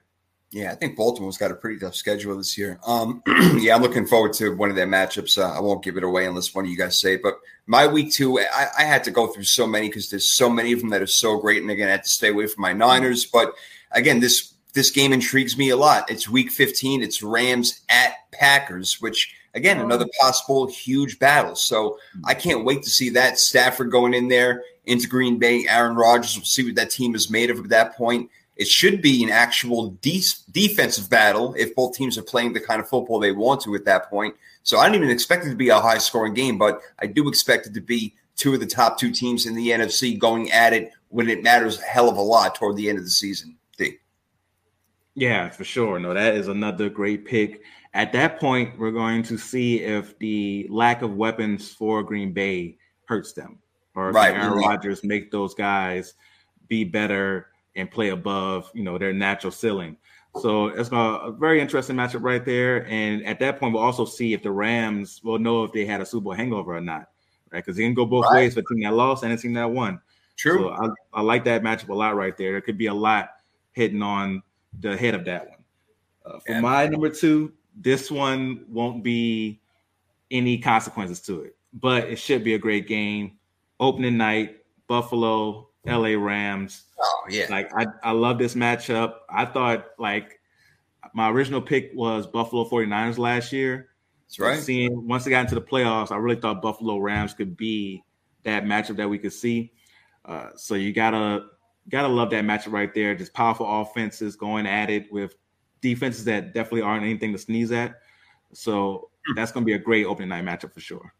[0.49, 2.79] Yeah, I think Baltimore's got a pretty tough schedule this year.
[2.85, 3.23] Um,
[3.57, 5.37] yeah, I'm looking forward to one of their matchups.
[5.39, 7.23] Uh, I won't give it away unless one of you guys say it.
[7.23, 10.49] But my week two, I, I had to go through so many because there's so
[10.49, 12.61] many of them that are so great, and again, I had to stay away from
[12.61, 13.25] my Niners.
[13.25, 13.53] But
[13.91, 16.09] again, this this game intrigues me a lot.
[16.09, 17.01] It's week 15.
[17.01, 19.85] It's Rams at Packers, which again oh.
[19.85, 21.55] another possible huge battle.
[21.55, 22.25] So hmm.
[22.25, 25.65] I can't wait to see that Stafford going in there into Green Bay.
[25.67, 26.35] Aaron Rodgers.
[26.35, 28.29] We'll see what that team is made of at that point.
[28.55, 32.79] It should be an actual de- defensive battle if both teams are playing the kind
[32.79, 34.35] of football they want to at that point.
[34.61, 37.27] So I don't even expect it to be a high scoring game, but I do
[37.27, 40.73] expect it to be two of the top two teams in the NFC going at
[40.73, 43.55] it when it matters a hell of a lot toward the end of the season.
[45.15, 45.99] Yeah, for sure.
[45.99, 47.61] No, that is another great pick.
[47.93, 52.77] At that point, we're going to see if the lack of weapons for Green Bay
[53.05, 53.59] hurts them,
[53.95, 54.69] or if Right, Aaron right.
[54.69, 56.15] Rodgers make those guys
[56.67, 59.97] be better and play above, you know, their natural ceiling.
[60.41, 62.87] So it's a very interesting matchup right there.
[62.87, 66.01] And at that point, we'll also see if the Rams will know if they had
[66.01, 67.09] a Super Bowl hangover or not,
[67.51, 67.63] right?
[67.63, 68.41] Because it can go both Right.
[68.41, 70.01] ways for team that lost and a team that won.
[70.37, 70.57] True.
[70.57, 72.53] So I, I like that matchup a lot right there.
[72.53, 73.29] There could be a lot
[73.73, 74.41] hitting on
[74.79, 75.57] the head of that one.
[76.25, 76.61] Uh, for Yeah.
[76.61, 79.59] my number two, this one won't be
[80.31, 83.37] any consequences to it, but it should be a great game.
[83.79, 86.83] Opening night, Buffalo, LA Rams.
[86.99, 87.47] oh yeah.
[87.49, 89.15] Like I, I love this matchup.
[89.29, 90.39] I thought like
[91.13, 93.89] my original pick was Buffalo 49ers last year.
[94.25, 94.59] That's right.
[94.59, 98.03] Seeing once they got into the playoffs, I really thought Buffalo Rams could be
[98.43, 99.71] that matchup that we could see.
[100.25, 101.47] Uh, so you gotta
[101.89, 103.15] gotta love that matchup right there.
[103.15, 105.35] Just powerful offenses going at it with
[105.81, 107.95] defenses that definitely aren't anything to sneeze at.
[108.53, 109.33] So hmm.
[109.35, 111.13] that's gonna be a great opening night matchup for sure.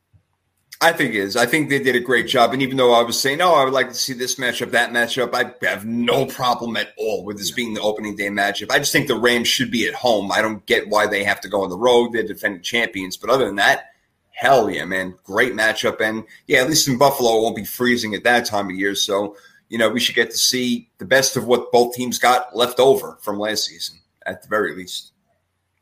[0.83, 1.37] I think it is.
[1.37, 2.51] I think they did a great job.
[2.51, 4.91] And even though I was saying, oh, I would like to see this matchup, that
[4.91, 8.69] matchup, I have no problem at all with this being the opening day matchup.
[8.69, 10.29] I just think the Rams should be at home.
[10.29, 12.11] I don't get why they have to go on the road.
[12.11, 13.15] They're defending champions.
[13.15, 13.91] But other than that,
[14.31, 15.15] hell yeah, man.
[15.23, 16.01] Great matchup.
[16.01, 18.93] And yeah, at least in Buffalo, it won't be freezing at that time of year.
[18.93, 19.37] So,
[19.69, 22.79] you know, we should get to see the best of what both teams got left
[22.79, 25.11] over from last season, at the very least.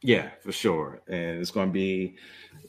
[0.01, 1.01] Yeah, for sure.
[1.07, 2.15] And it's gonna be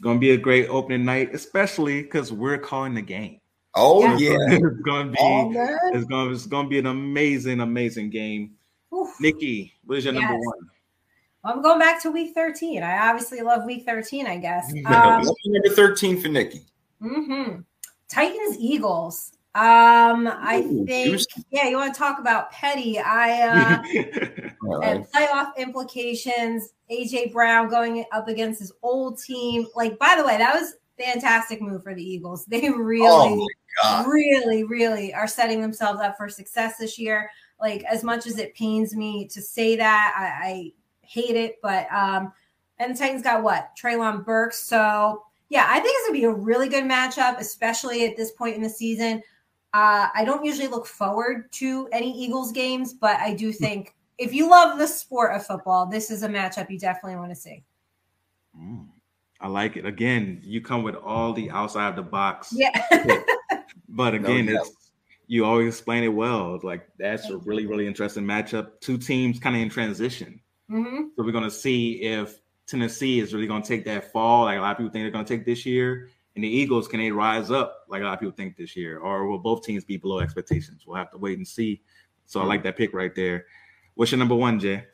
[0.01, 3.39] gonna be a great opening night, especially because we're calling the game.
[3.74, 4.18] Oh, Yeah.
[4.18, 4.36] yeah.
[4.59, 5.51] it's gonna be Oh,
[5.94, 8.52] it's gonna it's gonna be an amazing, amazing game.
[8.94, 9.09] Oof.
[9.20, 10.43] Nikki, what is your number Yes.
[10.44, 10.68] one?
[11.44, 12.82] I'm going back to week 13.
[12.82, 14.72] I obviously love week 13, I guess.
[14.86, 16.60] Um, Lucky number 13 for Nikki.
[17.02, 17.60] Mm-hmm.
[18.09, 19.32] Titans Eagles.
[19.54, 21.44] Um, I Ooh, think juicy.
[21.50, 22.98] yeah, you want to talk about petty.
[22.98, 26.70] I uh and playoff implications.
[26.90, 29.66] AJ Brown going up against his old team.
[29.74, 32.46] Like, by the way, that was fantastic move for the Eagles.
[32.46, 33.46] They really,
[33.84, 37.30] Oh, really, really are setting themselves up for success this year.
[37.60, 40.72] Like, as much as it pains me to say that, I, I
[41.06, 41.56] hate it.
[41.62, 42.32] But um,
[42.78, 43.70] and the Titans got what?
[43.80, 44.58] Treylon Burks.
[44.64, 48.56] So yeah, I think it's gonna be a really good matchup, especially at this point
[48.56, 49.22] in the season.
[49.74, 54.34] Uh, I don't usually look forward to any Eagles games, but I do think if
[54.34, 57.64] you love the sport of football, this is a matchup you definitely want to see.
[58.58, 58.88] Mm,
[59.40, 59.86] I like it.
[59.86, 62.52] Again, you come with all the outside of the box.
[62.54, 62.70] Yeah.
[63.88, 64.66] But again, doubt.
[64.66, 64.90] it's
[65.26, 66.60] you always explain it well.
[66.62, 68.80] Like that's a really, really interesting matchup.
[68.80, 70.40] Two teams kind of in transition.
[70.68, 74.60] hmm So we're gonna see if Tennessee is really gonna take that fall, like a
[74.60, 76.10] lot of people think they're gonna take this year.
[76.34, 78.98] And the Eagles, can they rise up like a lot of people think this year?
[78.98, 80.84] Or will both teams be below expectations?
[80.86, 81.82] We'll have to wait and see.
[82.26, 83.46] So I like that pick right there.
[83.94, 84.84] What's your number one, Jay?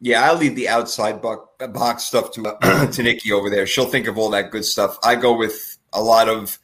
[0.00, 3.66] Yeah, I'll leave the outside box stuff to to Nikki over there.
[3.66, 4.98] She'll think of all that good stuff.
[5.04, 6.58] I go with a lot of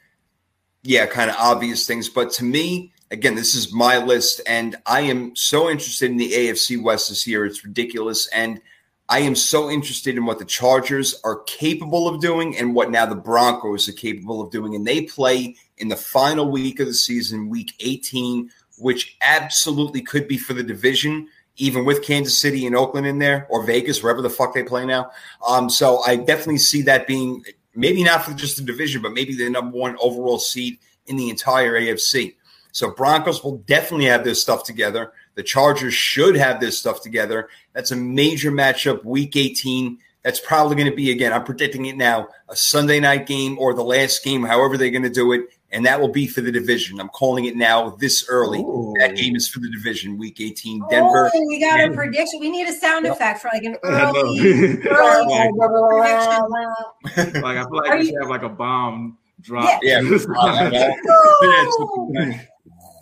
[0.82, 2.08] yeah, kind of obvious things.
[2.08, 6.32] But to me, again, this is my list, and I am so interested in the
[6.32, 7.46] AFC West this year.
[7.46, 8.60] It's ridiculous, and
[9.08, 13.06] I am so interested in what the Chargers are capable of doing and what now
[13.06, 14.74] the Broncos are capable of doing.
[14.74, 20.28] And they play in the final week of the season, week 18, which absolutely could
[20.28, 24.20] be for the division, even with Kansas City and Oakland in there or Vegas, wherever
[24.20, 25.10] the fuck they play now.
[25.46, 27.44] Um, so I definitely see that being
[27.74, 31.30] maybe not for just the division, but maybe the number one overall seed in the
[31.30, 32.34] entire AFC.
[32.72, 35.12] So Broncos will definitely have their stuff together.
[35.38, 37.48] The Chargers should have this stuff together.
[37.72, 39.96] That's a major matchup, week 18.
[40.24, 43.72] That's probably going to be, again, I'm predicting it now, a Sunday night game or
[43.72, 45.42] the last game, however they're going to do it.
[45.70, 46.98] And that will be for the division.
[46.98, 48.58] I'm calling it now this early.
[48.58, 48.94] Ooh.
[48.98, 50.82] That game is for the division, week 18.
[50.90, 51.30] Denver.
[51.32, 52.40] Oh, we got a prediction.
[52.40, 54.40] We need a sound effect for like an I early,
[54.88, 57.42] early prediction.
[57.42, 59.78] Like I feel like Are we you- should have like a bomb drop.
[59.84, 60.00] Yeah.
[60.00, 60.18] Woo!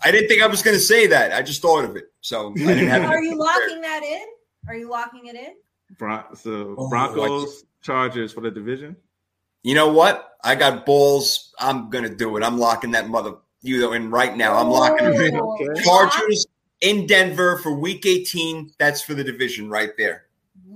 [0.02, 1.32] I didn't think I was going to say that.
[1.32, 2.12] I just thought of it.
[2.20, 3.04] So I didn't have.
[3.10, 4.26] Are you locking that in?
[4.68, 5.54] Are you locking it in?
[5.98, 8.96] Bron- so Oh, I Broncos, Chargers for the division.
[9.62, 10.36] You know what?
[10.44, 11.52] I got balls.
[11.58, 12.42] I'm going to do it.
[12.42, 14.56] I'm locking that mother you in right now.
[14.56, 15.40] I'm locking it in.
[15.40, 15.82] Oh, Okay.
[15.82, 16.46] Chargers
[16.80, 18.72] in Denver for Week 18.
[18.78, 20.26] That's for the division right there.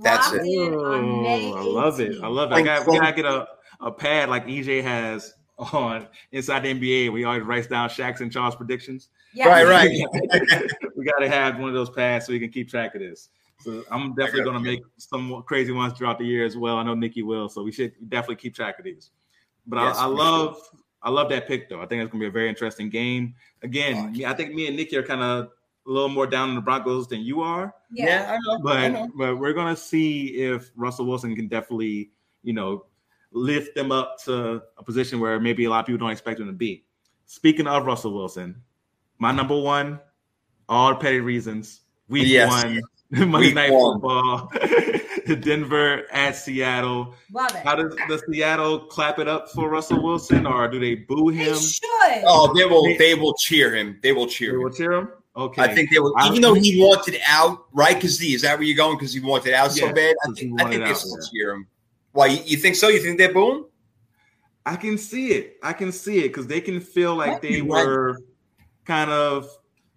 [0.01, 0.47] That's Locked it.
[0.47, 2.15] in on May Oh, I love it.
[2.21, 2.55] I love it.
[2.55, 3.47] I got, we gotta get a,
[3.79, 7.11] a pad like EJ has on Inside the NBA.
[7.13, 9.09] We always write down Shaq's and Charles predictions.
[9.33, 9.47] Yeah.
[9.47, 9.89] Right, right.
[10.95, 13.29] we got to have one of those pads so we can keep track of this.
[13.59, 16.77] So I'm definitely going to make some crazy ones throughout the year as well.
[16.77, 19.11] I know Nikki will, so we should definitely keep track of these.
[19.67, 20.57] But Yes, I, I for love,
[21.03, 21.79] I love that pick though.
[21.81, 23.35] I think it's going to be a very interesting game.
[23.61, 25.45] Again, Oh, me- I think me and Nikki are kind of
[25.87, 28.31] a little more down on the Broncos than you are Yeah.
[28.31, 28.53] I know.
[28.55, 29.09] I but know.
[29.17, 32.11] but we're gonna see if Russell Wilson can definitely
[32.43, 32.85] you know
[33.31, 36.47] lift them up to a position where maybe a lot of people don't expect them
[36.47, 36.83] to be.
[37.25, 38.61] Speaking of Russell Wilson,
[39.19, 39.99] my number one,
[40.67, 42.49] all petty reasons, week Yes.
[42.49, 42.81] one,
[43.29, 43.95] Monday Week Night one.
[44.01, 44.51] Football,
[45.41, 47.13] Denver at Seattle.
[47.31, 47.57] Love it.
[47.63, 51.37] How does the Seattle clap it up for Russell Wilson, or do they boo him?
[51.37, 51.57] They him?
[51.59, 52.23] should.
[52.25, 52.97] Oh, they will.
[52.97, 53.99] They will cheer him.
[54.01, 54.51] They will cheer.
[54.51, 54.73] They cheer will him.
[54.75, 55.09] cheer him.
[55.37, 56.13] Okay, I think they will.
[56.17, 57.95] I- Even though he wanted out, right?
[57.95, 58.97] Because is that where you're going?
[58.97, 60.13] Because he wanted out so bad.
[60.23, 61.27] I 'cause he think, I think they out, still yeah.
[61.31, 61.67] cheer him.
[62.13, 62.27] Why?
[62.27, 62.89] You, think so?
[62.89, 63.65] You think they're booing?
[64.65, 65.57] I can see it.
[65.63, 67.85] I can see it because they can feel like they right.
[67.85, 68.17] were
[68.85, 69.47] kind of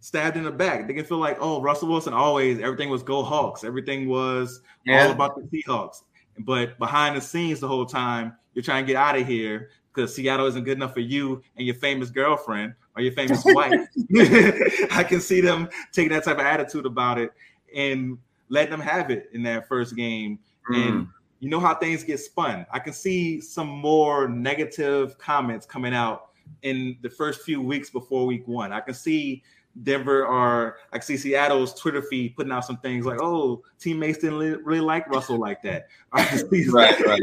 [0.00, 0.86] stabbed in the back.
[0.86, 3.64] They can feel like, oh, Russell Wilson always everything was go Hawks.
[3.64, 6.02] Everything was all about the Seahawks.
[6.38, 10.14] But behind the scenes the whole time, you're trying to get out of here because
[10.14, 13.72] Seattle isn't good enough for you and your famous girlfriend or your famous wife.
[14.90, 17.32] I can see them taking that type of attitude about it
[17.74, 18.18] and
[18.48, 20.38] letting them have it in that first game.
[20.70, 20.88] Mm.
[20.88, 21.08] And
[21.44, 22.64] you know how things get spun.
[22.72, 26.30] I can see some more negative comments coming out
[26.62, 28.72] in the first few weeks before week one.
[28.72, 29.42] I can see
[29.82, 34.20] Denver or I can see Seattle's Twitter feed putting out some things like, "Oh, teammates
[34.20, 37.20] didn't li- really like Russell like that." I can see, Right, right.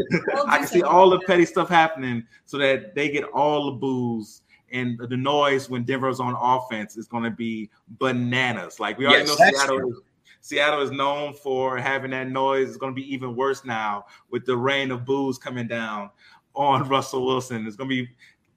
[0.47, 4.43] I can see all the petty stuff happening so that they get all the boos
[4.71, 8.79] and the noise when Denver's on offense is going to be bananas.
[8.79, 10.03] Like we already Yes, know Seattle true.
[10.41, 12.69] Is Seattle is known for having that noise.
[12.69, 16.09] It's going to be even worse now with the rain of boos coming down
[16.55, 17.65] on Russell Wilson.
[17.67, 18.09] It's going to be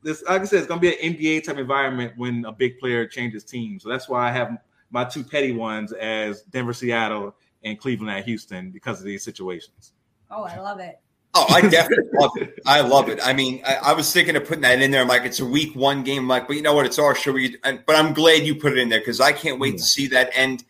[0.03, 0.23] this.
[0.25, 3.07] Like I said, it's going to be an NBA type environment when a big player
[3.07, 3.83] changes teams.
[3.83, 4.57] So that's why I have
[4.91, 7.35] my two petty ones as Denver, Seattle,
[7.65, 9.93] and Cleveland at Houston because of these situations.
[10.31, 11.01] Oh, I love it.
[11.35, 12.61] Oh, I definitely love it.
[12.65, 13.19] I love it.
[13.23, 15.03] I mean, I, I was thinking of putting that in there.
[15.03, 16.23] I'm like, it's a week one game.
[16.23, 16.87] I'm like, but you know what?
[16.87, 17.33] It's our show.
[17.33, 19.79] We, but I'm glad you put it in there because I can't wait Yeah.
[19.79, 20.31] to see that.
[20.37, 20.65] And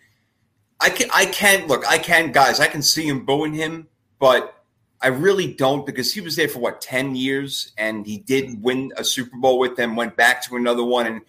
[0.81, 3.89] I can, I can look, I can, guys, I can see him booing him,
[4.19, 4.63] but
[5.01, 8.93] I really don't because he was there for what ten years and he did win
[8.97, 9.97] a Super Bowl with them.
[9.97, 11.21] Went back to another one, and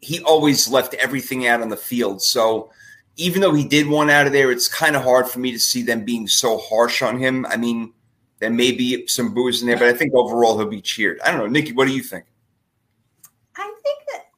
[0.00, 2.22] he always left everything out on the field.
[2.22, 2.70] So
[3.16, 5.58] even though he did one out of there, it's kind of hard for me to
[5.58, 7.46] see them being so harsh on him.
[7.46, 7.92] I mean,
[8.40, 11.20] there may be some boos in there, but I think overall he'll be cheered.
[11.20, 11.72] I don't know, Nikki.
[11.72, 12.24] What do you think?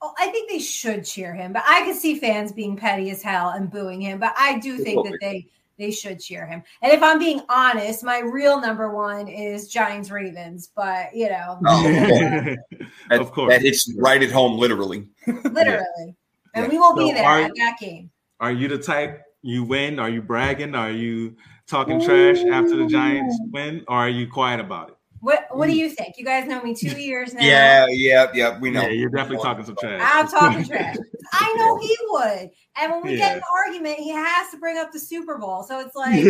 [0.02, 2.76] I think oh, I think they should cheer him, but I could see fans being
[2.76, 4.18] petty as hell and booing him.
[4.18, 5.46] But I do think that they
[5.78, 6.62] they should cheer him.
[6.82, 10.70] And if I'm being honest, my real number one is Giants Ravens.
[10.74, 12.56] But you know, Oh, okay.
[13.10, 13.52] That, Of course.
[13.52, 15.08] that hits right at home, literally.
[15.26, 16.16] literally,
[16.54, 16.68] and Yeah.
[16.68, 18.10] we will be So there are- at that game.
[18.40, 20.00] Are you the type you win?
[20.00, 20.74] Are you bragging?
[20.74, 21.36] Are you
[21.68, 23.48] talking trash after the Giants oh.
[23.52, 23.84] win?
[23.86, 24.96] Or are you quiet about it?
[25.22, 25.76] What What do mm.
[25.76, 26.18] you think?
[26.18, 27.44] You guys know me two years now.
[27.44, 28.58] Yeah, yeah, yeah.
[28.58, 28.82] We know.
[28.82, 30.00] Yeah, you're definitely talking some trash.
[30.02, 30.96] I'm talking trash.
[31.32, 32.50] I know he would.
[32.76, 33.18] And when we Yeah.
[33.18, 35.62] get an argument, he has to bring up the Super Bowl.
[35.62, 36.24] So it's like,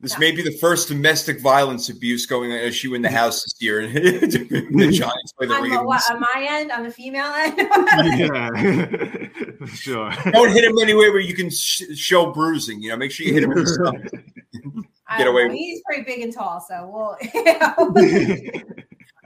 [0.00, 3.54] This may be the first domestic violence abuse going on issue in the house this
[3.58, 3.80] year.
[3.80, 7.56] and the Giants play the I'm a, what, on my end, on the female end.
[8.16, 10.12] yeah, sure.
[10.30, 12.80] Don't hit him anywhere where you can sh- show bruising.
[12.80, 14.83] You know, make sure you hit him
[15.18, 15.18] in the stomach.
[15.18, 15.48] I Get away know.
[15.48, 17.16] with- He's pretty big and tall, so we'll.
[17.34, 18.62] You know.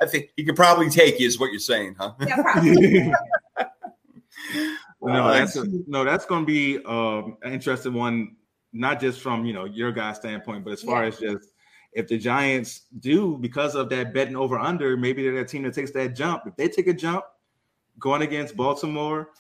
[0.01, 2.13] I think he could probably take you, is what you're saying, huh?
[2.21, 3.13] yeah, probably.
[5.03, 8.37] no, that's a, no, that's going to be um, an interesting one,
[8.73, 11.09] not just from you know your guy's standpoint, but as far Yeah.
[11.09, 11.49] as just
[11.93, 15.75] if the Giants do because of that betting over under, maybe they're that team that
[15.75, 16.45] takes that jump.
[16.47, 17.25] If they take a jump
[17.99, 19.31] going against Baltimore,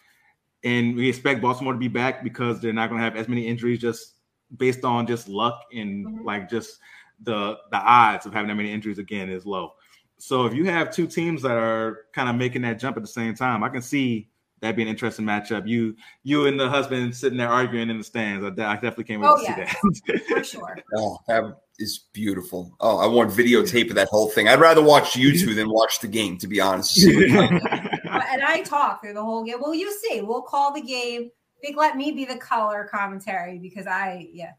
[0.64, 3.46] and we expect Baltimore to be back because they're not going to have as many
[3.46, 4.14] injuries, just
[4.56, 6.24] based on just luck and Mhm.
[6.24, 6.78] like just
[7.22, 9.72] the the odds of having that many injuries again is low.
[10.18, 13.08] So if you have two teams that are kind of making that jump at the
[13.08, 14.28] same time, I can see
[14.60, 15.68] that'd be an interesting matchup.
[15.68, 15.94] You
[16.24, 18.44] you and the husband sitting there arguing in the stands.
[18.44, 20.24] I, I definitely can't wait Oh, to see that.
[20.28, 20.78] For sure.
[20.96, 21.44] Oh, that
[21.78, 22.74] is beautiful.
[22.80, 24.48] Oh, I want videotape of that whole thing.
[24.48, 26.98] I'd rather watch YouTube than watch the game, to be honest.
[27.06, 29.56] and I talk through the whole game.
[29.60, 31.30] Well, you see, we'll call the game.
[31.62, 34.52] Big let me be the color commentary because I yeah.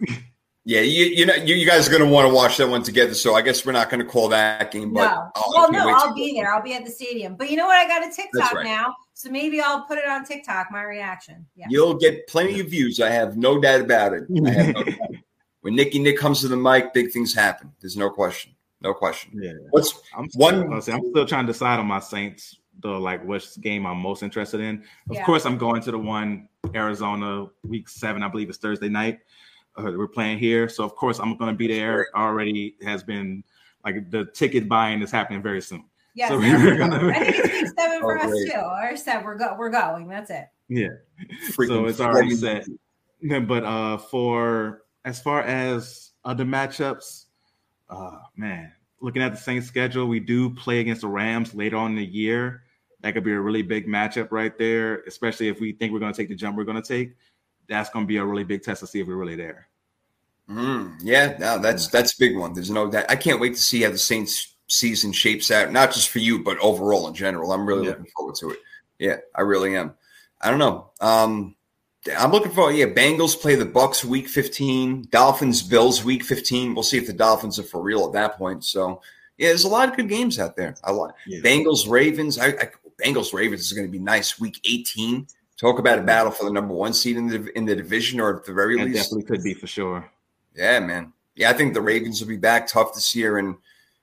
[0.66, 2.82] Yeah, you you know you, you guys are going to want to watch that one
[2.82, 3.12] together.
[3.12, 4.94] So I guess we're not going to call that game.
[4.94, 6.54] But no, I'll, well, no, I'll be there.
[6.54, 7.36] I'll be at the stadium.
[7.36, 7.76] But you know what?
[7.76, 8.64] I got a TikTok right.
[8.64, 10.68] now, so maybe I'll put it on TikTok.
[10.70, 11.44] My reaction.
[11.54, 12.98] Yeah, you'll get plenty of views.
[12.98, 14.24] I have no doubt about it.
[14.30, 14.88] No doubt.
[15.60, 17.70] when Nicky Nick comes to the mic, big things happen.
[17.82, 18.54] There's no question.
[18.80, 19.32] No question.
[19.42, 19.52] Yeah.
[19.68, 20.72] What's I'm one?
[20.72, 22.56] I'm still trying to decide on my Saints.
[22.84, 24.84] Though, like which game I'm most interested in.
[25.10, 25.24] Of yeah.
[25.24, 28.22] course, I'm going to the one Arizona week seven.
[28.22, 29.20] I believe it's Thursday night
[29.76, 30.68] uh, we're playing here.
[30.68, 32.08] So of course I'm going to be there.
[32.14, 33.42] Already has been
[33.84, 35.84] like the ticket buying is happening very soon.
[36.14, 37.08] Yes, so we're gonna...
[37.08, 38.52] I think it's week seven for oh, us great.
[38.52, 38.60] too.
[38.60, 40.08] Or said we're go we're going.
[40.08, 40.46] That's it.
[40.68, 40.88] Yeah.
[41.52, 42.66] Freaking so it's already set.
[43.22, 47.24] But uh for as far as other matchups,
[47.90, 51.92] uh man, looking at the same schedule, we do play against the Rams later on
[51.92, 52.63] in the year.
[53.04, 56.12] That could be a really big matchup right there, especially if we think we're going
[56.12, 57.14] to take the jump we're going to take
[57.68, 59.68] that's going to be a really big test to see if we're really there.
[60.48, 62.52] Mm, yeah, no, that's that's a big one.
[62.52, 65.92] There's no that I can't wait to see how the Saints season shapes out, not
[65.92, 67.52] just for you, but overall in general.
[67.52, 67.90] I'm really yeah.
[67.90, 68.58] looking forward to it.
[68.98, 69.94] Yeah, I really am.
[70.42, 70.90] I don't know.
[71.00, 71.56] Um,
[72.18, 72.86] I'm looking for yeah.
[72.86, 75.08] Bengals play the Bucs week 15.
[75.10, 76.74] Dolphins Bills week 15.
[76.74, 78.64] We'll see if the Dolphins are for real at that point.
[78.64, 79.00] So
[79.38, 80.76] yeah, there's a lot of good games out there.
[80.84, 81.40] I like yeah.
[81.40, 82.38] Bengals Ravens.
[82.38, 82.68] I, I
[83.02, 84.38] Bengals Ravens is going to be nice.
[84.40, 85.26] Week 18.
[85.56, 88.36] Talk about a battle for the number one seed in the in the division, or
[88.36, 90.10] at the very that least, definitely could be for sure.
[90.54, 91.12] Yeah, man.
[91.36, 93.56] Yeah, I think the Ravens will be back tough this year, and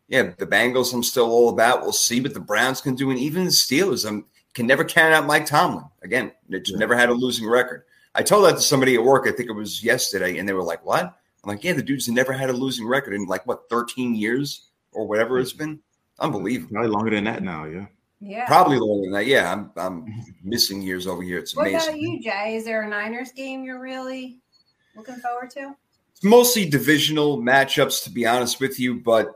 [0.07, 1.81] yeah, the Bengals I'm still all about.
[1.81, 4.07] We'll see what the Browns can do, and even the Steelers.
[4.07, 6.31] I'm can never count out Mike Tomlin again.
[6.49, 6.80] They just yeah.
[6.80, 7.84] never had a losing record.
[8.13, 9.27] I told that to somebody at work.
[9.27, 12.09] I think it was yesterday, and they were like, "What?" I'm like, "Yeah, the dude's
[12.09, 15.80] never had a losing record in like what 13 years or whatever it's been.
[16.19, 16.73] Unbelievable.
[16.73, 17.65] Probably longer than that now.
[17.65, 17.85] Yeah."
[18.22, 18.45] Yeah.
[18.45, 19.26] Probably longer than that.
[19.26, 20.22] Yeah, I'm I'm mm-hmm.
[20.43, 21.39] missing years over here.
[21.39, 21.73] It's amazing.
[21.73, 22.56] What about you, Jay?
[22.56, 24.39] Is there a Niners game you're really
[24.95, 25.76] looking forward to?
[26.11, 28.99] It's mostly divisional matchups, to be honest with you.
[28.99, 29.35] But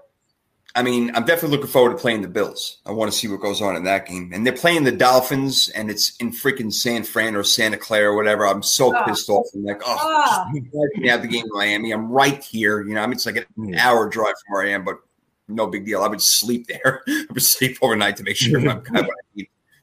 [0.76, 2.80] I mean, I'm definitely looking forward to playing the Bills.
[2.86, 4.32] I want to see what goes on in that game.
[4.34, 8.16] And they're playing the Dolphins, and it's in freaking San Fran or Santa Clara or
[8.16, 8.46] whatever.
[8.46, 9.04] I'm so oh.
[9.06, 9.48] pissed off.
[9.56, 10.46] I'm like, oh, ah.
[10.56, 10.90] oh.
[10.98, 11.92] me have the game in Miami.
[11.92, 12.82] I'm right here.
[12.82, 13.78] You know, I mean, it's like an mm.
[13.78, 14.98] hour drive from where I am, but
[15.48, 16.02] no big deal.
[16.02, 17.02] I would sleep there.
[17.08, 19.10] I would sleep overnight to make sure I'm kind of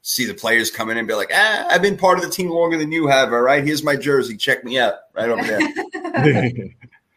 [0.03, 2.49] see the players come in and be like, ah, I've been part of the team
[2.49, 3.31] longer than you have.
[3.31, 4.35] All right, here's my jersey.
[4.37, 5.59] Check me out right over there.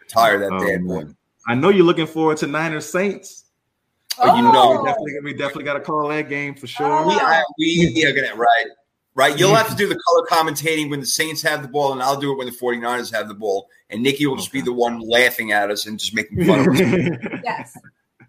[0.09, 1.07] Tired that damn boy.
[1.49, 3.45] I know you're looking forward to Niners Saints.
[4.19, 6.87] Oh, you know, we definitely, we definitely got to call that game for sure.
[6.89, 7.43] Oh.
[7.59, 8.67] We, we are gonna right,
[9.15, 9.39] right.
[9.39, 12.19] You'll have to do the color commentating when the Saints have the ball, and I'll
[12.19, 13.69] do it when the 49ers have the ball.
[13.91, 14.61] And Nikki will just okay.
[14.61, 16.81] be the one laughing at us and just making fun of us.
[17.45, 17.77] yes.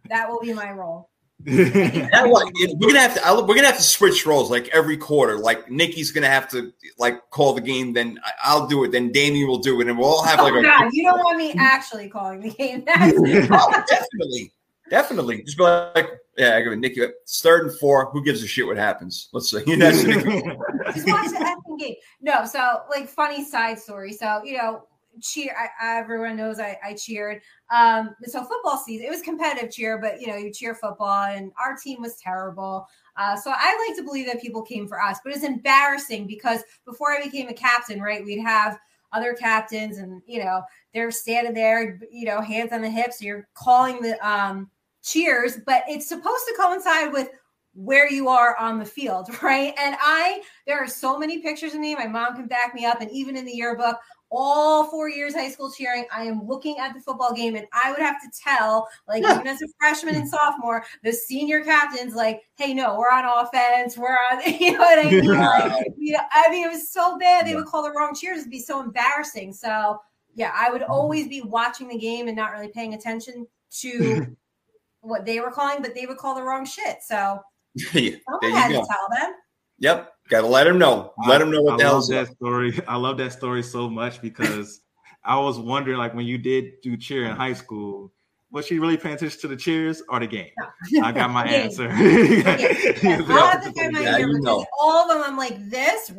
[0.09, 1.09] That will be my role.
[1.45, 3.45] we're gonna have to.
[3.45, 5.37] we're gonna have to switch roles like every quarter.
[5.37, 7.93] Like Nikki's gonna have to like call the game.
[7.93, 8.91] Then I'll do it.
[8.91, 10.53] Then Damien will do it, and we'll all have like.
[10.53, 12.83] Oh, a, God, you don't want me actually calling the game.
[12.87, 14.51] oh, definitely,
[14.89, 15.43] definitely.
[15.43, 16.09] Just be like,
[16.39, 17.05] yeah, I go with Nikki.
[17.27, 18.09] Third and four.
[18.09, 19.29] Who gives a shit what happens?
[19.31, 19.75] Let's see.
[19.75, 21.95] That's Just watch the effing game.
[22.19, 24.11] No, so like funny side story.
[24.11, 24.87] So you know
[25.21, 25.55] cheer.
[25.57, 27.41] I, everyone knows I, I cheered.
[27.71, 31.51] Um, so football season, it was competitive cheer, but you know, you cheer football, and
[31.63, 32.87] our team was terrible.
[33.15, 36.61] Uh, so I like to believe that people came for us, but it's embarrassing because
[36.85, 38.77] before I became a captain, right, we'd have
[39.11, 40.61] other captains, and you know,
[40.93, 43.21] they're standing there, you know, hands on the hips.
[43.21, 44.69] You're calling the um,
[45.03, 47.29] cheers, but it's supposed to coincide with
[47.77, 49.73] where you are on the field, right?
[49.77, 51.95] And I, there are so many pictures of me.
[51.95, 53.97] My mom can back me up, and even in the yearbook,
[54.29, 56.05] all four years high school cheering.
[56.13, 59.35] I am looking at the football game, and I would have to tell, like yeah.
[59.35, 63.97] even as a freshman and sophomore, the senior captains, like, "Hey, no, we're on offense.
[63.97, 65.27] We're on." You know what I mean?
[65.27, 67.45] Like, you know, I mean, it was so bad.
[67.45, 68.39] They would call the wrong cheers.
[68.39, 69.53] It'd be so embarrassing.
[69.53, 69.99] So,
[70.35, 70.91] yeah, I would mm-hmm.
[70.91, 73.47] always be watching the game and not really paying attention
[73.81, 74.35] to
[75.01, 76.97] what they were calling, but they would call the wrong shit.
[77.05, 77.39] So,
[77.93, 79.33] yeah, I had to tell them.
[79.79, 80.11] Yep.
[80.27, 81.13] Got to let him know.
[81.27, 82.79] Let him know what I, the hell that story.
[82.87, 84.81] I love that story so much because
[85.23, 88.11] I was wondering, like, when you did do cheer in high school,
[88.51, 90.49] was she really paying attention to the cheers or the game?
[90.91, 91.03] No.
[91.03, 91.85] I got my answer.
[91.85, 93.21] yeah.
[93.27, 94.65] I'll have to find my yeah, you know.
[94.79, 95.23] all of them.
[95.25, 96.11] I'm like this,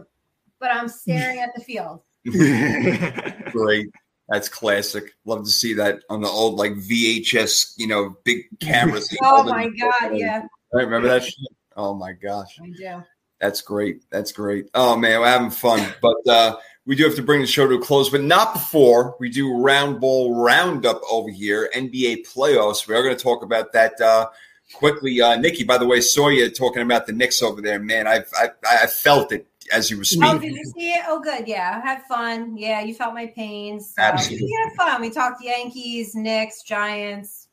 [0.61, 2.01] but I'm staring at the field.
[3.53, 3.89] Great.
[4.29, 5.15] That's classic.
[5.25, 9.17] Love to see that on the old like VHS, you know, big cameras.
[9.23, 10.43] oh my god, yeah.
[10.75, 11.35] I remember that shit?
[11.77, 12.59] Oh my gosh.
[12.63, 13.03] I do.
[13.41, 14.03] That's great.
[14.11, 14.69] That's great.
[14.75, 15.87] Oh man, we're having fun.
[16.03, 16.57] But uh,
[16.87, 19.61] we do have to bring the show to a close, but not before we do
[19.61, 22.89] round ball roundup over here, NBA playoffs.
[22.89, 24.29] We are going to talk about that uh,
[24.73, 25.65] quickly, uh, Nikki.
[25.65, 28.07] By the way, saw you talking about the Knicks over there, man.
[28.07, 30.29] I've, I, I felt it as you were speaking.
[30.29, 31.03] Oh, did you see it?
[31.07, 31.47] Oh, good.
[31.47, 32.57] Yeah, had fun.
[32.57, 33.95] Yeah, you felt my pains.
[33.95, 34.47] So Absolutely.
[34.47, 35.01] We had fun.
[35.01, 37.48] We talked Yankees, Knicks, Giants.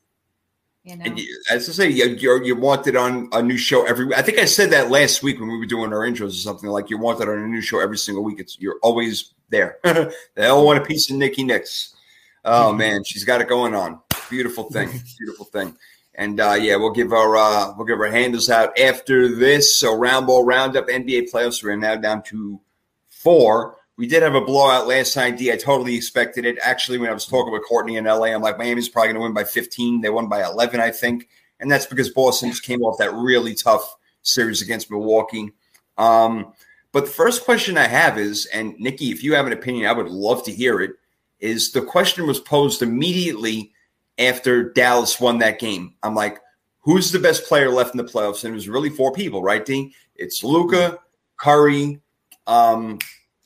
[0.86, 4.14] You know, And as I say, you're, you're, wanted on a new show every.
[4.14, 6.70] I think I said that last week when we were doing our intros or something
[6.70, 8.38] like you're wanted on a new show every single week.
[8.38, 9.78] It's you're always there.
[9.82, 11.96] they all want a piece of Nikki Nix.
[12.44, 13.98] Oh man, she's got it going on.
[14.30, 14.88] Beautiful thing,
[15.18, 15.76] beautiful thing.
[16.14, 19.74] And uh, yeah, we'll give our uh, we'll give our handles out after this.
[19.74, 21.64] So round ball roundup NBA playoffs.
[21.64, 22.60] We're now down to
[23.08, 23.78] four.
[23.96, 25.38] We did have a blowout last night.
[25.38, 25.50] D.
[25.50, 26.58] I totally expected it.
[26.60, 29.22] Actually, when I was talking with Courtney in LA, I'm like, Miami's probably going to
[29.22, 30.02] win by 15.
[30.02, 31.28] They won by 11, I think,
[31.60, 35.50] and that's because Boston just came off that really tough series against Milwaukee.
[35.96, 36.52] Um,
[36.92, 39.92] but the first question I have is, and Nikki, if you have an opinion, I
[39.92, 40.92] would love to hear it.
[41.40, 43.72] Is the question was posed immediately
[44.18, 45.94] after Dallas won that game?
[46.02, 46.38] I'm like,
[46.80, 48.44] who's the best player left in the playoffs?
[48.44, 49.94] And it was really four people, right, D?
[50.14, 50.98] It's Luka,
[51.36, 52.00] Curry,
[52.46, 52.98] um,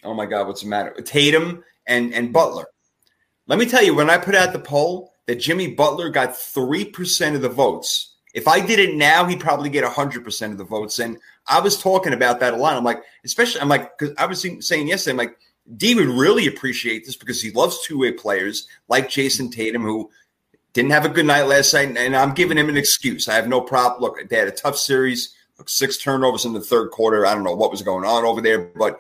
[0.04, 0.92] oh my God, what's the matter?
[1.02, 2.66] Tatum and and Butler.
[3.46, 6.84] Let me tell you, when I put out the poll that Jimmy Butler got three
[6.84, 8.16] percent of the votes.
[8.34, 10.98] If I did it now, he'd probably get hundred percent of the votes.
[10.98, 12.76] And I was talking about that a lot.
[12.76, 15.38] I'm like, especially, I'm like, because I was saying yesterday, I'm like,
[15.76, 20.10] D would really appreciate this because he loves two way players like Jayson Tatum, who
[20.72, 23.28] didn't have a good night last night, and I'm giving him an excuse.
[23.28, 24.02] I have no problem.
[24.02, 25.34] Look, they had a tough series.
[25.66, 27.26] Six turnovers in the third quarter.
[27.26, 28.98] I don't know what was going on over there, but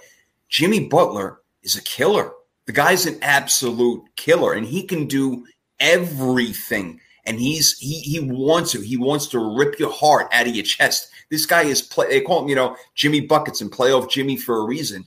[0.50, 2.32] Jimmy Butler is a killer.
[2.66, 5.46] The guy's an absolute killer, and he can do
[5.78, 7.00] everything.
[7.24, 8.80] And he's he he wants to.
[8.80, 11.10] He wants to rip your heart out of your chest.
[11.30, 12.08] This guy is play.
[12.08, 15.04] They call him, you know, Jimmy buckets and playoff Jimmy for a reason.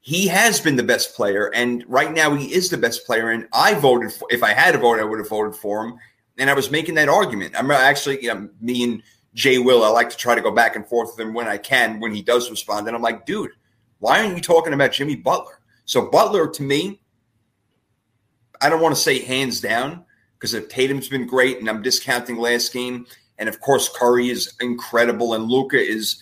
[0.00, 3.30] He has been the best player, and right now he is the best player.
[3.30, 4.26] And I voted for.
[4.30, 5.98] If I had to vote, I would have voted for him.
[6.38, 7.54] And I was making that argument.
[7.56, 9.02] I'm actually, you know, me and
[9.34, 9.84] Jay Will.
[9.84, 12.14] I like to try to go back and forth with him when I can when
[12.14, 12.88] he does respond.
[12.88, 13.50] And I'm like, dude,
[14.02, 15.60] why aren't you talking about Jimmy Butler?
[15.84, 17.00] So Butler, to me,
[18.60, 20.04] I don't want to say hands down
[20.34, 23.06] because if Tatum's been great, and I'm discounting last game,
[23.38, 26.20] and of course Curry is incredible, and Luka is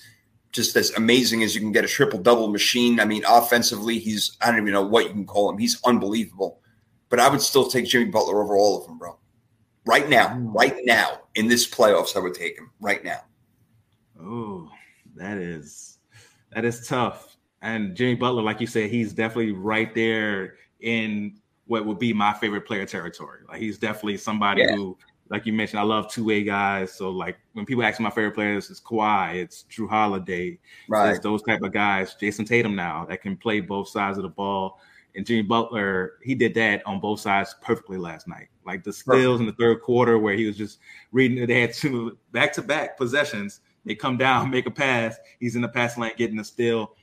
[0.53, 3.01] just as amazing as you can get a triple double machine.
[3.01, 5.57] I mean, offensively, he's I don't even know what you can call him.
[5.57, 6.61] He's unbelievable.
[7.09, 9.19] But I would still take Jimmy Butler over all of them, bro.
[9.87, 10.55] Right now, mm.
[10.55, 13.21] right now in this playoffs, I would take him right now.
[14.23, 14.69] Oh,
[15.17, 15.97] that is
[16.53, 17.30] that is tough.
[17.63, 22.33] And Jimmy Butler, like you said, he's definitely right there in what would be my
[22.33, 23.41] favorite player territory.
[23.49, 24.75] Like he's definitely somebody Yeah.
[24.77, 24.97] who,
[25.29, 26.93] like you mentioned, I love two way guys.
[26.93, 30.59] So like when people ask me my favorite players, it's Kawhi, it's Jrue Holiday,
[30.89, 31.11] Right.
[31.11, 32.17] it's those type of guys.
[32.21, 34.81] Jayson Tatum now that can play both sides of the ball.
[35.15, 38.49] And Jimmy Butler, he did that on both sides perfectly last night.
[38.65, 40.79] Like the steals in the third quarter where he was just
[41.13, 43.61] reading they had two back to back possessions.
[43.85, 45.17] They come down, make a pass.
[45.41, 46.95] He's in the pass lane getting a steal.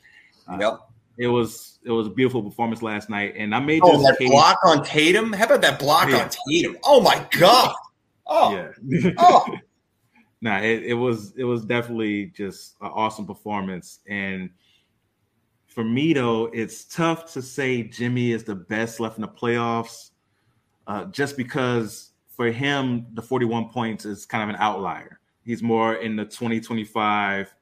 [0.59, 0.79] Yep.
[1.17, 4.17] It was it was a beautiful performance last night, and I made Oh, this that
[4.19, 5.33] case- block on Tatum.
[5.33, 6.23] How about that block Yeah.
[6.23, 6.77] on Tatum?
[6.83, 7.73] Oh my god.
[8.27, 8.51] Oh,
[8.83, 9.45] Yeah, oh.
[10.41, 13.99] nah, it, it was it was definitely just an awesome performance.
[14.07, 14.51] And
[15.65, 20.11] for me though, it's tough to say Jimmy is the best left in the playoffs,
[20.87, 25.19] uh, just because for him the 41 points is kind of an outlier.
[25.43, 27.53] He's more in the 20, 25,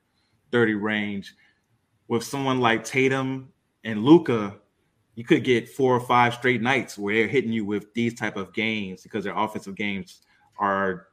[0.52, 1.36] 30 range.
[2.08, 3.52] With someone like Tatum
[3.84, 4.58] and Luka,
[5.16, 8.36] you could get four or five straight nights where they're hitting you with these type
[8.38, 10.22] of games because their offensive games
[10.60, 11.08] are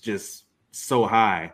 [0.00, 1.52] just so high.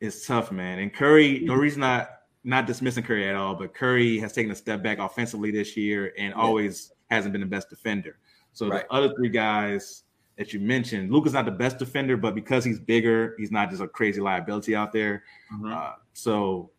[0.00, 0.80] It's tough, man.
[0.80, 2.10] And Curry, no reason not
[2.44, 6.12] not dismissing Curry at all, but Curry has taken a step back offensively this year
[6.18, 8.18] and always hasn't been the best defender.
[8.52, 8.82] So Right.
[8.88, 10.02] the other three guys
[10.36, 13.80] that you mentioned, Luka's not the best defender, but because he's bigger, he's not just
[13.80, 15.22] a crazy liability out there.
[15.52, 15.72] Mhm.
[15.72, 16.72] Uh, so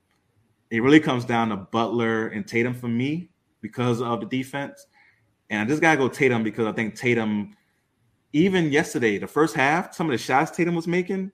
[0.73, 3.29] it really comes down to Butler and Tatum for me
[3.61, 4.87] because of the defense.
[5.51, 7.55] And I just gotta go Tatum because I think Tatum,
[8.33, 11.31] even yesterday, the first half, some of the shots Tatum was making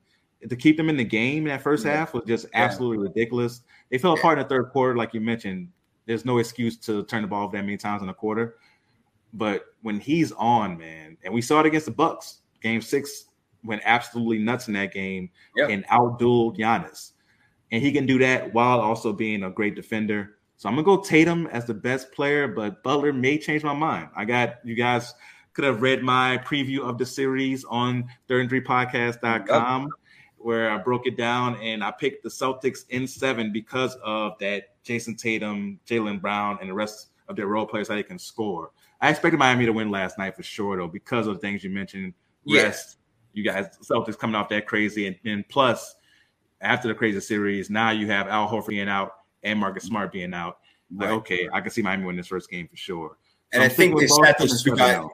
[0.49, 1.95] to keep them in the game in that first Yeah.
[1.95, 2.63] half was just Yeah.
[2.65, 3.61] absolutely ridiculous.
[3.89, 4.19] They fell Yeah.
[4.19, 5.69] apart in the third quarter, like you mentioned.
[6.05, 8.57] There's no excuse to turn the ball over that many times in a quarter.
[9.33, 13.27] But when he's on, man, and we saw it against the Bucks, game six
[13.63, 15.67] went absolutely nuts in that game Yeah.
[15.67, 17.13] and outdueled Giannis.
[17.71, 20.37] And he can do that while also being a great defender.
[20.57, 24.09] So I'm gonna go Tatum as the best player, but Butler may change my mind.
[24.15, 25.13] I got you guys
[25.53, 29.89] could have read my preview of the series on thirdandthreepodcast.com
[30.39, 34.69] where I broke it down and I picked the Celtics in seven because of that
[34.83, 38.71] Jayson Tatum, Jaylen Brown, and the rest of their role players how they can score.
[39.01, 41.69] I expected Miami to win last night for sure, though, because of the things you
[41.69, 42.13] mentioned.
[42.45, 42.63] Yes.
[42.63, 42.97] Rest,
[43.33, 45.95] you guys, Celtics coming off that crazy, and, and plus
[46.61, 49.14] after the crazy series, now you have Al Horford being out
[49.44, 50.57] and Marcus Smart being out.
[50.94, 53.18] Like, okay, I can see Miami win this first game for sure.
[53.19, 55.06] So and I'm I think they sat those two guys.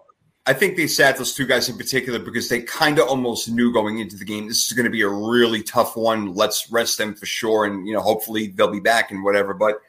[0.48, 3.74] I think they sat those two guys in particular because they kind of almost knew
[3.74, 6.36] going into the game this is going to be a really tough one.
[6.36, 9.54] Let's rest them for sure, and you know hopefully they'll be back and whatever.
[9.54, 9.80] But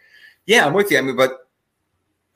[0.47, 0.99] yeah, I'm with you.
[0.99, 1.49] I mean, but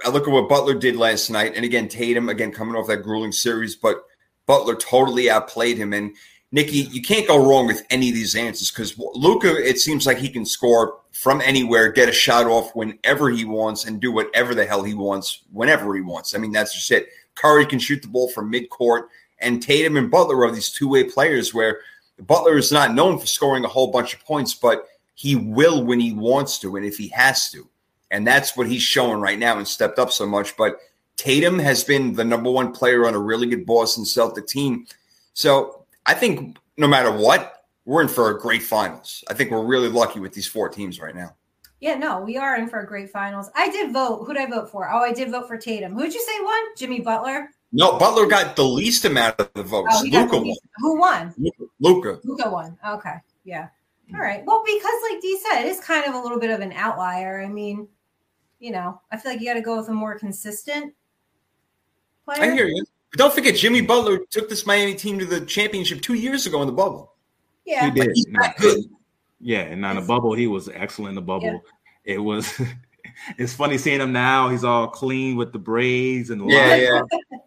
[0.04, 3.02] I look at what Butler did last night, and again Tatum again coming off that
[3.02, 4.04] grueling series, but
[4.46, 5.92] Butler totally outplayed him.
[5.92, 6.14] And
[6.52, 10.18] Nikki, you can't go wrong with any of these answers because Luka, it seems like
[10.18, 14.54] he can score from anywhere, get a shot off whenever he wants, and do whatever
[14.54, 16.34] the hell he wants whenever he wants.
[16.34, 17.08] I mean, that's just it.
[17.36, 19.06] Curry can shoot the ball from midcourt,
[19.38, 21.80] and Tatum and Butler are these two way players where
[22.18, 26.00] Butler is not known for scoring a whole bunch of points, but he will when
[26.00, 27.68] he wants to and if he has to.
[28.10, 30.56] And that's what he's showing right now and stepped up so much.
[30.56, 30.80] But
[31.16, 34.86] Tatum has been the number one player on a really good Boston Celtic team.
[35.32, 39.24] So I think no matter what, we're in for a great finals.
[39.28, 41.34] I think we're really lucky with these four teams right now.
[41.80, 43.50] Yeah, no, we are in for a great finals.
[43.54, 44.24] I did vote.
[44.26, 44.90] Who did I vote for?
[44.92, 45.94] Oh, I did vote for Tatum.
[45.94, 46.60] Who'd you say won?
[46.76, 47.48] Jimmy Butler?
[47.72, 49.88] No, Butler got the least amount of the votes.
[49.92, 50.56] Oh, Luka won.
[50.76, 51.34] Who won?
[51.80, 52.20] Luka.
[52.24, 52.76] Luka won.
[52.86, 53.14] Okay.
[53.44, 53.68] Yeah.
[54.12, 54.44] All right.
[54.44, 57.40] Well, because like Dee said, it is kind of a little bit of an outlier.
[57.40, 57.88] I mean,
[58.58, 60.92] you know, I feel like you got to go with a more consistent
[62.24, 62.42] player.
[62.42, 62.84] I hear you.
[63.10, 66.60] But don't forget, Jimmy Butler took this Miami team to the championship two years ago
[66.60, 67.14] in the bubble.
[67.64, 68.16] Yeah, he did.
[68.40, 68.84] Like, good.
[69.40, 71.62] Yeah, and on the bubble, he was excellent in the bubble.
[72.04, 72.14] Yeah.
[72.14, 72.60] It was.
[73.38, 74.48] it's funny seeing him now.
[74.48, 77.02] He's all clean with the braids and the yeah, yeah.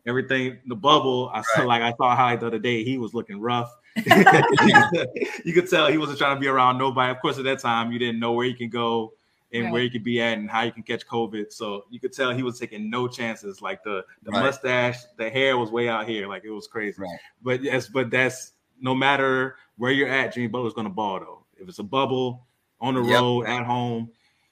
[0.05, 0.57] everything.
[0.67, 1.29] The bubble.
[1.33, 1.45] I right.
[1.55, 2.83] saw like I saw highlight the other day.
[2.83, 3.71] He was looking rough.
[3.95, 7.11] you could tell he wasn't trying to be around nobody.
[7.11, 9.13] Of course, at that time, you didn't know where he can go
[9.53, 9.73] and right.
[9.73, 11.53] where you could be at and how you can catch COVID.
[11.53, 13.61] So you could tell he was taking no chances.
[13.61, 14.43] Like the the right.
[14.43, 16.27] mustache, the hair was way out here.
[16.27, 17.01] Like it was crazy.
[17.01, 17.19] Right.
[17.41, 21.45] But yes, but that's no matter where you're at, Jimmy Butler's gonna ball though.
[21.55, 22.45] If it's a bubble,
[22.81, 23.21] on the yep.
[23.21, 24.09] road, at home,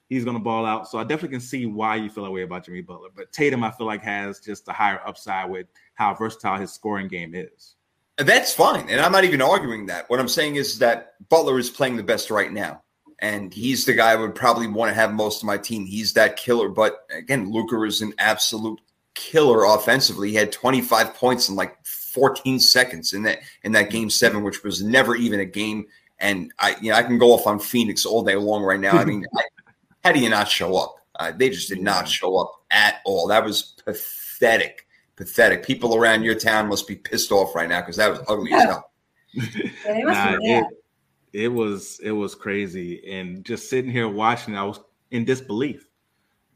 [0.08, 0.88] he's gonna ball out.
[0.88, 3.10] So I definitely can see why you feel that way about Jimmy Butler.
[3.14, 7.08] But Tatum, I feel like has just a higher upside with how versatile his scoring
[7.08, 7.76] game is.
[8.18, 8.90] That's fine.
[8.90, 10.10] And I'm not even arguing that.
[10.10, 12.84] What I'm saying is that Butler is playing the best right now
[13.22, 15.86] and he's the guy I would probably want to have most of my team.
[15.86, 16.70] He's that killer.
[16.70, 18.82] But again, Luka is an absolute
[19.14, 20.30] killer offensively.
[20.30, 24.64] He had 25 points in like 14 seconds in that in that game seven, which
[24.64, 25.86] was never even a game.
[26.20, 28.92] And I, you know, I can go off on Phoenix all day long right now.
[28.92, 29.44] I mean, I,
[30.04, 30.96] how do you not show up?
[31.16, 33.28] Uh, they just did not show up at all.
[33.28, 35.64] That was pathetic, pathetic.
[35.64, 38.58] People around your town must be pissed off right now because that was ugly yeah.
[38.58, 38.88] as hell.
[39.86, 40.66] Yeah, nah, it,
[41.34, 44.80] it was it was crazy, and just sitting here watching, I was
[45.12, 45.88] in disbelief.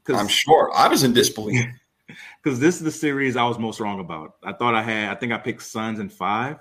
[0.04, 1.66] Cause, I'm sure I was in disbelief
[2.42, 4.36] because this is the series I was most wrong about.
[4.44, 6.56] I thought I had, I think I picked Suns in five,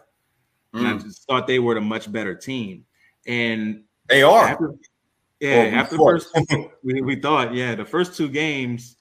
[0.74, 0.80] mm.
[0.80, 1.04] and I mm.
[1.04, 2.86] just thought they were the much better team,
[3.28, 4.46] and they are.
[4.46, 4.76] After,
[5.40, 6.40] yeah, well, after the first,
[6.84, 8.98] we, we thought, yeah, the first two games,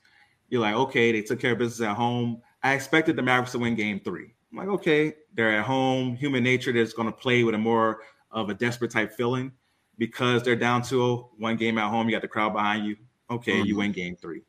[0.48, 2.42] you're like, okay, they took care of business at home.
[2.62, 4.34] I expected the Mavericks to win Game Three.
[4.50, 6.16] I'm like, okay, they're at home.
[6.16, 8.00] Human nature that's going to play with a more
[8.34, 9.52] of a desperate type feeling
[9.96, 12.08] because they're down to one game at home.
[12.08, 12.96] You got the crowd behind you.
[13.30, 13.66] Okay, mm-hmm.
[13.66, 14.42] you win game three.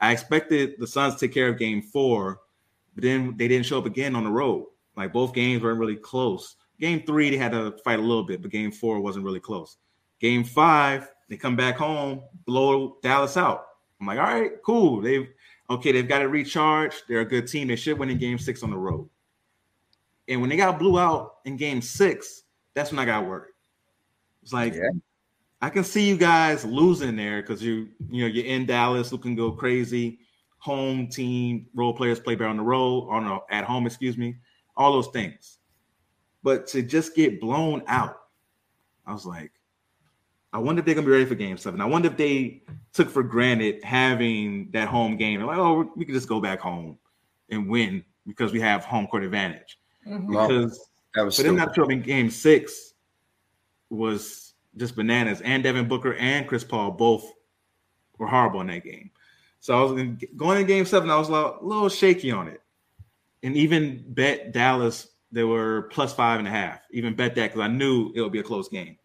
[0.00, 2.40] I expected the Suns to take care of game four,
[2.94, 4.66] but then they didn't show up again on the road.
[4.96, 6.56] Like both games weren't really close.
[6.80, 9.76] Game three, they had to fight a little bit, but game four wasn't really close.
[10.20, 13.66] Game five, they come back home, blow Dallas out.
[14.00, 15.00] I'm like, all right, cool.
[15.00, 15.28] They've
[15.70, 17.02] okay, they've got it recharged.
[17.08, 17.68] They're a good team.
[17.68, 19.08] They should win in game six on the road.
[20.28, 22.43] And when they got blew out in game six,
[22.74, 23.52] that's when I got worried.
[24.42, 24.90] It's like yeah.
[25.62, 29.34] I can see you guys losing there because you you know you're in Dallas, looking
[29.34, 30.18] go crazy.
[30.58, 34.36] Home team role players play better on the road, on the, at home, excuse me,
[34.76, 35.58] all those things.
[36.42, 38.16] But to just get blown out,
[39.06, 39.52] I was like,
[40.52, 41.80] I wonder if they're gonna be ready for Game Seven.
[41.80, 45.40] I wonder if they took for granted having that home game.
[45.40, 46.98] They're like, oh, we can just go back home
[47.50, 49.78] and win because we have home court advantage.
[50.06, 50.30] Mm-hmm.
[50.30, 52.94] Because that was but them not showing game six
[53.90, 55.40] was just bananas.
[55.42, 57.30] And Devin Booker and Chris Paul both
[58.18, 59.10] were horrible in that game.
[59.60, 60.02] So I was
[60.36, 62.60] going in game seven, I was like, a little shaky on it.
[63.42, 66.80] And even bet Dallas, they were plus five and a half.
[66.90, 68.96] Even bet that because I knew it would be a close game.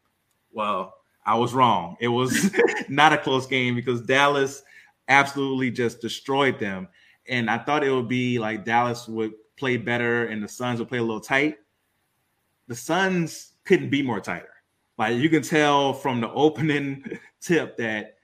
[0.51, 0.95] Well,
[1.25, 1.95] I was wrong.
[1.99, 2.51] It was
[2.89, 4.63] not a close game because Dallas
[5.07, 6.87] absolutely just destroyed them.
[7.27, 10.89] And I thought it would be like Dallas would play better and the Suns would
[10.89, 11.57] play a little tight
[12.69, 14.53] the Suns couldn't be more tighter.
[14.97, 17.03] Like you can tell from the opening
[17.41, 18.15] tip that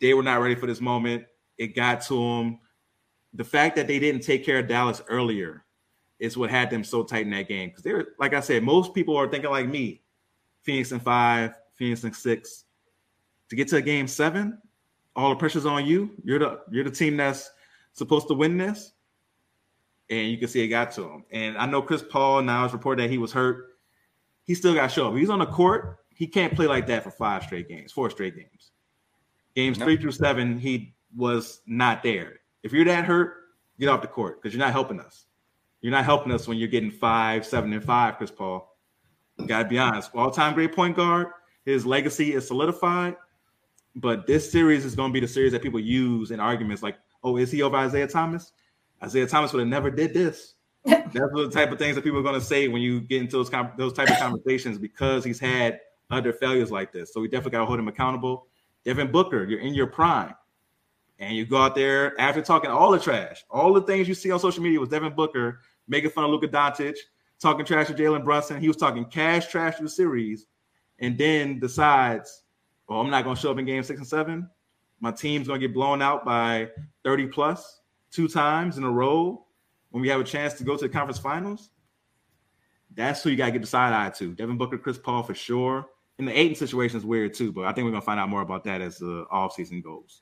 [0.00, 1.24] they were not ready for this moment.
[1.56, 2.60] It got to them.
[3.32, 5.64] The fact that they didn't take care of Dallas earlier
[6.18, 7.70] is what had them so tight in that game.
[7.70, 10.02] Because they were, like I said, most people are thinking like me.
[10.62, 12.64] Phoenix and five, Phoenix in six.
[13.48, 14.58] To get to a game seven,
[15.14, 16.10] all the pressure's on you.
[16.22, 17.50] You're the you're the team that's
[17.92, 18.92] supposed to win this.
[20.10, 21.24] And you can see it got to him.
[21.30, 23.75] And I know Chris Paul now is reported that he was hurt.
[24.46, 25.16] He still got to show up.
[25.16, 25.98] He's on the court.
[26.14, 28.70] He can't play like that for five straight games, four straight games.
[29.54, 32.40] Games three through seven, he was not there.
[32.62, 33.34] If you're that hurt,
[33.78, 35.26] get off the court because you're not helping us.
[35.82, 38.76] You're not helping us when you're getting five, seven, and five, Chris Paul.
[39.38, 40.10] You gotta be honest.
[40.14, 41.28] All-time great point guard.
[41.64, 43.16] His legacy is solidified.
[43.96, 46.98] But this series is going to be the series that people use in arguments like,
[47.24, 48.52] oh, is he over Isiah Thomas?
[49.02, 50.55] Isiah Thomas would have never did this.
[50.86, 53.36] That's the type of things that people are going to say when you get into
[53.36, 55.80] those com- those type of conversations because he's had
[56.10, 57.12] other failures like this.
[57.12, 58.46] So we definitely got to hold him accountable.
[58.84, 60.34] Devin Booker, you're in your prime,
[61.18, 64.30] and you go out there after talking all the trash, all the things you see
[64.30, 66.96] on social media was Devin Booker making fun of Luka Doncic,
[67.40, 68.60] talking trash to Jalen Brunson.
[68.60, 70.46] He was talking cash trash to the series,
[71.00, 72.44] and then decides,
[72.88, 74.48] "Oh, I'm not going to show up in Game Six and Seven.
[75.00, 76.70] My team's going to get blown out by
[77.04, 77.80] 30 plus
[78.10, 79.45] two times in a row
[79.96, 81.70] when we have a chance to go to the conference finals."
[82.94, 84.34] That's who you got to get the side eye to.
[84.34, 85.86] Devin Booker, Chris Paul for sure.
[86.18, 88.28] And the Ayton situation is weird too, but I think we're going to find out
[88.28, 90.20] more about that as the offseason goes.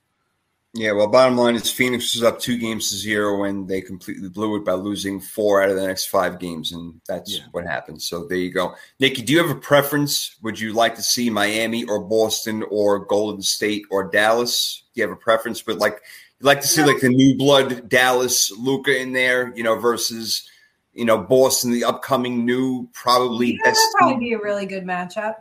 [0.76, 4.28] Yeah, well, bottom line is Phoenix was up two games to zero when they completely
[4.28, 7.44] blew it by losing four out of the next five games, and that's yeah.
[7.52, 8.02] what happened.
[8.02, 8.74] So there you go.
[8.98, 10.36] Nikki, do you have a preference?
[10.42, 14.82] Would you like to see Miami or Boston or Golden State or Dallas?
[14.92, 15.62] Do you have a preference?
[15.62, 16.00] But like,
[16.40, 20.48] you like to see like the new blood Dallas Luka in there, you know, versus
[20.92, 23.80] you know Boston, the upcoming new probably yeah, best.
[23.94, 25.36] That'd probably be a really good matchup.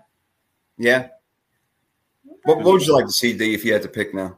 [0.77, 1.07] Yeah.
[2.43, 4.37] What, what would you like to see, D, if you had to pick now?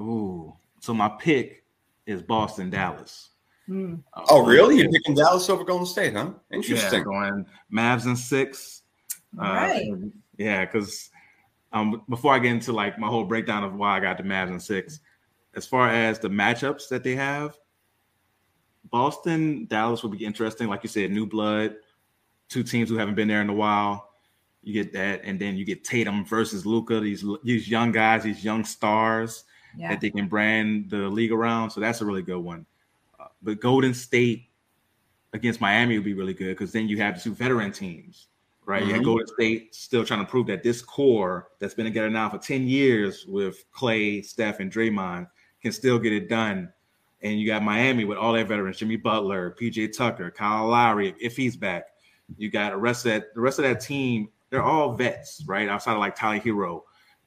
[0.00, 1.64] Ooh, so my pick
[2.06, 3.30] is Boston Dallas.
[3.68, 4.02] Mm.
[4.12, 4.78] Uh, oh, really?
[4.78, 6.30] You're picking Dallas over Golden State, huh?
[6.50, 6.98] Interesting.
[6.98, 8.82] Yeah, going Mavs and six.
[9.38, 9.92] Uh, right.
[10.36, 11.10] Yeah, because
[11.72, 14.48] um, before I get into like my whole breakdown of why I got the Mavs
[14.48, 14.98] and six,
[15.54, 17.56] as far as the matchups that they have,
[18.90, 20.68] Boston, Dallas would be interesting.
[20.68, 21.76] Like you said, new blood,
[22.48, 24.10] two teams who haven't been there in a while.
[24.62, 27.00] You get that, and then you get Tatum versus Luka.
[27.00, 29.44] These these young guys, these young stars
[29.76, 29.88] yeah.
[29.90, 31.70] that they can brand the league around.
[31.70, 32.66] So that's a really good one.
[33.18, 34.44] Uh, but Golden State
[35.32, 38.28] against Miami would be really good because then you have two veteran teams,
[38.66, 38.82] right?
[38.82, 38.88] Mm-hmm.
[38.88, 42.28] You have Golden State still trying to prove that this core that's been together now
[42.28, 45.26] for 10 years with Klay, Steph, and Draymond
[45.62, 46.72] can still get it done.
[47.22, 51.36] And you got Miami with all their veterans, Jimmy Butler, PJ Tucker, Kyle Lowry, if
[51.36, 51.84] he's back.
[52.36, 55.68] You got the rest of that, the rest of that team, they're all vets, right?
[55.68, 56.82] Outside of like Tyler Herro.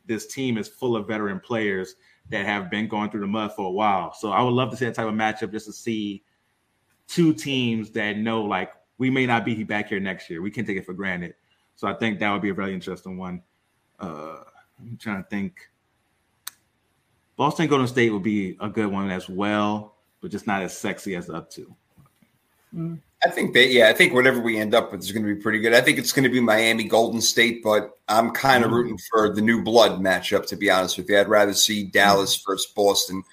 [0.06, 1.96] This team is full of veteran players
[2.30, 4.14] that have been going through the mud for a while.
[4.14, 6.24] So I would love to see that type of matchup just to see
[7.08, 10.42] two teams that know like we may not be back here next year.
[10.42, 11.36] We can take it for granted.
[11.76, 13.42] So I think that would be a really interesting one.
[14.00, 14.38] Uh,
[14.80, 15.70] I'm trying to think.
[17.38, 21.16] Boston Golden State would be a good one as well, but just not as sexy
[21.16, 21.74] as the up two.
[22.74, 23.00] Mm.
[23.26, 25.42] I think that yeah, I think whatever we end up with is going to be
[25.42, 25.74] pretty good.
[25.74, 28.76] I think it's going to be Miami Golden State, but I'm kind of mm-hmm.
[28.76, 30.46] rooting for the new blood matchup.
[30.48, 32.52] To be honest with you, I'd rather see Dallas mm-hmm.
[32.52, 33.24] versus Boston.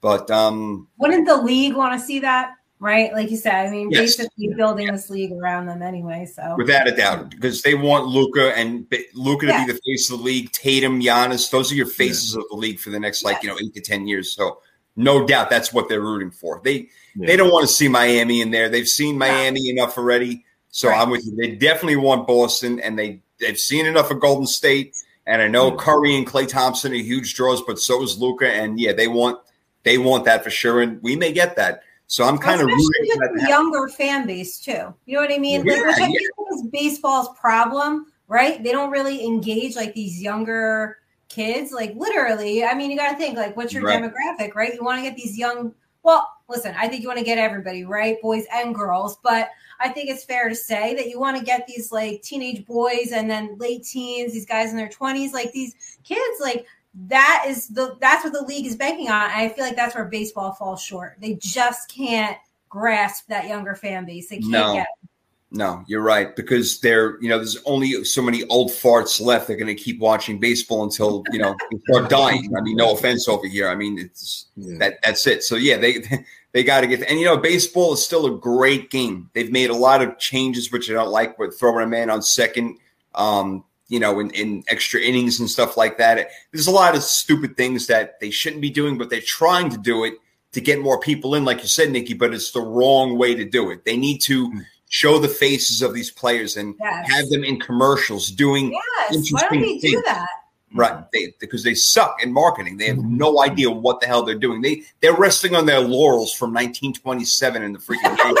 [0.00, 2.54] But um, wouldn't the league want to see that?
[2.82, 4.16] Right, like you said, I mean, yes.
[4.16, 6.26] basically building this league around them anyway.
[6.26, 10.18] So without a doubt, because they want Luca and Luka to be the face of
[10.18, 10.50] the league.
[10.50, 12.40] Tatum, Giannis, those are your faces yeah.
[12.40, 13.44] of the league for the next like yes.
[13.44, 14.32] you know eight to ten years.
[14.32, 14.58] So
[14.96, 16.60] no doubt that's what they're rooting for.
[16.64, 17.26] They yeah.
[17.28, 18.68] They don't want to see Miami in there.
[18.68, 19.74] They've seen Miami yeah.
[19.74, 20.44] enough already.
[20.70, 21.00] So right.
[21.00, 21.36] I'm with you.
[21.36, 24.96] They definitely want Boston, and they they've seen enough of Golden State.
[25.24, 28.50] And I know Curry and Klay Thompson are huge draws, but so is Luka.
[28.50, 29.38] And yeah, they want
[29.84, 31.82] they want that for sure, and we may get that.
[32.12, 34.92] So I'm kind Especially of rooting younger fan base too.
[35.06, 35.64] You know what I mean?
[35.64, 36.54] Yeah, like, which I yeah.
[36.54, 38.62] is baseball's problem, right?
[38.62, 40.98] They don't really engage like these younger
[41.30, 41.72] kids.
[41.72, 43.98] Like literally, I mean, you got to think like, what's your right.
[43.98, 44.74] demographic, right?
[44.74, 45.72] You want to get these young
[46.02, 48.20] well, listen, I think you want to get everybody, right?
[48.20, 49.16] Boys and girls.
[49.22, 49.48] But
[49.80, 53.12] I think it's fair to say that you want to get these like teenage boys
[53.14, 55.74] and then late teens, these guys in their 20s, like these
[56.04, 59.30] kids, like that is the that's what the league is banking on.
[59.30, 61.16] And I feel like that's where baseball falls short.
[61.20, 62.36] They just can't
[62.68, 64.28] grasp that younger fan base.
[64.28, 64.74] They can't no.
[64.74, 65.08] get it.
[65.54, 69.46] No, you're right because they're you know there's only so many old farts left.
[69.46, 72.50] They're going to keep watching baseball until you know they start dying.
[72.56, 73.68] I mean, no offense over here.
[73.68, 74.78] I mean, it's yeah.
[74.78, 75.44] that that's it.
[75.44, 76.02] So yeah, they
[76.52, 79.28] they got to get and you know baseball is still a great game.
[79.34, 82.22] They've made a lot of changes which I don't like, with throwing a man on
[82.22, 82.78] second,
[83.14, 86.28] um, you know, in, in extra innings and stuff like that.
[86.52, 89.78] There's a lot of stupid things that they shouldn't be doing, but they're trying to
[89.78, 90.14] do it
[90.52, 92.14] to get more people in, like you said, Nikki.
[92.14, 93.84] But it's the wrong way to do it.
[93.84, 94.48] They need to.
[94.50, 97.10] Mm show the faces of these players and Yes.
[97.10, 98.70] have them in commercials doing
[99.10, 99.32] Yes.
[99.32, 100.26] Why don't we do that?
[100.74, 102.76] right they, because they suck in marketing.
[102.76, 104.60] They have no idea what the hell they're doing.
[104.60, 108.34] They they're resting on their laurels from 1927 in the freaking game.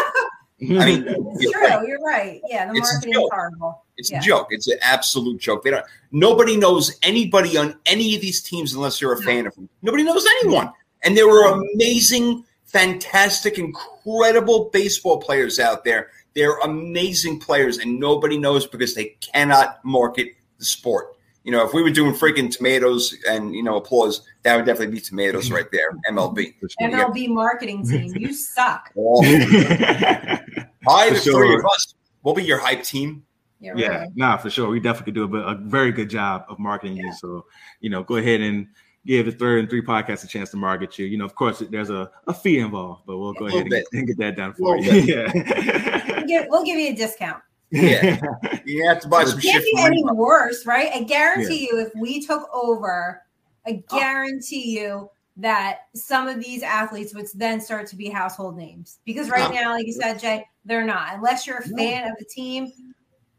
[0.62, 1.62] I mean, It's you're true.
[1.62, 1.86] right.
[1.88, 2.40] You're right.
[2.48, 3.84] Yeah, the It's marketing is horrible.
[3.96, 4.18] It's Yeah.
[4.18, 4.46] a joke.
[4.50, 5.62] It's an absolute joke.
[5.64, 5.84] They don't.
[6.12, 9.26] Nobody knows anybody on any of these teams unless you're a No.
[9.26, 9.68] fan of them.
[9.82, 10.70] Nobody knows anyone.
[11.02, 11.44] And there were
[11.74, 16.08] amazing, fantastic, incredible baseball players out there.
[16.34, 20.28] They're amazing players, and nobody knows because they cannot market
[20.58, 21.16] the sport.
[21.44, 24.94] You know, if we were doing freaking tomatoes and you know applause, that would definitely
[24.94, 25.92] be tomatoes right there.
[26.10, 26.54] MLB.
[26.80, 28.90] MLB marketing team, you suck.
[28.96, 31.94] All- Hi, For the three of us.
[32.22, 33.24] We'll be your hype team.
[33.60, 34.12] Yeah, yeah, really.
[34.16, 34.68] nah, for sure.
[34.68, 37.12] We definitely could do a, a very good job of marketing you.
[37.14, 37.46] So,
[37.80, 38.66] you know, go ahead and
[39.06, 41.06] give the third and three podcasts a chance to market you.
[41.06, 43.70] You know, of course, there's a, a fee involved, but we'll go A ahead and
[43.70, 45.06] get, and get that done for Little you.
[45.16, 46.22] We'll Yeah.
[46.26, 47.40] give, we'll give you a discount.
[47.70, 48.20] Yeah.
[48.64, 50.90] You have to buy some Can't be any worse, right?
[50.92, 53.22] I guarantee you, if we took over,
[53.66, 53.98] I Oh.
[53.98, 58.98] guarantee you that some of these athletes would then start to be household names.
[59.04, 59.60] Because right No.
[59.60, 61.14] now, like you said, Jay, they're not.
[61.14, 61.76] Unless you're a No.
[61.76, 62.72] fan of the team,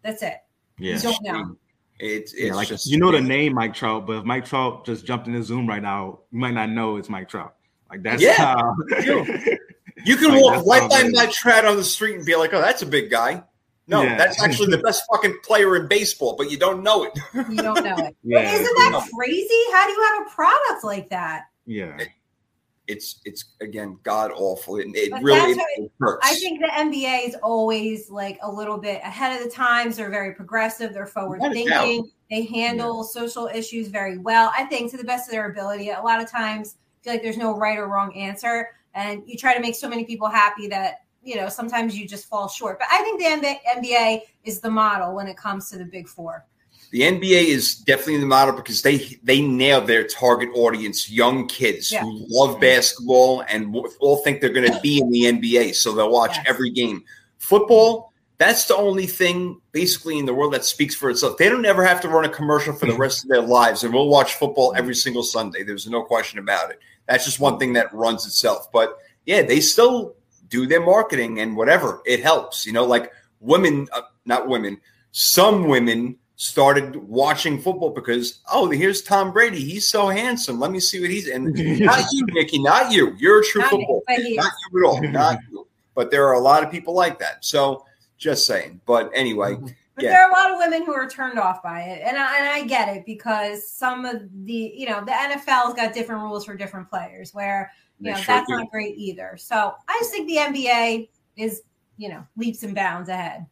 [0.02, 0.38] that's it.
[0.80, 0.96] yeah.
[0.96, 1.56] You don't know.
[2.00, 4.86] It's, it's Yeah, like just you know the name Mike Trout, but if Mike Trout
[4.86, 7.54] just jumped in the Zoom right now, you might not know it's Mike Trout.
[7.90, 8.76] Like that's Yeah, how
[9.06, 9.26] you
[10.06, 11.10] You can Like, walk right by.
[11.14, 13.44] Mike Trout on the street and be like, "Oh, that's a big guy."
[13.88, 14.16] No, Yeah.
[14.18, 17.12] that's actually the best fucking player in baseball, but you don't know it.
[17.50, 18.16] You don't know it.
[18.24, 19.62] Yeah, but isn't that crazy?
[19.74, 21.44] How do you have a product like that?
[21.66, 21.98] yeah.
[22.86, 24.76] It's it's again god awful.
[24.76, 26.20] It, it really that's it hurts.
[26.22, 29.96] I think the NBA is always like a little bit ahead of the times.
[29.96, 30.94] They're very progressive.
[30.94, 31.84] They're forward Without a doubt.
[31.86, 32.12] thinking.
[32.30, 34.52] They handle social issues very well.
[34.54, 35.92] I think to the best of their ability.
[35.92, 39.38] A lot of times, I feel like there's no right or wrong answer, and you
[39.38, 42.80] try to make so many people happy that you know sometimes you just fall short.
[42.80, 46.46] But I think the NBA, is the model when it comes to the big four.
[46.92, 51.92] the NBA is definitely the model because they they nail their target audience, young kids
[51.92, 52.02] Yeah.
[52.02, 56.12] who love basketball and all think they're going to be in the NBA, so they'll
[56.12, 56.46] watch Yes.
[56.48, 57.04] every game.
[57.40, 61.38] Football, that's the only thing basically in the world that speaks for itself.
[61.38, 63.94] They don't ever have to run a commercial for the rest of their lives, and
[63.94, 64.80] we'll watch football mm-hmm.
[64.80, 65.64] every single Sunday.
[65.64, 66.80] There's no question about it.
[67.08, 68.72] That's just one thing that runs itself.
[68.72, 70.16] But yeah, they still
[70.54, 72.02] do their marketing and whatever.
[72.06, 74.80] It helps, you know, like women, uh, not women,
[75.12, 80.80] some women started watching football because oh here's Tom Brady he's so handsome let me
[80.80, 84.18] see what he's and not you Nikki not you you're a true Not football but
[84.18, 87.46] not you at all not you but there are a lot of people like that
[87.46, 87.86] so
[88.18, 89.56] just saying but anyway
[89.96, 90.10] But Yeah.
[90.10, 92.50] there are a lot of women who are turned off by it, and I, and
[92.50, 96.56] I get it because some of the you know the NFL's got different rules for
[96.56, 97.72] different players, where
[98.04, 98.58] you know sure that's do.
[98.58, 99.36] not great either.
[99.38, 101.62] So I just think the NBA is
[101.98, 103.46] you know leaps and bounds ahead.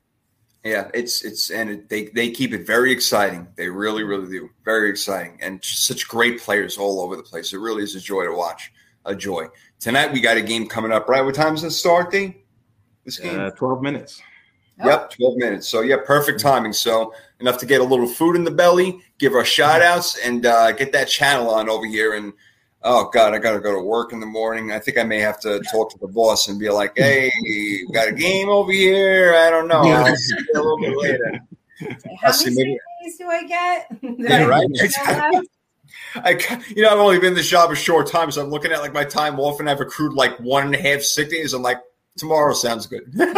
[0.63, 4.49] yeah it's it's and it, they they keep it very exciting they really really do
[4.65, 7.99] very exciting and just such great players all over the place it really is a
[7.99, 8.71] joy to watch
[9.05, 9.47] a joy
[9.79, 12.35] tonight we got a game coming up right what time's the start D?
[13.05, 14.21] this game Uh, Twelve minutes.
[14.83, 14.87] Oh.
[14.87, 15.67] Yep, 12 minutes.
[15.67, 16.73] So, yeah, perfect timing.
[16.73, 20.43] So, enough to get a little food in the belly, give our shout outs, and
[20.43, 22.13] uh, get that channel on over here.
[22.15, 22.33] And,
[22.83, 24.71] oh, God, I got to go to work in the morning.
[24.71, 27.87] I think I may have to talk to the boss and be like, hey, we
[27.93, 29.35] got a game over here.
[29.35, 29.81] I don't know.
[29.81, 31.41] i'll see you a little bit later
[32.21, 32.79] how many maybe.
[33.03, 33.87] days do i get
[34.17, 34.67] yeah, right
[36.15, 36.31] I,
[36.75, 38.81] you know, I've only been in this job a short time, so I'm looking at
[38.81, 41.53] like my time off, and I've accrued like one and a half sick days.
[41.53, 41.77] I'm like,
[42.17, 43.03] tomorrow sounds good.
[43.15, 43.31] no,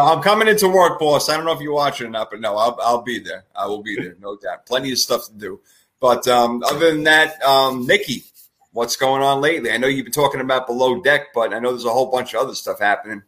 [0.00, 1.30] I'm coming into work, boss.
[1.30, 3.44] I don't know if you're watching or not, but no, I'll, I'll be there.
[3.56, 4.66] I will be there, no doubt.
[4.66, 5.60] Plenty of stuff to do.
[6.00, 8.24] But um, other than that, um, Nikki,
[8.72, 9.70] what's going on lately?
[9.70, 12.34] I know you've been talking about below deck, but I know there's a whole bunch
[12.34, 13.22] of other stuff happening.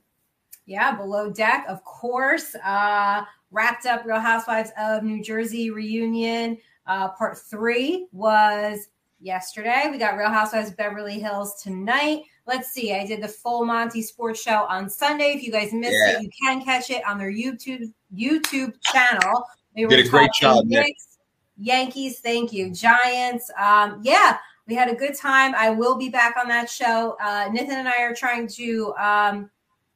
[0.66, 2.54] Yeah, below deck, of course.
[2.64, 6.58] Uh, wrapped up Real Housewives of New Jersey reunion.
[6.86, 8.88] Uh, part three was
[9.20, 9.88] yesterday.
[9.90, 12.22] We got Real Housewives of Beverly Hills tonight.
[12.46, 12.94] Let's see.
[12.94, 15.32] I did the full Monty Sports Show on Sunday.
[15.32, 16.18] If you guys missed Yeah.
[16.18, 19.44] it, you can catch it on their YouTube YouTube channel.
[19.76, 21.09] They Did a great job, Knicks,
[21.60, 22.70] Yankees, thank you.
[22.70, 23.50] Giants.
[23.58, 25.54] Um, yeah, we had a good time.
[25.54, 27.16] I will be back on that show.
[27.22, 29.50] Uh, Nathan and I are trying to um,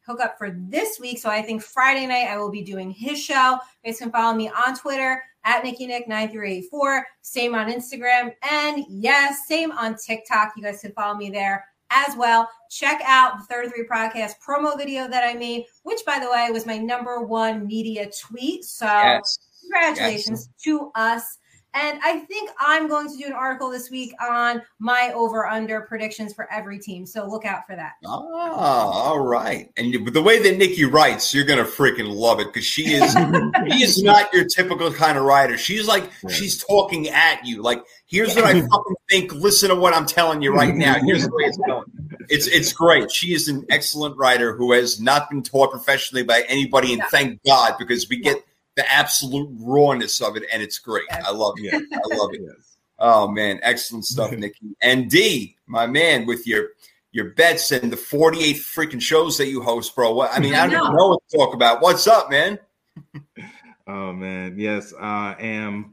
[0.07, 1.19] hook up for this week.
[1.19, 3.59] So I think Friday night I will be doing his show.
[3.83, 7.07] You guys can follow me on Twitter at Nikki Nick 9384.
[7.23, 8.33] Same on Instagram.
[8.51, 10.53] And yes, same on TikTok.
[10.57, 12.49] You guys can follow me there as well.
[12.71, 16.49] Check out the Third Three Podcast promo video that I made, which by the way
[16.51, 18.65] was my number one media tweet.
[18.65, 19.39] So Yes.
[19.63, 21.39] congratulations to us.
[21.75, 25.81] And I think I'm going to do an article this week on my over under
[25.81, 27.05] predictions for every team.
[27.05, 27.95] So look out for that.
[28.07, 28.21] Ah,
[28.57, 29.71] all right.
[29.77, 33.13] And the way that Nikki writes, you're gonna freaking love it because she is
[33.73, 35.59] she is not your typical kind of writer.
[35.59, 37.61] She's like she's talking at you.
[37.61, 39.33] Like, here's what I fucking think.
[39.35, 40.95] Listen to what I'm telling you right now.
[41.05, 41.85] Here's the way it's going.
[42.29, 43.11] It's it's great.
[43.11, 47.43] She is an excellent writer who has not been taught professionally by anybody, and thank
[47.43, 48.45] God because we get
[48.77, 51.07] the absolute rawness of it, and it's great.
[51.11, 51.75] I love it.
[51.75, 52.43] I love it.
[52.99, 54.77] Oh man, excellent stuff, Nikki.
[54.83, 56.69] And D, my man, with your
[57.13, 60.13] your bets and the 48 freaking shows that you host, bro.
[60.15, 61.81] What I mean, I don't even know what to talk about.
[61.81, 62.59] What's up, man?
[63.87, 65.93] oh man, yes, I am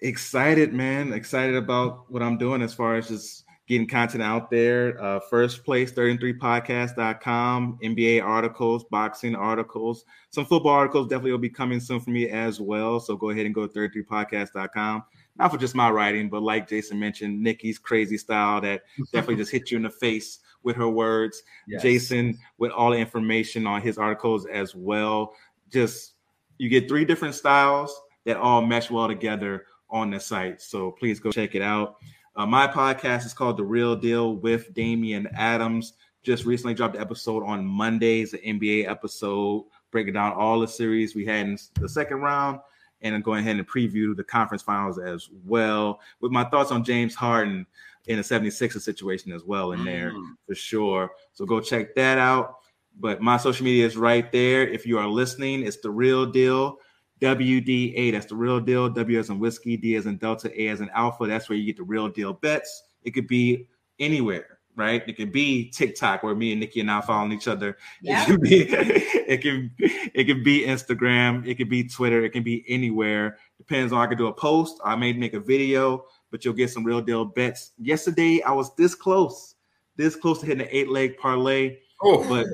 [0.00, 1.12] excited, man.
[1.12, 5.00] Excited about what I'm doing as far as just getting content out there.
[5.02, 11.78] Uh, first place, 33podcast.com, NBA articles, boxing articles, some football articles definitely will be coming
[11.78, 12.98] soon for me as well.
[12.98, 15.04] So go ahead and go to 33podcast.com.
[15.36, 18.82] Not for just my writing, but like Jason mentioned, Nikki's crazy style that
[19.12, 21.42] definitely just hit you in the face with her words.
[21.68, 21.82] Yes.
[21.82, 25.34] Jason with all the information on his articles as well.
[25.70, 26.14] Just
[26.56, 27.94] you get three different styles
[28.24, 30.62] that all mesh well together on the site.
[30.62, 31.96] So please go check it out.
[32.34, 35.94] Uh, my podcast is called The Real Deal with Damian Adams.
[36.22, 41.14] Just recently dropped an episode on Mondays, an NBA episode, breaking down all the series
[41.14, 42.60] we had in the second round
[43.02, 47.14] and going ahead and preview the conference finals as well with my thoughts on James
[47.14, 47.66] Harden
[48.06, 50.34] in a 76er situation as well in there mm.
[50.46, 51.10] for sure.
[51.32, 52.56] So go check that out.
[52.98, 54.66] But my social media is right there.
[54.66, 56.78] If you are listening, it's the real deal.
[57.22, 58.88] WDA, that's the real deal.
[58.88, 61.26] W as in whiskey, D as in Delta, A as in Alpha.
[61.26, 62.82] That's where you get the real deal bets.
[63.04, 63.68] It could be
[64.00, 65.04] anywhere, right?
[65.06, 67.78] It could be TikTok where me and Nikki and I following each other.
[68.02, 68.22] Yeah.
[68.22, 72.42] It can be it can it can be Instagram, it could be Twitter, it can
[72.42, 73.38] be anywhere.
[73.56, 76.70] Depends on I could do a post, I may make a video, but you'll get
[76.70, 77.70] some real deal bets.
[77.78, 79.54] Yesterday I was this close,
[79.96, 81.76] this close to hitting an eight leg parlay.
[82.02, 82.28] Oh.
[82.28, 82.48] But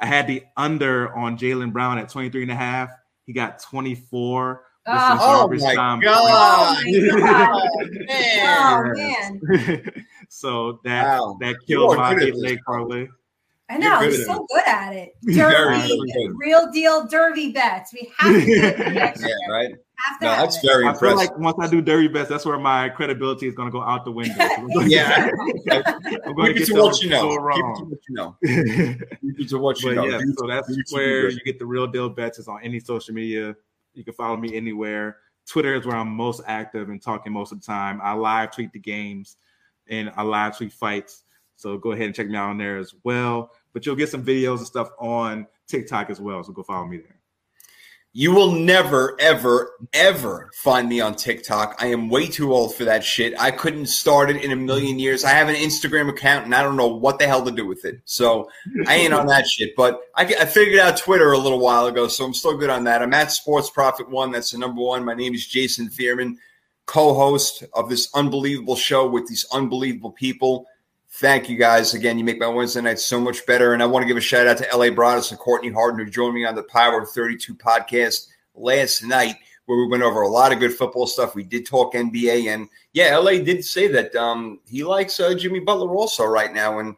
[0.00, 2.90] I had the under on Jaylen Brown at 23 and a half
[3.28, 4.64] he got 24.
[4.86, 6.02] Uh, oh, my God.
[6.06, 7.90] oh my God.
[8.06, 8.50] man.
[8.56, 10.04] Oh man.
[10.30, 11.36] so that wow.
[11.40, 13.06] that killed my eight leg parlay.
[13.68, 15.14] I know, he's so good at it.
[15.26, 17.92] Derby, real deal derby bets.
[17.92, 19.74] We have to yeah, right.
[20.20, 20.66] No, that's it.
[20.66, 21.08] very I impressive.
[21.08, 23.82] feel like once I do derby bets, that's where my credibility is going to go
[23.82, 24.34] out the window.
[24.86, 25.30] yeah,
[25.70, 27.34] I'm going to get to what you know.
[27.36, 27.74] Wrong.
[27.76, 28.36] Keep it to what you know.
[29.20, 30.04] Keep it to what you but know.
[30.06, 32.38] Yeah, so that's where you get the real deal bets.
[32.38, 33.56] Is on any social media.
[33.94, 35.16] You can follow me anywhere.
[35.48, 38.00] Twitter is where I'm most active and talking most of the time.
[38.02, 39.36] I live tweet the games
[39.88, 41.24] and I live tweet fights.
[41.56, 43.50] So go ahead and check me out on there as well.
[43.72, 46.44] But you'll get some videos and stuff on TikTok as well.
[46.44, 47.17] So go follow me there.
[48.18, 51.76] You will never, ever, ever find me on TikTok.
[51.78, 53.32] I am way too old for that shit.
[53.38, 55.22] I couldn't start it in a million years.
[55.22, 57.84] I have an Instagram account and I don't know what the hell to do with
[57.84, 58.00] it.
[58.06, 58.50] So
[58.88, 59.70] I ain't on that shit.
[59.76, 62.82] But I, I figured out Twitter a little while ago, so I'm still good on
[62.82, 63.02] that.
[63.02, 64.32] I'm at Sports Profit One.
[64.32, 65.04] That's the number one.
[65.04, 66.38] My name is Jason Fearman,
[66.86, 70.66] co host of this unbelievable show with these unbelievable people.
[71.10, 72.18] Thank you guys again.
[72.18, 73.72] You make my Wednesday night so much better.
[73.72, 76.10] And I want to give a shout out to LA Broaddus and Courtney Harden, who
[76.10, 79.36] joined me on the Power 32 podcast last night,
[79.66, 81.34] where we went over a lot of good football stuff.
[81.34, 82.52] We did talk NBA.
[82.52, 86.78] And yeah, LA did say that um, he likes uh, Jimmy Butler also right now.
[86.78, 86.94] And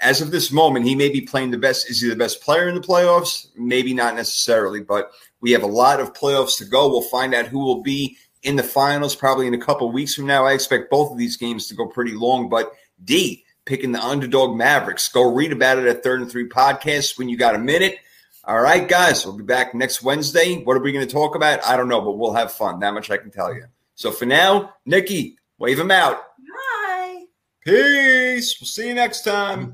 [0.00, 1.90] as of this moment, he may be playing the best.
[1.90, 3.48] Is he the best player in the playoffs?
[3.56, 5.10] Maybe not necessarily, but
[5.40, 6.88] we have a lot of playoffs to go.
[6.88, 10.26] We'll find out who will be in the finals probably in a couple weeks from
[10.26, 10.44] now.
[10.44, 12.72] I expect both of these games to go pretty long, but
[13.02, 15.08] D, picking the underdog Mavericks.
[15.08, 17.98] Go read about it at Third and Three Podcast when you got a minute.
[18.44, 20.62] All right, guys, we'll be back next Wednesday.
[20.62, 21.64] What are we going to talk about?
[21.64, 22.80] I don't know, but we'll have fun.
[22.80, 23.64] That much I can tell you.
[23.94, 26.18] So for now, Nikki, wave him out.
[26.38, 27.24] Bye.
[27.64, 28.60] Peace.
[28.60, 29.72] We'll see you next time.